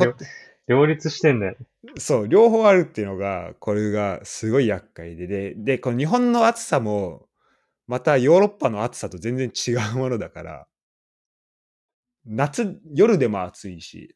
[0.67, 1.55] 両立してんだよ。
[1.97, 7.27] そう、両方あるっていうのが、これがすごい厄介で、で、で、この日本の暑さも、
[7.87, 10.67] またヨーロッパの暑さと全然違うものだから、
[12.25, 14.15] 夏、夜でも暑いし、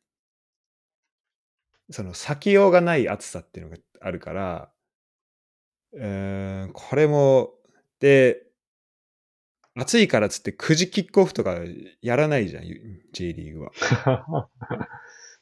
[1.92, 4.72] その避けようがない暑さっていうのがあるから、
[5.94, 7.54] うーん、これも、
[8.00, 8.45] で、
[9.78, 11.58] 暑いからっつって9時キックオフとか
[12.02, 12.64] やらないじゃん、
[13.12, 13.72] J リーグは。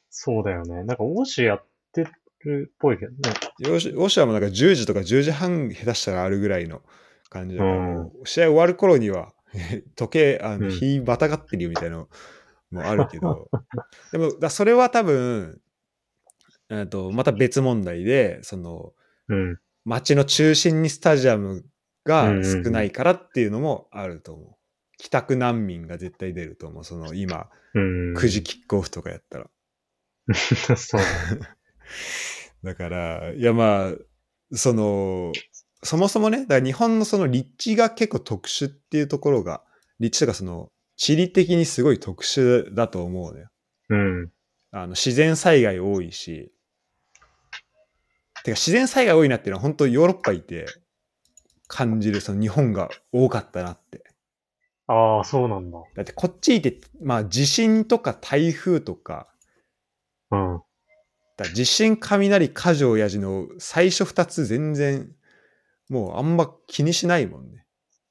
[0.09, 0.83] そうだよね。
[0.83, 2.07] なんか、欧州やって
[2.43, 3.17] るっぽいけどね。
[3.59, 6.81] よし、ロシアもなんか10時とか10時半下手したらあるぐらいの
[7.29, 9.33] 感じだから、うん試合終わる頃には
[9.95, 12.09] 時計、あの、うん日またがってるよみたいなの
[12.71, 13.49] もあるけど、
[14.11, 15.61] でも、だそれは多分、
[16.69, 18.93] えっと、また別問題で、その、
[19.27, 19.59] うん。
[19.85, 21.65] 街の中心にスタジアム
[22.03, 24.55] が少ないからっていうのもあると思う。
[24.97, 26.83] 帰宅難民が絶対出ると思う。
[26.83, 28.13] その今、うん。
[28.13, 29.49] 9時キックオフとかやったら。
[30.77, 31.01] そう
[32.63, 33.93] だから、いやまあ、
[34.55, 35.33] その、
[35.83, 39.63] そもそもね、だから日本のその立地が結構特殊っていうところが、
[39.99, 43.49] 立地とかその、地理的にすごい特殊だと思うのよ。
[43.89, 44.31] うん。
[44.71, 46.53] あの、自然災害多いし、
[48.43, 50.65] てか自然災害多いなっていうのは本当ヨーロッパいて
[51.67, 54.03] 感じる、その日本が多かったなって。
[54.87, 55.79] ああ、そうなんだ。
[55.95, 59.27] だってこっちいて、まあ地震とか台風とか、
[60.31, 60.61] うん。
[61.37, 65.11] だ地震、雷、火事、親父の最初二つ全然、
[65.89, 67.65] もうあんま気にしないもんね。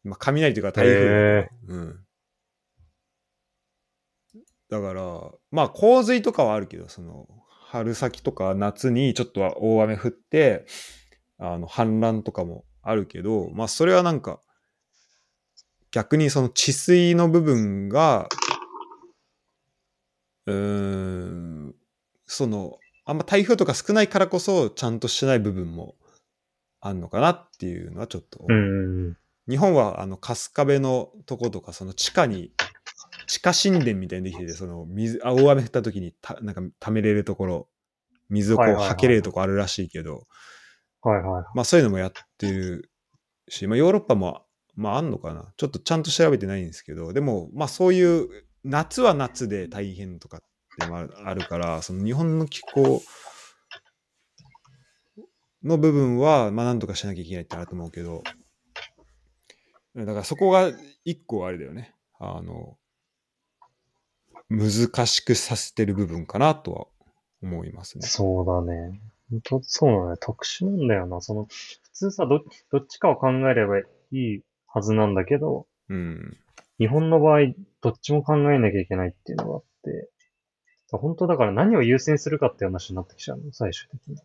[0.04, 1.48] まあ、雷というか台風。
[1.68, 2.04] うん。
[4.68, 10.66] だから、まあ洪水とかはあるけど、その、春先とか夏にちょっとは大雨降って、
[11.38, 14.40] あの、氾濫とかもあるけど、まあそれはなんか、
[15.90, 18.28] 逆にその治水の部分が、
[20.46, 21.74] うーん、
[22.26, 25.94] その、あんま台風とか少ないからこそ、ちゃんとしてない部分も
[26.80, 28.46] あんのかなっていうのはちょっと。
[29.48, 32.52] 日本はあの春日部のとことかその地下に
[33.26, 37.68] 地下神殿みたいにできててその水あ大雨降った時にたなんか溜めれるところ
[38.28, 40.26] 水をこうはいはいはいはけれるとこあるらしいけど、はいはい。
[41.54, 42.90] まあそういうのもやってる
[43.48, 45.52] し、まあ、ヨーロッパもまああんのかな？
[45.56, 48.28] ちょっとちゃんと調べてないんですけどでもまあそういう
[48.64, 50.40] 夏は夏で大変とかっ
[50.80, 53.02] てもあるあるからその日本の気候
[55.62, 58.22] の部分はまあなんとかしなきゃいけないってあると思うけど
[59.94, 60.70] だからそこが
[61.04, 62.78] 一個あれだよねあの
[64.48, 66.86] 難しくさせてる部分かなとは
[67.42, 68.06] 思いますね。
[68.06, 69.00] そうだね。
[69.32, 70.16] 本当そうだね。
[70.20, 71.22] 特殊なんだよな。
[71.22, 76.36] その、普通さ、ど、どっちかを考えればいいはずなんだけど、うん。
[76.78, 77.40] 日本の場合、
[77.80, 80.10] どっちも考えなきゃいけないっていうのがあって、
[80.90, 84.16] 本当だから何を優先するかって話になってきちゃうの、最終的に。
[84.16, 84.18] い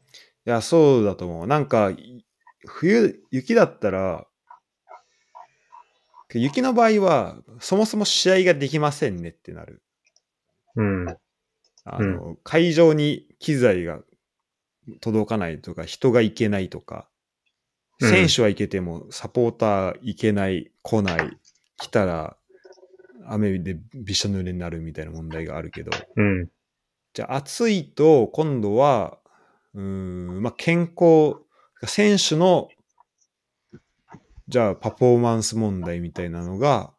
[0.44, 1.48] や、そうだと思う。
[1.48, 2.26] なんか、い
[2.66, 4.28] 冬、雪だったら、
[6.34, 9.82] 雪の場合は、そもそも試合ができませんねってなる。
[10.76, 11.08] うん。
[11.86, 14.02] あの、会場に機材が
[15.02, 17.10] 届かないとか、人が行けないとか、
[18.00, 18.10] うん。
[18.10, 21.38] 選手は行けても、サポーター行けない、来ない、
[21.78, 22.38] 来たら、
[23.26, 26.50] 雨でびしょ濡れになるみたいな問題があるけど、うん。
[27.14, 29.18] じゃあ暑いと今度は、
[29.74, 31.38] うーん、まあ、健康、
[31.86, 32.70] 選手の、
[34.48, 36.94] じゃあパフォーマンス問題みたいなのが、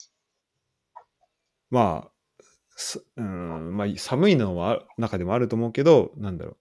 [1.71, 2.43] まあ、
[2.77, 6.57] すうん、まあ、寒いのは中でもあると思うけど、なんだろう、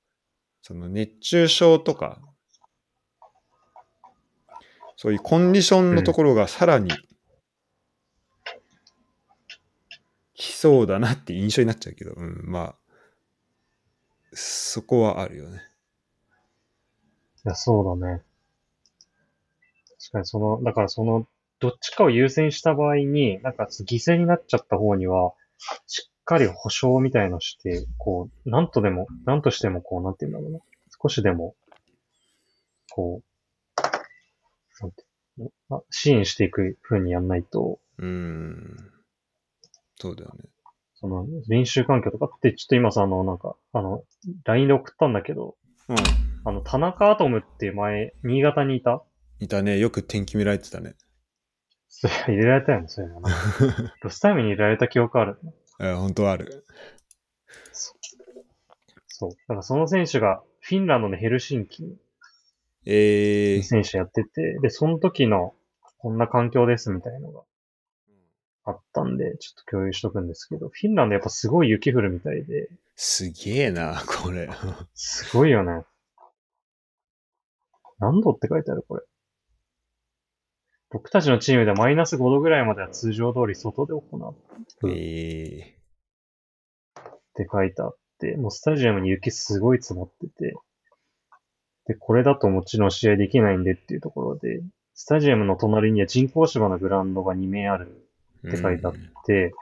[0.68, 2.20] その熱中症とか、
[4.98, 6.92] そういうコンディションのところがさらに
[10.34, 12.76] 来そうだなって印象になっちゃうけど、うん、まあ、
[14.34, 15.62] そこはあるよね。
[17.46, 18.22] いや、そうだね。
[20.02, 21.30] 確かにその、だからその、
[21.60, 25.34] どっちかを優先した場合に、なんか犠牲になっちゃった方には、
[25.88, 30.60] しっかり保証みたいのして、こう、なんとでも、なんとしてもこう、なんて言うんだろうな。
[31.02, 31.56] 少しでも、
[32.92, 33.82] こう、
[34.82, 35.04] なんて
[35.70, 38.92] あ支援していく風にやんないと、うーん。
[39.96, 40.50] そうだよね。
[40.96, 44.04] その、練習環境とかって、ちょっと今さ、あの、なんか、あの、
[44.44, 45.56] LINE で送ったんだけど、
[45.88, 45.98] うん。
[46.44, 49.04] あの、田中アトムって前、新潟にいた
[49.40, 49.80] いたね。
[49.80, 50.96] よく天気見られてたね。
[51.88, 53.30] それ入れられたよね、そういうのな。
[54.02, 55.40] ロスタイムに入れられた記憶ある。
[55.80, 56.66] え本当はある。
[59.08, 59.32] そう。
[59.32, 61.98] だからその選手がフィンランドのヘルシンキ
[62.86, 65.54] えー、に選手やってて、で、その時の
[65.98, 67.42] こんな環境ですみたいのが
[68.64, 74.50] あったんで、ちょっと共有しとくんですけど、フィンランドやっぱすごい雪降るみたいで、すげえな、これ。
[74.94, 75.84] すごいよね。
[78.00, 79.04] 何度って書いてあるこれ。
[80.90, 84.36] 僕たちのチームではマイナス5度ぐらいまでは通常通り外で行う
[84.84, 85.78] うんえ
[86.98, 90.56] って書いてあって、もうスタジアムに雪すごい積もってて、
[91.86, 94.62] で、これだともちろん試合できないんでっていうところで、
[94.96, 98.94] スタジアムの隣には人工芝のグラウンドが2面あるー、って書いてあっ
[99.26, 99.54] て、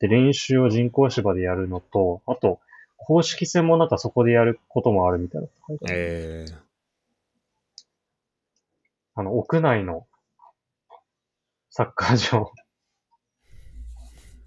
[0.00, 2.58] で、練習を人工芝でやるのと、あと、
[2.96, 5.48] 公式戦もなんかそこでやることもあるみたいな。
[5.90, 6.54] えー、
[9.14, 10.06] あの、屋内の
[11.78, 12.52] サッカー場、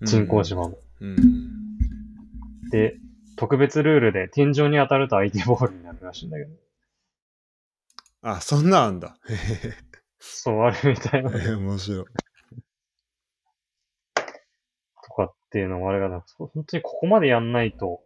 [0.02, 0.76] 人工芝の。
[1.00, 1.78] うん。
[2.72, 2.98] で、
[3.38, 6.52] 特別ルールで天井に当たると相手ボールになるらしいんだけど。
[8.24, 9.18] あ、そんなんあんだ。
[10.20, 11.30] そうあるみたいな。
[11.32, 12.06] え ー面白い。
[15.06, 18.04] とかっていうのもあれがな、本当にここまでやんないと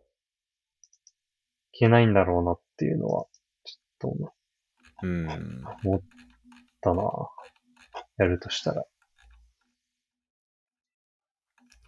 [1.73, 3.25] いけないんだろうなっていうのは、
[3.63, 4.33] ちょっと思っ
[5.01, 5.63] うん。
[6.81, 7.01] たな。
[8.17, 8.85] やるとしたら。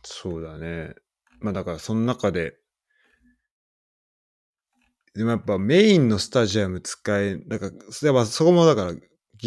[0.09, 0.95] そうだね。
[1.39, 2.57] まあだからその中で、
[5.13, 8.99] でもやっぱメインのスタジアム使え、だから、やっぱそこもだから犠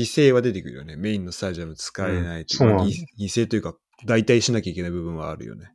[0.02, 0.96] 牲は出てくるよね。
[0.96, 3.74] メインのスタジアム使えないというか、う犠牲というか、
[4.04, 5.72] 代替しなきゃいけない部分はあるよね。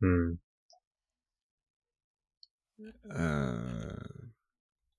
[0.00, 0.36] うん。
[2.78, 3.98] うん。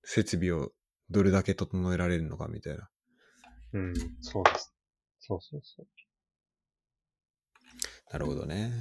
[0.02, 0.70] 設備を
[1.10, 2.88] どれだけ整えられるのかみたいな。
[3.74, 3.94] うん。
[4.20, 4.74] そうです。
[5.20, 5.86] そうそうそう。
[8.10, 8.72] なるほどね。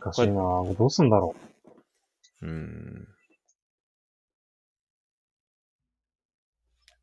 [0.00, 1.34] 難しいなどうすんだろ
[2.42, 3.08] うん。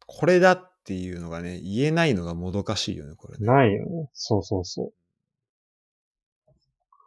[0.05, 3.41] これだっていうのがね、言えないのがもどかしいよね、これう。
[3.41, 3.47] ね。
[3.47, 4.09] ないよね。
[4.13, 4.93] そうそうそう。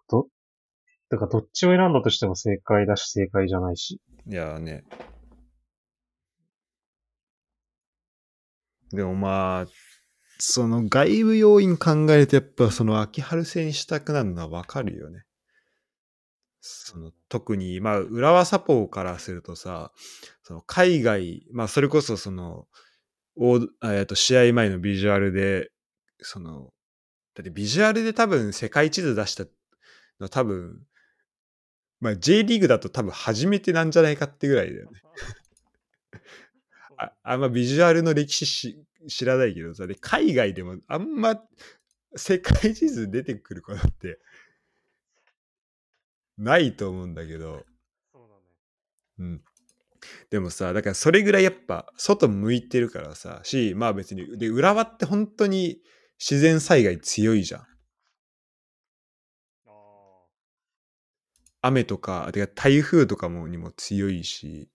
[0.08, 0.28] ど、
[1.10, 4.00] だからどっちを選んだとしても正解だし正解じゃないし。
[4.26, 4.84] いやね。
[8.92, 9.66] でもまあ、
[10.44, 15.22] その外部要因考えるとやっぱその秋春戦にしたくなるのはわかるよね。
[16.60, 19.92] その特に、まあ、浦和サポーからするとさ、
[20.42, 22.66] その海外、まあ、それこそその、
[23.36, 25.70] おえっと試合前のビジュアルで、
[26.18, 26.72] その、
[27.36, 29.44] だってビジュアルで多分世界地図出した
[30.18, 30.82] の多分、
[32.00, 35.02] まあ J リーグだと多分初めてなんじゃないかってぐらいだよね。
[36.98, 41.40] ああんまビジュアルの歴史し知らないけどさ、で海外でもあんま
[42.16, 44.18] 世界地図出てくることって
[46.38, 47.64] ないと思うんだけど、
[48.12, 48.42] そうだね。
[49.18, 49.42] うん。
[50.30, 55.80] でもさ、だからそれぐらいやっぱ外向いてるからさ、し、まあ別に、で、浦和って本当に
[56.18, 57.66] 自然災害強いじゃん。
[61.60, 64.68] 雨とか、てか台風とかもにも強いし、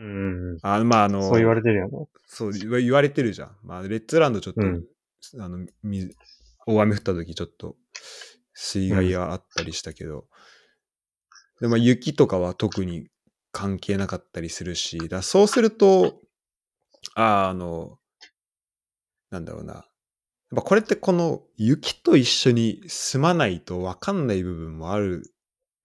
[0.00, 0.58] うん。
[0.62, 2.06] あまああの、そう言われてるよね。
[2.26, 3.56] そう言われてるじゃん。
[3.62, 4.84] まあレッツランドちょっと、うん
[5.38, 6.16] あの、水
[6.66, 7.76] 大雨降った時ちょっと
[8.54, 10.24] 水害があったりしたけど、
[11.60, 13.08] でまあ雪とかは特に
[13.52, 16.20] 関係なかったりするし、だそうすると、
[17.14, 17.98] ああの、
[19.30, 19.74] なんだろうな。
[19.74, 19.84] やっ
[20.56, 25.22] ぱこれってこの雪と一緒に住まないと分かんない部分もある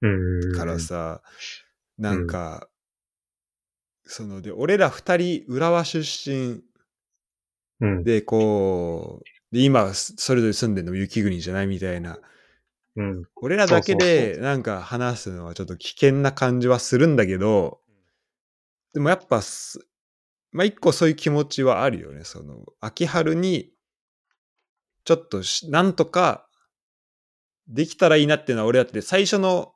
[0.02, 0.58] うん。
[0.58, 1.22] からさ、
[1.98, 2.68] なんか、
[4.06, 6.64] そので、俺ら二人浦和出身
[7.82, 8.04] うん。
[8.04, 12.20] で、こう、で、今、それぞれ住んでるのも雪国じゃないみたいな、
[12.96, 13.24] うん。
[13.36, 17.80] 俺らだけでなんか話すのはちょっと危険な感じはするんだけど、
[18.94, 19.86] でもやっぱす、
[20.52, 22.24] まあ一個そういう気持ちはあるよね。
[22.24, 23.74] その、秋春に、
[25.04, 26.48] ちょっとし、なんとか、
[27.68, 29.75] できたらいいなっていうのは俺だって最初の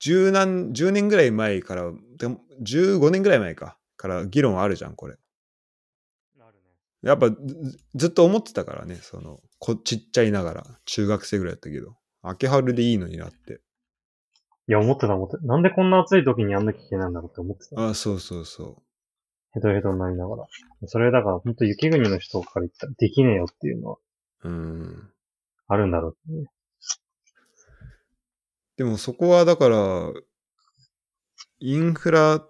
[0.00, 5.16] 十何、10年ぐらい前から、でも15年ぐらい前か、から議論あるじゃん、これ。
[6.38, 6.60] なるね。
[7.02, 13.60] やっぱずずっと思ってたからね、その、こちっちゃいながら、中学生ぐらいだったけど、秋春でいいのになって。
[14.68, 15.42] いや、思ってた思ってた。
[15.44, 17.88] なんでこんな暑い時にやんなきゃいけないんだろうって思ってた。
[17.88, 18.82] あそうそうそ
[19.52, 20.46] ヘトヘトになりながら。
[20.86, 23.96] それだから、ほんと雪国の人から言ったらできねえよっていうのは
[24.44, 24.48] う。
[24.48, 25.10] うん。
[25.66, 26.46] あるんだろうってね。
[28.80, 30.10] でもそこはだから、
[31.58, 32.42] インフラ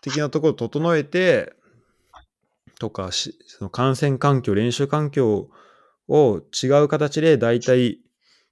[0.00, 1.52] 的なところを整えて、
[2.78, 5.50] とかし、その感染環境、練習環境
[6.06, 7.96] を違う形で代替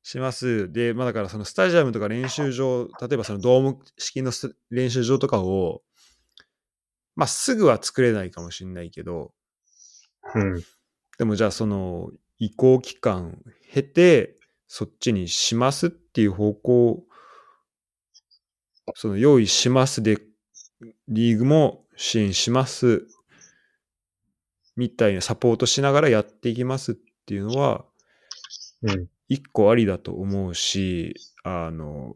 [0.03, 0.73] します。
[0.73, 5.83] で、まあだからそのスタジアムとか練習場、例えばそのドーム式のス練習場とかを、
[7.15, 9.33] まあすぐは作れないかもしれないけど、
[10.35, 10.61] うん。
[11.19, 12.11] でもじゃあその
[12.41, 13.39] 移行期間
[13.73, 14.35] 経て、
[14.67, 17.05] そっちにしますっていう方向、
[18.95, 20.19] その用意しますで、
[21.09, 23.07] リーグも支援します、
[24.77, 26.95] みたいなサポートしながらやっていきますっ
[27.27, 27.85] ていうのは、
[28.83, 29.07] うん。
[29.29, 31.15] 一個ありだと思うし、
[31.45, 32.15] あの、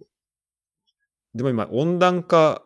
[1.35, 2.65] でも今温暖化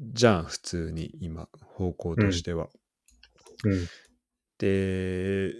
[0.00, 2.68] じゃん、普通に今、方向としては。
[3.64, 3.86] うん。
[4.58, 5.52] で、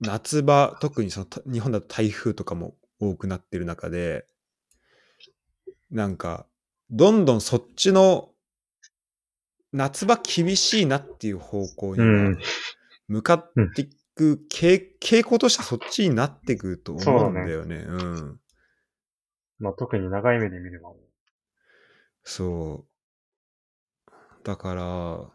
[0.00, 4.26] 夏場、特にそのた日本だと台風とかも多くなってる中で、
[5.90, 6.46] なんか、
[6.90, 8.30] どんどんそっちの
[9.72, 12.02] 夏場厳しいなっていう方向に
[13.08, 17.76] 向かっていく傾傾向としてはそっちになっていくと思うんだよね。
[17.76, 18.40] うん。
[19.58, 20.92] まあ、特に長い目で見れば。
[22.22, 22.86] そ
[24.08, 24.12] う。
[24.44, 25.30] だから、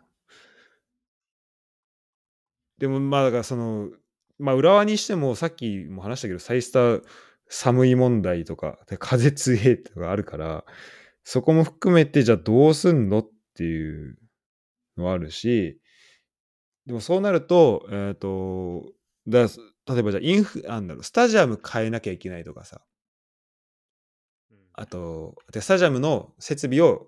[2.77, 3.89] でもまあだからその、
[4.39, 7.03] まあ浦和にしてもさっきも話したけど、サイスター
[7.49, 10.63] 寒い問題とか、で風強いとかあるから、
[11.23, 14.17] そこも含めてじゃあどうすんのっていう
[14.97, 15.79] のはあるし、
[16.85, 18.83] でもそうなると、えっ、と、
[19.27, 19.47] だ
[19.87, 22.81] 例えばじゃあインフ、なんだろう、スタジアム変えなきゃいけないとかさ、
[24.73, 27.07] あと、でスタジアムの設備を、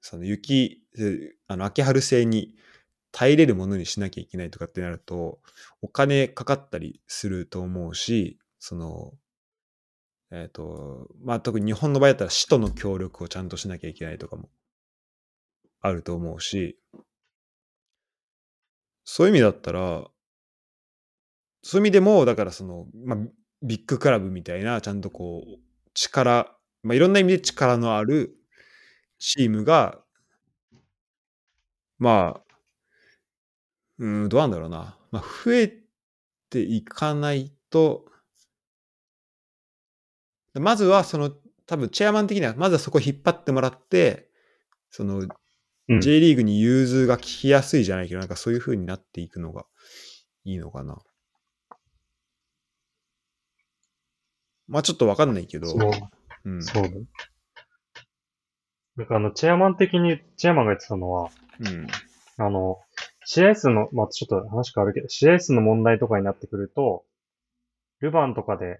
[0.00, 2.54] その雪、えあの、秋春製に
[3.12, 5.40] 耐えれるものにしなきゃいけないとかってなると、
[5.82, 9.12] お金かかったりすると思うし、その、
[10.30, 14.48] えっ、と、まあ、特に日本の場合だったら首都の協力をちゃんとしなきゃいけないとかも
[15.80, 16.78] あると思うし、
[19.04, 20.06] そういう意味だったら、
[21.62, 23.18] そういう意味でも、だからその、まあ、
[23.62, 25.60] ビッグクラブみたいな、ちゃんとこう、
[25.94, 28.36] 力、まあ、いろんな意味で力のある
[29.18, 29.98] チームが、
[31.98, 32.49] まあ、
[34.00, 34.96] うん、どうなんだろうな。
[35.10, 35.72] まあ、増え
[36.48, 38.06] ていかないと、
[40.54, 41.30] まずはその、
[41.66, 44.30] 多分チェアマン的には、まずはそこ引っ張ってもらって、
[44.90, 45.28] その、うん
[46.00, 49.66] J リーグに融通が利きやすいじゃないけど、なんかそういう風になっていくのが
[50.44, 50.96] いいのかな。
[54.68, 55.90] まあちょっとわかんないけど、そう、
[56.44, 56.62] うん。
[56.62, 56.90] そうだ。
[58.94, 61.88] なんかあの、チェアマン的に、チェアマンが言ってたのは、うん。
[62.36, 62.78] あの、
[63.24, 67.04] 試合数の、まあ、ちょっと話変わるけど、試合数の問題とかになってくると、
[68.00, 68.78] ルヴァンとかで、やっ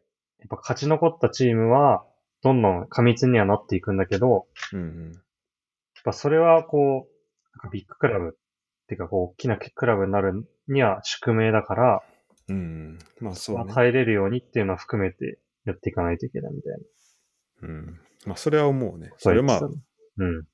[0.48, 2.04] ぱ勝ち残ったチームは、
[2.42, 8.30] どんどん過密にはなっていくんだけど、うんやっぱそれはこう、なんかビッグクラブっ
[8.86, 12.02] ていうかこう、大きなクラブになるには宿命だから、
[12.48, 12.56] うん。
[12.56, 12.98] うん。
[13.20, 13.72] まあそうね。
[13.74, 16.72] 耐えれるようにっていうのは含めてやっていかないといけないみたい
[17.62, 17.68] な。
[17.68, 18.00] うん。
[18.24, 19.10] まあそれは思うね。
[19.18, 19.70] それまあう、
[20.18, 20.44] うん。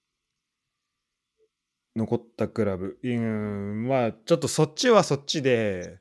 [1.97, 2.99] 残ったクラブ。
[3.03, 5.99] うん、まあちょっとそっちはそっちで、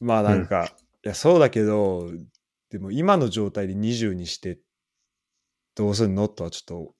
[0.00, 0.70] まあなんか、
[1.04, 2.10] いやそうだけど、
[2.70, 4.58] でも今の状態で20にして
[5.74, 6.94] どうすんのとはちょっと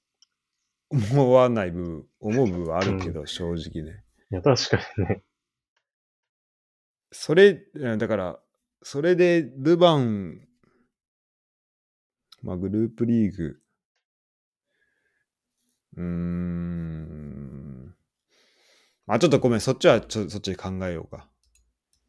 [0.90, 4.02] 思わない部分、思う部分はあるけど、正直ね。
[4.30, 5.22] いや、確かにね。
[7.12, 8.40] それ、うんだから、
[8.82, 10.48] それでルヴァン、
[12.42, 13.60] まあグループリーグ、
[15.98, 17.94] うーん。
[19.06, 21.28] まあちょっとごめん、そっちはちょそっちで考えようか。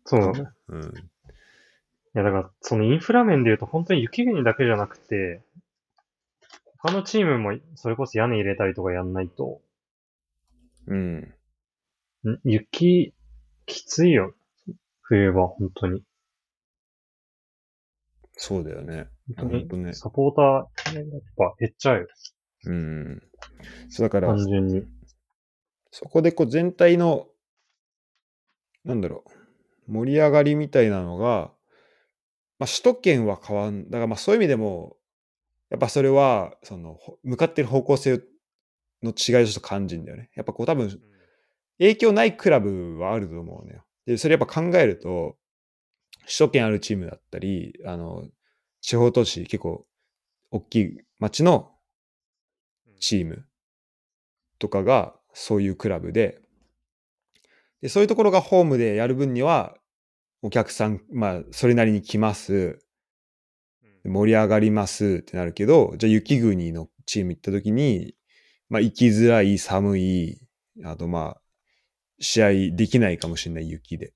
[0.05, 0.49] そうだね。
[0.67, 0.81] うん。
[0.81, 0.85] い
[2.13, 5.41] や、だから、そのインフラ面で言うと、本当に雪国だけじゃなくて、
[6.77, 9.61] 他のチームも、それこそ屋根入れたりとかやんないと、
[10.87, 11.17] うん。
[11.19, 11.33] ん？
[12.43, 13.13] 雪、
[13.65, 14.33] きついよ。
[15.01, 16.03] 冬は、本当に。
[18.33, 19.07] そうだよね。
[19.37, 19.93] 本本当ね。
[19.93, 22.07] サポーター、やっぱ減っちゃうよ。
[22.65, 23.23] うん。
[23.89, 24.83] そうだから単、純に。
[25.91, 27.27] そこでこう全体の、
[28.85, 29.23] なんだろ
[29.87, 31.51] う、盛り上がりみたいなのが、
[32.59, 34.97] まあ、首都圏は変わん、だからまあそういう意味でも、
[35.69, 38.21] やっぱそれは、その、ほ向かってる方向性
[39.03, 40.29] の違いをちょっと感じるんだよね。
[40.35, 40.99] やっぱこう多分、
[41.77, 43.85] 影響ないクラブはあると思うのよ。
[44.05, 45.37] で、それやっぱ考えると、
[46.25, 48.27] 首都圏あるチームだったり、あの、
[48.81, 49.85] 地方都市結構
[50.51, 51.71] 大きい町の
[52.99, 53.45] チーム
[54.59, 56.41] とかがそういうクラブで、
[57.81, 59.75] で、そういうところがホームでやる分には、
[60.41, 62.79] お客さん、まあ、それなりに来ます。
[64.05, 68.15] 盛り上がりますってなるけど、じゃあ雪国のチーム行った時に、
[68.69, 70.47] まあ、行きづらい、寒い、
[70.83, 71.41] あとまあ、
[72.19, 74.07] 試合できないかもしれない雪で。
[74.09, 74.11] っ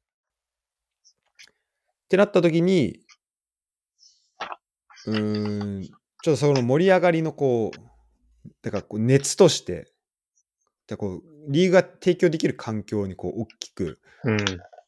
[2.09, 2.99] てなった時に、
[5.05, 5.93] うーん、ちょっ
[6.23, 7.92] とその盛り上がりのこう、
[8.61, 9.91] だからこう熱として、
[10.87, 14.37] だこうリーグが提供できる環境にこう大きく、うん。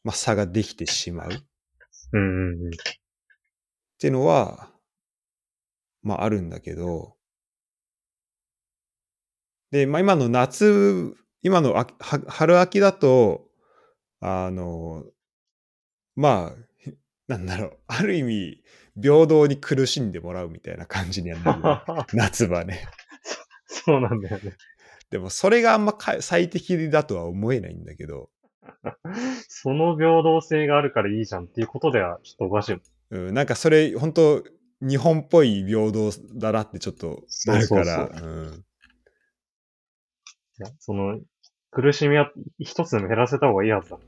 [0.03, 1.37] まあ、差ができてしまうっ
[2.13, 2.71] うんうんうん。
[3.97, 4.71] ていうのは、
[6.03, 7.15] まああるんだけど、
[9.71, 13.49] で、まあ今の夏、今の秋は春秋だと、
[14.19, 15.03] あの、
[16.15, 16.91] まあ、
[17.27, 18.63] なんだろう、ある意味、
[19.01, 22.87] 平等に苦しんでもらうみたいな感じにはなるよね、 夏場ね。
[23.85, 24.53] そうなんだよね。
[25.11, 28.29] でもそれがあんまか最適だとは思えないんだけど、
[29.47, 32.77] その平等性があるからいいじゃんっていうことではちょっとおかしい。
[33.11, 34.43] うん、なんかそれ本当
[34.81, 38.65] 日本っぽい平等だなってちょっとなるから、そううん
[40.57, 41.19] いやその、
[41.71, 43.99] 苦しみは一つでも減らせた方がいいはずだ。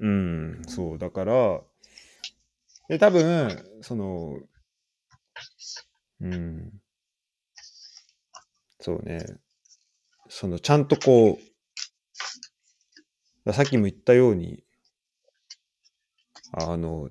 [0.00, 1.60] うん、そう、だから、
[2.88, 4.38] で、多分、その、
[6.20, 6.72] うん、
[8.86, 9.18] そうね、
[10.28, 11.40] その、ちゃんとこ
[13.44, 14.62] う、さっきも言ったように、
[16.52, 17.10] あの、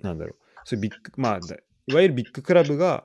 [0.00, 1.40] なんだろう、そういうビッグ、まあ、
[1.86, 3.04] いわゆるビッグクラブが、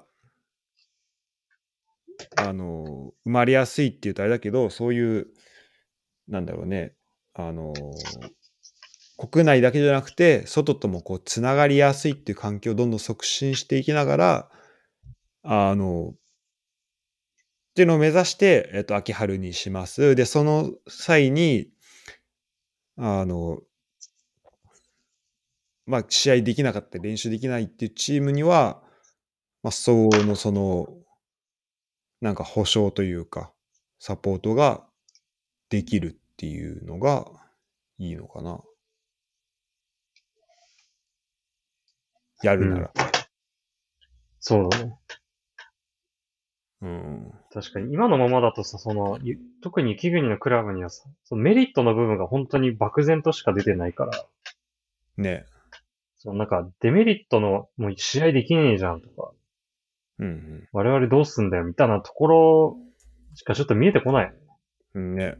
[2.37, 5.27] あの、生まれやすいっていうとあれだけど、そういう、
[6.29, 6.95] なんだろうね、
[7.33, 7.73] あの、
[9.17, 14.51] 国内だけじゃなくて、外ともこう、つながりやすいっていう環境をどんどん促進していきながら、
[15.43, 16.13] あの、
[17.71, 20.13] っていうのを目指して、えっと、秋春にします。
[20.15, 21.69] で、その際に、
[22.97, 23.61] あの、
[25.85, 28.83] まあ、試合できなかった練習できないっていうチームには、
[29.63, 30.87] まあ、相応のその、
[32.19, 33.53] なんか保証というか、
[33.99, 34.85] サポートが
[35.69, 37.25] できるっていうのが
[37.99, 38.59] いいのかな。
[42.43, 42.91] やるなら。
[44.41, 44.97] そうだね。
[46.81, 47.31] うん。
[47.53, 54.25] 確かに、今のままだとさ、その、ゆ特に雪国のクラブにはさ、そのメリットの部分が本当に漠然としか出てないから、
[55.17, 55.45] ね。
[56.17, 59.31] そのなんか、デメリットの、もう試合できねえじゃんとか、
[60.19, 60.69] うんうん。
[60.71, 62.77] 我々どうすんだよみたいなところ
[63.33, 64.33] しかちょっと見えてこない。
[64.93, 65.35] うんね。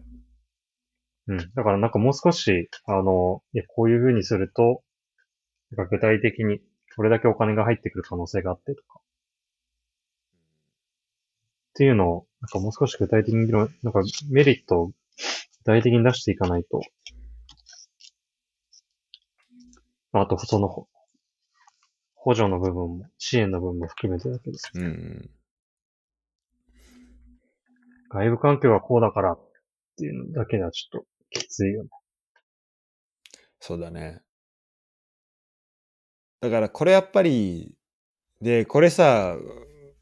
[1.27, 1.37] うん。
[1.37, 4.81] だからなんかもう少し、あの、いや、こういう風にすると、
[5.71, 6.61] なんか具体的に
[6.95, 9.00] これだけお金が入ってくる可能性があってとか。
[11.71, 14.93] っていうのを、なんかもう少し具体的に議論、なんかメリットを具
[15.65, 16.81] 体的に出していかないと、
[20.13, 20.87] あと、その、ほ
[22.15, 24.69] 補助の部分も、支援の部分も含めてだけです。
[24.75, 25.29] うんうん。
[28.09, 29.39] 外部環境がこうだからっ
[29.97, 31.89] ていうのだけではちょっときついよね。
[33.59, 34.21] そうだね。
[36.41, 37.73] だからこれやっぱり、
[38.41, 39.37] で、これさ、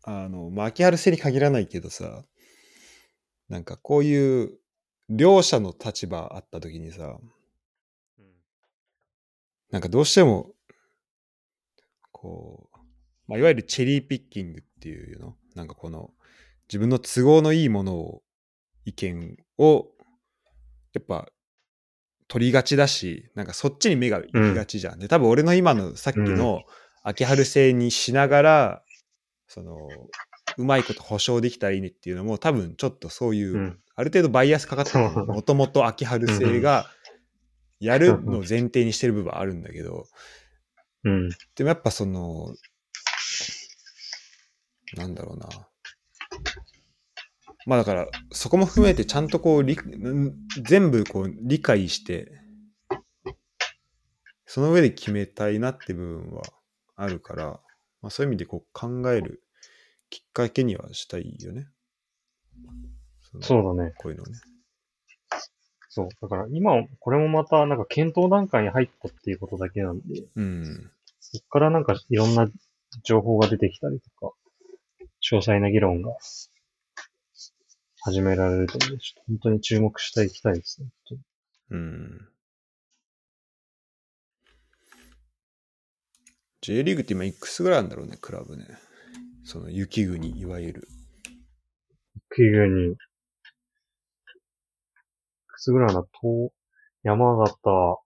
[0.04, 2.24] あの、まあ、秋春製に限らないけどさ、
[3.50, 4.60] なんかこういう
[5.10, 7.18] 両者の立場あった時にさ、
[9.72, 10.52] なんかどうしても、
[12.12, 12.78] こう、
[13.28, 16.12] まあ、いわゆるチェリーピッキングっていうのなんかこの
[16.68, 18.22] 自分の都合のいいものを、
[18.86, 19.88] 意見を、
[20.94, 21.28] やっぱ
[22.28, 25.00] 取りがちだし、なんかそっちに目が行きがちじゃん。
[25.00, 26.62] で、多分俺の今のさっきの
[27.04, 28.84] 秋春製にしながら、
[29.50, 29.90] その、
[30.58, 33.80] うまいこと保証できたらいいねっていうのも多分ちょっとそういう、うん。
[33.96, 36.86] ある程度バイアスかかってもともと秋春製が
[37.80, 40.06] やるのを前提にしてる部分はあるんだけど、
[41.04, 41.30] うん。
[41.56, 42.54] でもやっぱその、
[44.96, 45.50] なんだろうな。
[47.66, 49.66] まあだから、そこも含めてちゃんとこう、
[50.64, 52.32] 全部こう理解して、
[54.46, 56.44] その上で決めたいなって部分は
[56.96, 57.60] あるから、
[58.02, 59.44] まあそういう意味でこう考える
[60.10, 61.68] きっかけにはしたいよね。
[63.42, 63.94] そそうだね。
[63.98, 64.34] こういうのをね。
[65.90, 66.10] そう。
[66.22, 70.92] だから今、これもまたなんか検討段階に入ったっていうことだけなんで、うん。
[71.20, 72.48] そっからなんかいろんな
[73.04, 74.34] 情報が出てきたりとか、
[75.22, 76.12] 詳細な議論が
[78.02, 80.88] 始められると思うし、本当に注目していきたいですね。
[81.10, 81.20] 本
[81.72, 82.29] うん。
[86.62, 88.66] J リーグって今いくつぐらいあるんだろうね、クラブね。
[89.46, 90.88] その雪国、いわゆる。
[92.38, 92.50] 当に。
[92.52, 92.96] 冬に、い
[95.48, 96.52] くつぐらいな、東、
[97.04, 98.02] 山形、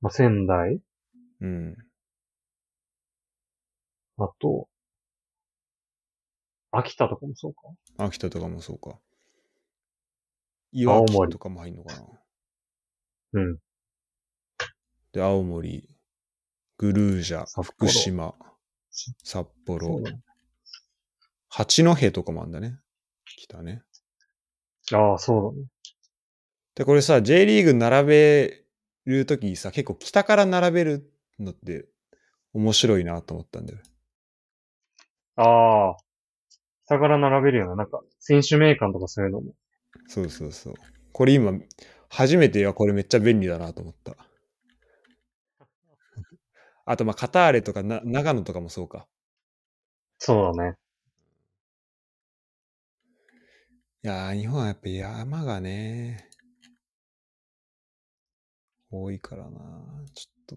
[0.00, 0.80] まあ、仙台、
[1.40, 1.76] うん。
[4.18, 4.68] あと、
[6.70, 7.60] 秋田とかもそうか？
[8.04, 8.98] 秋田とかもそうか。
[10.70, 12.02] 岩木とかも入んのかな。
[13.32, 13.58] うん。
[15.12, 15.88] で、青森、
[16.78, 18.34] グルージャ、福島、
[18.90, 20.00] 札そ幌
[21.48, 22.78] 八戸とかもあんだね。
[23.24, 23.82] 北ね。
[24.92, 25.66] ああ、そうだね。
[26.76, 28.64] で、これさ、J リーグ並べ
[29.06, 31.88] るときにさ、結構北から並べるのって
[32.52, 33.80] 面白いなと思ったんだよ。
[35.34, 35.96] ああ、
[36.86, 39.52] 下から並べるような、なんか、選手名鑑とかそういうのも。
[40.06, 40.74] そうそうそう。
[41.12, 41.52] これ今、
[42.08, 44.27] 初めてはこれめっちゃ便利だなと思った。
[46.90, 49.06] あと、まあ、カターレとかな長野とかもそうか。
[50.18, 50.76] そうだね。
[54.02, 56.30] いやー、日本はやっぱ山がね、
[58.90, 59.60] 多いからな。
[60.14, 60.56] ちょっ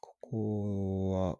[0.00, 1.38] ここは、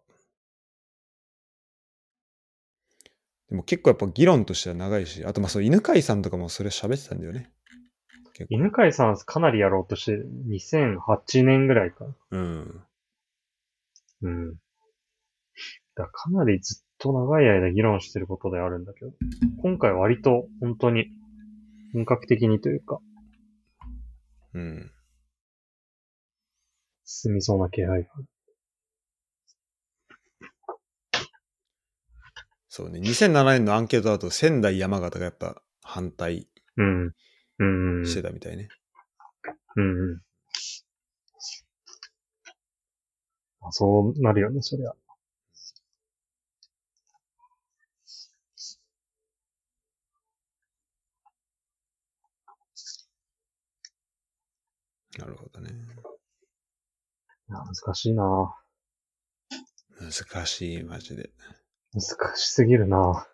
[3.49, 7.53] でも結構やっぱ議論としては長いし、あとまあそう、犬飼さんとかもそれ喋ってたんだよね。
[8.49, 12.05] 犬飼さんかなりやろうとしてる、2008年ぐらいか。
[12.31, 12.86] うん。
[14.21, 14.53] うん。
[15.95, 19.11] だかなりずっと長い間議論してることであるんだけど、
[19.61, 21.07] 今回割と本当に
[21.93, 22.99] 本格的にというか、
[24.53, 24.91] うん。
[27.05, 28.25] 進みそうな気配がある。
[32.69, 32.99] そうね。
[32.99, 37.11] 2007年のアンケートだと仙台山形がやっぱ反対うん。
[37.59, 38.05] うん。
[38.05, 38.69] してたみたいね。
[39.77, 40.17] うんうん。
[40.17, 40.26] あ
[43.71, 44.93] そうなるよね、そりゃ。
[55.19, 55.71] なるほどね。
[57.49, 58.55] 難しいな
[59.99, 61.31] 難しい、マジで。
[61.93, 63.27] 難しすぎるな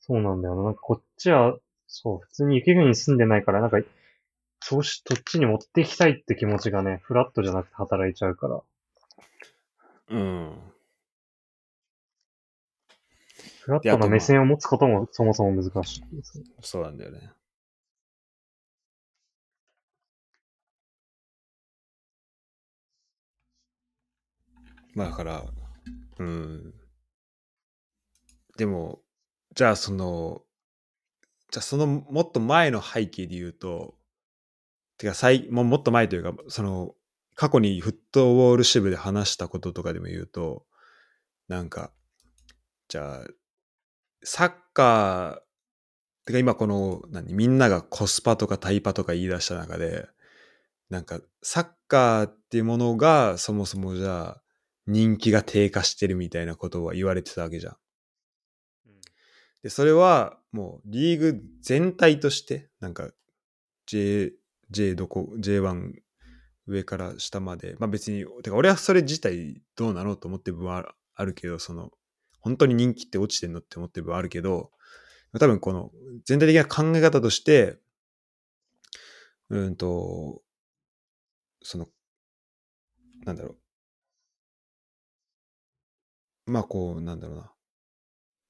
[0.00, 0.62] そうなんだよな。
[0.64, 3.78] なんかこっちは、そう、普通に雪国に住んでないから、なんか、
[4.60, 8.62] そうし、そっちに持っていきたいって気持ちがね、フラットじゃなくて働いちゃうから、
[10.08, 10.72] うん。
[13.60, 16.44] フラットな目線を持つこともそもそも難しいですね。
[16.60, 17.32] そうなんだよね。
[24.94, 25.44] まあだから、
[26.18, 26.74] うん。
[28.56, 29.00] でも、
[29.54, 30.42] じゃあその、
[31.50, 33.95] じゃあそのもっと前の背景で言うと、
[34.98, 36.94] てか最もうもっと前というか、その、
[37.34, 40.64] 過去にフットボール支部で話したこととかでも言うと、
[41.48, 41.92] なんか、
[42.88, 43.26] じゃあ、
[44.24, 50.08] サッカー、てか今この、何、みんながコスパとかタイパとか言い出した中で、
[50.88, 54.42] なんか、サッカーっていうものがそもそもじゃあ、
[54.86, 57.76] 人気が低下してるみたいなことは言われてたわけじゃん。
[59.62, 63.10] で、それはもうリーグ全体として、なんか
[63.86, 64.32] J、
[64.70, 65.92] J どこ、J1
[66.66, 71.90] 上から下まで、まあ別に、てか俺はそれ自体どうなのと思ってる部分はあるけど、その、
[72.40, 74.70] 本当に人気って落ちてんのって思ってる部分はあるけど、
[75.38, 75.90] 多分この
[76.24, 77.78] 全体的な考え方として、
[79.50, 80.42] うんと、
[81.62, 81.86] その、
[83.24, 83.56] なんだろ
[86.46, 86.50] う。
[86.50, 87.52] まあこう、なんだろうな。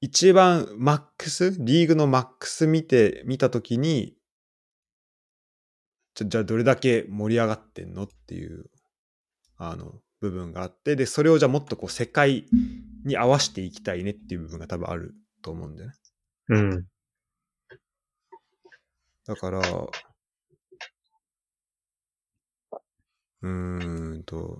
[0.00, 4.14] 一番マックス、リーグのマックス見て、見たときに、
[6.16, 8.64] じゃ、じゃあどれだけ盛り上がってんのっていう、
[9.58, 12.46] あの、部分があって、で、それをじゃあもっとこう世界
[13.04, 15.94] に合わせていきたいねっていう部分が多分あると思うんだよね。
[16.48, 16.86] うん。
[19.26, 19.60] だから、
[23.42, 24.58] うーんと、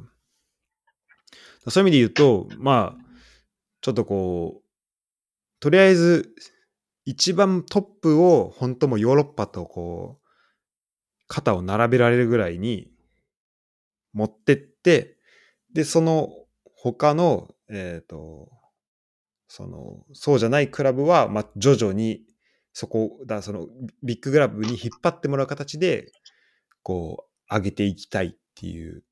[1.69, 3.05] そういう意味で言うと、まあ、
[3.81, 4.66] ちょっとこう、
[5.61, 6.35] とりあえず、
[7.07, 10.26] 一番トップを本当もうヨーロッパとこう、
[11.27, 12.90] 肩を並べられるぐらいに
[14.12, 15.16] 持ってって、
[15.73, 16.31] で、その
[16.74, 18.51] 他の、えっ、と、
[19.48, 22.23] その、そうじゃないクラブは、まあ、徐々に、
[22.73, 23.69] そこ、だその、
[24.03, 26.12] ビッグクラブに引っ張ってもらう形で、
[26.82, 29.03] こう、上げていきたいっていう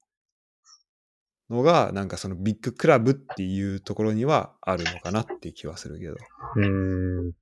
[1.50, 6.16] のが、なんかそのビッグクラブっていうところにはあるのかなっていう気はするけど。
[6.56, 7.32] うん。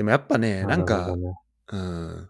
[0.00, 1.34] でもやっぱね、なんか、ね
[1.72, 2.28] うん。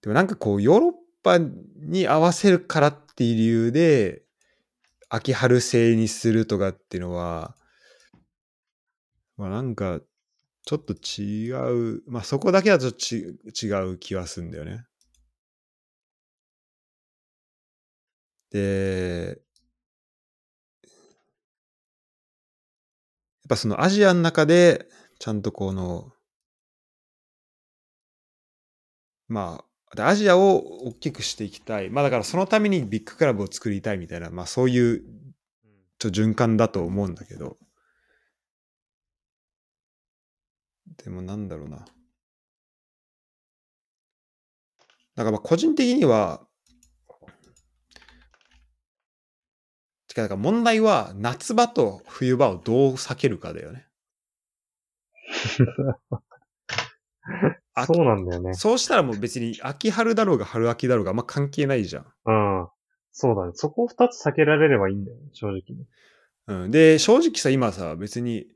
[0.00, 0.92] でもなんかこう、ヨーロッ
[1.22, 4.22] パに合わせるからっていう理由で、
[5.10, 7.54] 秋春制にするとかっていうのは、
[9.36, 10.00] まあなんか、
[10.64, 11.52] ちょっと違
[11.96, 14.86] う、まあそこだけはちょっとち違う気はするんだよね。
[18.48, 19.38] で、やっ
[23.50, 24.88] ぱそのアジアの中で、
[25.18, 26.10] ちゃんとこの、
[29.28, 31.90] まあ、でアジアを大きくしていきたい。
[31.90, 35.02] まあだからそのためにビッグクラブを作りたいみたいな、まあそういう
[35.98, 37.58] ちょっと循環だと思うんだけど。
[41.04, 41.78] でもなんだろうな。
[41.78, 41.84] だ
[45.24, 46.46] からまあ個人的には、
[50.08, 53.86] てか、問題は夏場と冬場をどう避けるかだよね。
[57.74, 58.54] あそうなんだよね。
[58.54, 62.06] そうしたらもう別に秋春だろうが春秋だろうがあんま関係ないじゃん。
[62.26, 62.32] う
[62.64, 62.68] ん。
[63.12, 63.52] そうだね。
[63.54, 65.86] そこを二つ避けられればいいんだよね、正直に。
[66.46, 68.46] うん、で、正直さ、今さ、別に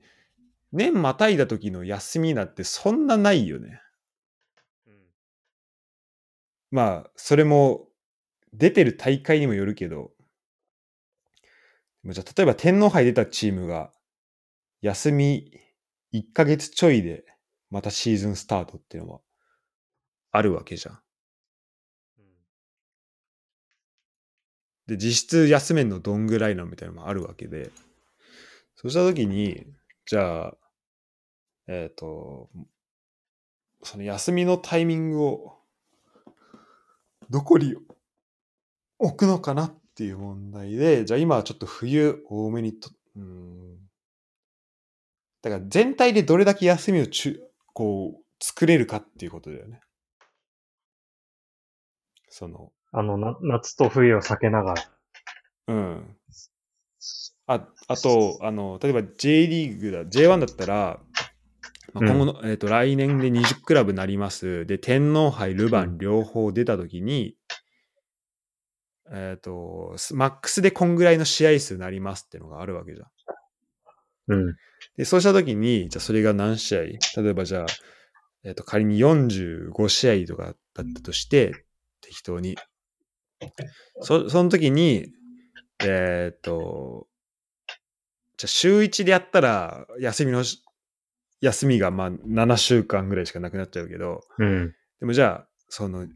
[0.73, 3.81] 年またいだ時の休みなんてそんなないよね。
[6.71, 7.87] まあ、それも
[8.55, 10.11] 出てる大会にもよるけど、
[12.05, 13.93] じゃあ例えば天皇杯出たチームが
[14.81, 15.53] 休み
[16.13, 17.25] 1ヶ月ちょいで
[17.73, 19.21] またシーズンスタートっていうのは
[20.31, 20.99] あるわけじゃん。
[24.87, 27.71] で、実質休めんのどんぐらいなのみたいなのもあるわけで、
[28.75, 29.67] そうしたときに、
[30.05, 30.55] じゃあ、
[31.67, 32.51] えっ、と、
[33.83, 35.55] その休みのタイミングを
[37.31, 37.75] どこに
[38.99, 43.79] 置くのかなっていう問題で、じゃあ今はちょっと冬多めにと、うん。
[45.41, 49.81] だから全体でどれだけ休みをちゅこう作れるかっていうことだよね。
[52.29, 54.83] その、あの、な、夏と冬を避けながら。
[55.69, 56.17] うん。
[57.47, 61.01] あ、あと、 あの、例えば J リーグだ、J1 だったら、
[61.93, 64.65] まあ、今後の、えっ、と、来年で20クラブになります。
[64.67, 67.37] で、天皇杯、ルヴァン両方出たときに、
[69.11, 73.09] えっ、と、スマックスでこんぐらいの試合数になりますっていうのがあるわけじゃん。
[74.29, 74.57] うん。
[74.97, 76.99] で、そうしたときに、じゃあそれが何試合例
[77.31, 77.67] えばじゃあ、
[78.45, 80.55] えっ、と、仮に45試合とかだっ
[80.95, 81.65] たとして、
[82.01, 82.57] 適当に。
[84.01, 85.07] そ、その時に、
[85.85, 87.07] えっ、と、
[88.37, 90.63] じゃあ週1でやったら、休みのし、
[91.41, 94.75] 休みがまあ7週間ぐらいしかなくなっちゃうけど、うん。
[95.01, 96.07] でもじゃあ、その、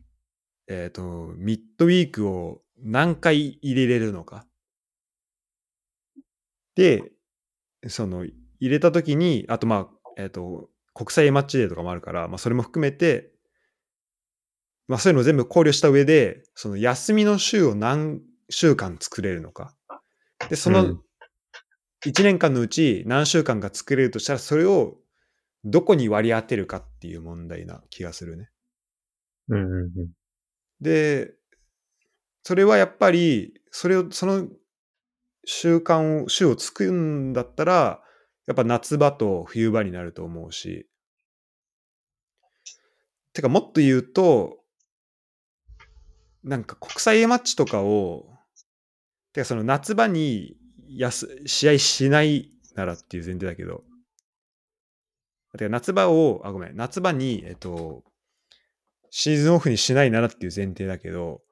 [0.68, 4.46] えっ、と、ミッドウィークを何回入れれるのか？
[6.74, 7.12] で、
[7.88, 8.26] その、
[8.60, 13.30] 入れたときに、あとまあ、えっ、と、国際マッチデーとかもあるから、まあそれも含めて、
[14.88, 19.74] まあそういうのを全部考慮した上で、その休みの週を何週間作れるのか。
[20.48, 21.02] で、そうのん
[22.04, 24.96] 1年間のうち何週間か作れるとしたら、それを
[25.64, 28.48] どこに割り当てるかっていう問題な気がするね。
[29.48, 30.10] うんうんうん。
[30.80, 31.32] で、
[32.42, 34.46] それはやっぱり、それを、その
[35.44, 38.02] 習慣を、週を作るんだったら、
[38.46, 40.88] やっぱ夏場と冬場になると思うし。
[43.32, 44.58] てかもっと言うと、
[46.42, 48.26] なんか国際 A マッチとかを、
[49.32, 50.56] てかその夏場に
[50.88, 53.84] やす試合しないならっていう前提だけど、
[55.58, 58.04] てか夏場を、あ、ごめん、夏場に、えっと、
[59.10, 61.42] シーズンオフにしないならっていう前提だけど、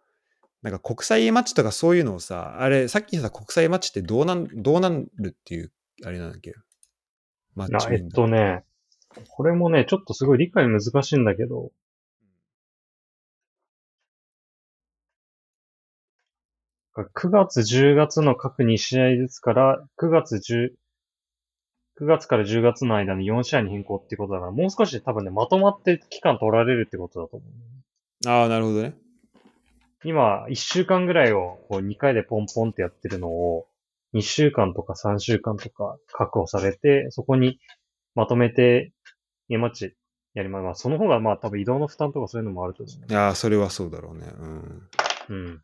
[0.62, 5.72] なんか国際 A マッチとかそういうのをさ、あれ、さっき言った国際マッチってどうなん、どうなるっていう、
[6.04, 6.54] あれなんだっけ？
[7.54, 8.64] マッチあえっとね、
[9.28, 11.70] これもね、ちょっとすごい理解難しいんだけど、
[16.96, 20.74] 9月、10月の各2試合ずつから、9月10、
[22.00, 28.28] 9月から10月の間に4試合に変更ってことだから、もう少し多分ね、まとまって期間取られるってことだと思う。
[28.28, 28.94] ああ、なるほどね。
[30.04, 33.66] 今、1週間ぐらいをこう2回でポンポンってやってるのを、
[34.14, 37.58] 2週間とか3週間とか確保されて、そこに
[38.14, 38.92] まとめて、
[39.48, 39.94] 家マッチ
[40.34, 40.62] やります。
[40.62, 44.26] まあ、その方がまあ多分移動の負担とかそういうのもあると思ういやー、それはそうだろうね。
[44.38, 44.88] うん。
[45.28, 45.62] うん。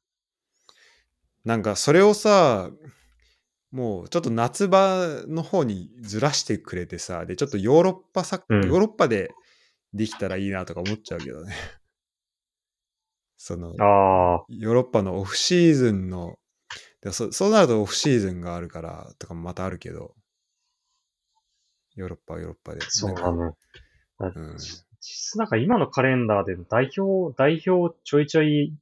[1.45, 2.71] なんかそれをさ、
[3.71, 9.31] もうちょっと夏場の方にずらしてくれてさ、で、ちょっとヨーロッパサッうんヨーロッパで
[9.95, 11.55] できたらいいなとか思っちゃうけどね。
[13.37, 16.37] その、ヨーロッパのオフシーズンの、
[17.03, 20.15] でそそうなるとオフシーズンがあるからとかもまたあるけど、
[21.95, 22.81] ヨーロッパはヨーロッパで。
[22.89, 23.55] そうだなんかね。
[24.21, 24.57] うん
[25.03, 28.75] 実質なんか今のカレンダーで代表、代表をちょいちょい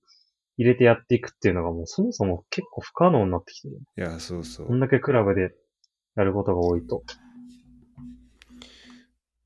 [0.56, 3.78] 入れてやっていくっていうのがもうそもそも結構不可能になってきてる。
[3.96, 4.80] いや、そうそこんう。
[4.80, 5.54] だけクラブで
[6.16, 7.04] やることが多いと。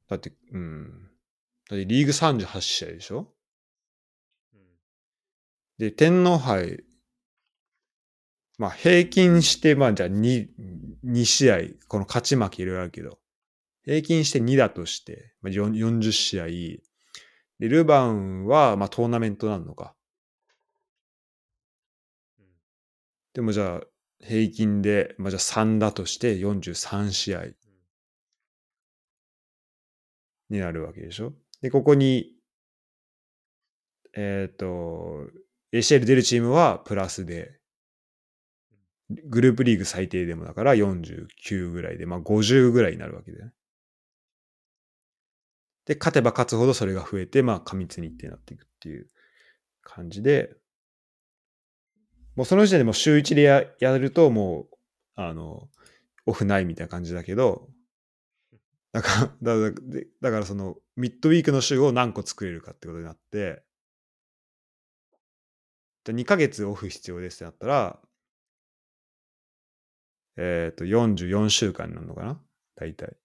[0.09, 1.11] だって、うん。
[1.69, 3.29] だってリーグ38試合でしょ？
[5.77, 6.83] で、天皇杯、
[8.63, 10.47] まあ平均して、まあじゃあ 2,
[11.05, 11.59] 2試合、
[11.89, 13.19] この勝ち負けいろいろあるけど、
[13.85, 16.47] 平均して2だとして、まあ、4 40試合。
[16.47, 16.81] で、
[17.59, 19.97] ルヴァンは、まあトーナメントなんのか。
[23.35, 23.81] でもじゃあ
[24.21, 27.47] 平均で、まあじゃあ3だとして43試合
[30.51, 31.33] になるわけでしょ。
[31.63, 32.37] で、ここに、
[34.15, 35.27] えっ、と、
[35.73, 37.59] ACL 出るチームはプラスで、
[39.27, 43.53] グループリーグ最低でもだから49ぐらいで、まあ50ぐらいになるわけだよね。
[45.87, 49.09] で、勝てば勝つほどそれが増えて、まあ過密日程になっていくっていう
[49.83, 50.57] 感じで、
[52.37, 54.77] もうその時点でも週1でややるともう、
[55.17, 55.69] あの、
[56.27, 57.69] オフないみたいな感じだけど、
[58.93, 63.65] だから、だからだからそのミッドウィークの週を何個作れるかってことになって、
[66.05, 68.01] じゃ2ヶ月オフ必要ですってなったら、
[70.37, 72.41] えっ、と、44週間になるのかな？
[72.77, 73.17] 大体。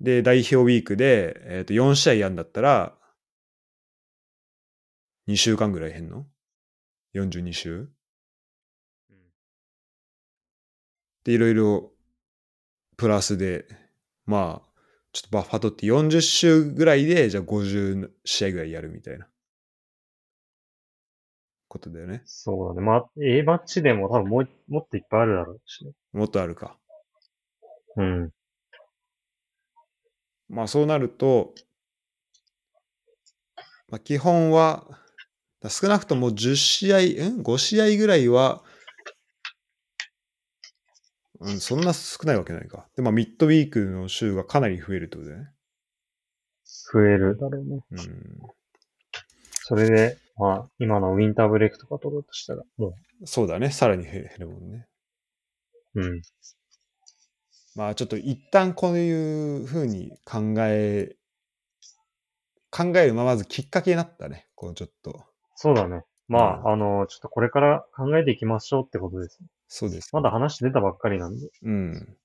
[0.00, 2.98] で、代表ウィークで、えっ、と、4試合やんだったら、
[5.28, 6.26] 2週間ぐらい減んの
[7.14, 7.88] ?42 週
[11.24, 11.92] で、いろいろ、
[12.96, 13.66] プラスで、
[14.26, 14.70] まあ、
[15.12, 19.28] ちょっとバッファ取って40週ぐらいで、じゃあ50試合ぐらいやるみたいな。
[21.74, 22.22] ことだよね。
[22.24, 22.86] そうだね。
[22.86, 25.90] まあ、A マッチでも多分もう、もっといっぱいあるだろうしね。
[26.12, 26.78] もっとあるか。
[27.96, 28.30] うん。
[30.48, 31.52] まあそうなると、
[33.88, 34.86] まあ、基本は、
[35.68, 38.62] 少なくとも10試合、ん ?5 試合ぐらいは、
[41.40, 42.86] うん、そんな少ないわけないか。
[42.96, 45.50] で、まあミッドウィークの週がかなり増えるってことだよね。
[46.92, 47.80] 増えるだろうね。
[47.90, 48.54] うん。
[49.66, 52.94] それで、まあ、今のウィンターブレイクとか取ろうとしたら、も
[53.24, 53.70] そうだね。
[53.70, 54.86] さらに減るもんね。
[55.94, 56.22] う、うん。
[57.76, 61.16] まあちょっと一旦こういうふうに考え、
[62.70, 64.48] 考える、まあまずきっかけになったね。
[64.54, 65.24] こうちょっと。
[65.54, 66.02] そうだね。
[66.26, 69.38] まうんあ、あの、ちょっとこれから考えていきましょうってことです。
[69.68, 70.10] そうです。
[70.12, 71.48] まだ話出たばっかりなんで。
[71.62, 72.16] うん。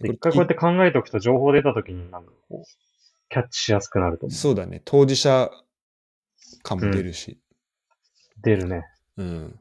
[0.00, 2.64] で一回こうやって考えておくと情報出た時になんかこう、
[3.28, 4.36] キャッチしやすくなると思う。
[4.36, 4.82] そうだね。
[4.84, 5.50] 当事者
[6.62, 7.40] 感も出るし。
[8.42, 8.84] 出るね。
[9.16, 9.60] うん。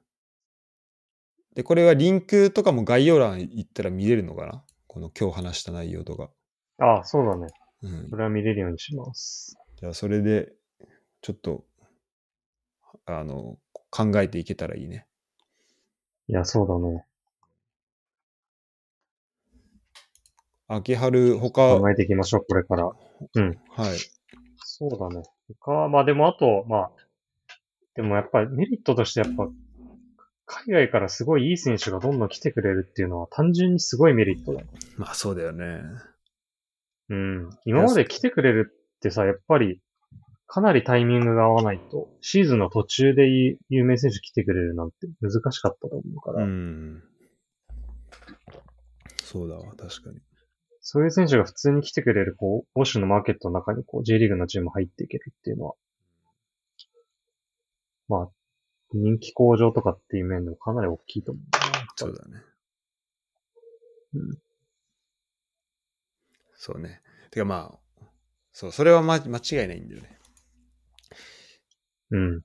[1.55, 4.65] で、これはリンクとかも概要欄行ったら見れるのかな？
[4.87, 6.29] この今日話した内容とか。
[6.79, 7.47] ああ、そうだね。
[7.81, 8.17] うんそ。
[8.17, 9.57] れは見れるようにします。
[9.79, 10.53] じゃあ、それで、
[11.21, 11.65] ちょっと、
[13.05, 13.57] あの、
[13.89, 15.07] 考えていけたらいいね。
[16.27, 17.05] いや、そうだね。
[20.67, 22.89] 秋春、他、考えていきましょう、これから。
[23.35, 23.59] うん。
[23.69, 23.97] はい。
[24.57, 25.23] そうだね。
[25.53, 26.91] 他は、まあでもあと、まあ、
[27.95, 29.47] でもやっぱりメリットとしてやっぱ、
[30.45, 34.67] 海外からすごいいい選手がどんどん来てくれるっていうのは単純にすごいメリットだね。
[34.97, 35.81] まあ、そうだよね。
[37.09, 37.49] うん。
[37.65, 39.81] 今まで来てくれるってさ、やっぱり、
[40.47, 47.03] かなりタイミングが合わないと、シーズンの途中でい有名選手来てくれるなんて難しかったと思うかうら、ん。
[49.17, 50.19] そうだわ、確かに。
[50.87, 55.73] そういう選手が普通に来てくれる、こう、欧州のマーケットの中に、こう、J リーグのチーム入っていけるっていうのは、
[58.07, 58.29] まあ、
[58.93, 61.87] 人気向上とかっていう面でもかなり大きいと思うな。
[61.95, 62.43] そうだね。
[64.13, 64.37] うん
[66.55, 67.01] そうね。
[67.31, 68.05] てかまあ、
[68.53, 70.19] そう、それは、ま、間違いないんだよね。
[72.11, 72.41] うん。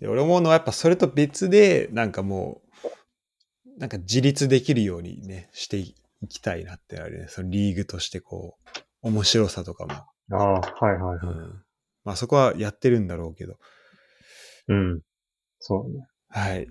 [0.00, 2.62] で、俺思うのはやっぱそれと別で、なんかも
[3.76, 5.94] う、なんか自立できるようにね、してい
[6.26, 7.26] きたいなってあるね。
[7.28, 8.58] そのリーグとしてこ
[9.02, 9.92] う、面白さとかも。
[9.92, 11.36] ああ、はいはいうはい。
[11.36, 11.64] ん。
[12.04, 13.58] まあそこはやってるんだろうけど。
[14.68, 15.00] うん。
[15.60, 16.06] そうね。
[16.28, 16.66] はい。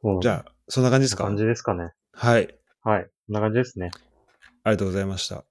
[0.00, 1.24] そうじゃあ、そんな感じですか？
[1.24, 1.92] 感じですかね。
[2.12, 2.54] はい。
[2.82, 3.04] はい。
[3.04, 3.90] こんな感じですね。
[4.62, 5.44] ありがとうございました。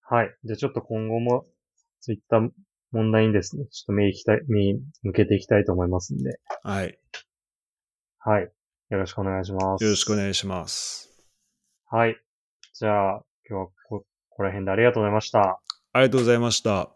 [0.00, 0.34] はい。
[0.44, 1.46] じゃあちょっと今後も、
[2.00, 2.40] そういった
[2.90, 6.98] 問題にですね、ちょっと目いきたい、目向けていきたいと思いますんで、はい。
[8.18, 8.50] はい。
[8.92, 9.82] よろしくお願いします。
[9.82, 11.10] よろしくお願いします。
[11.90, 12.16] はい。
[12.74, 15.60] じゃあ、今日はこ、ここら辺でありがとうございました。
[15.94, 16.90] ありがとうございました。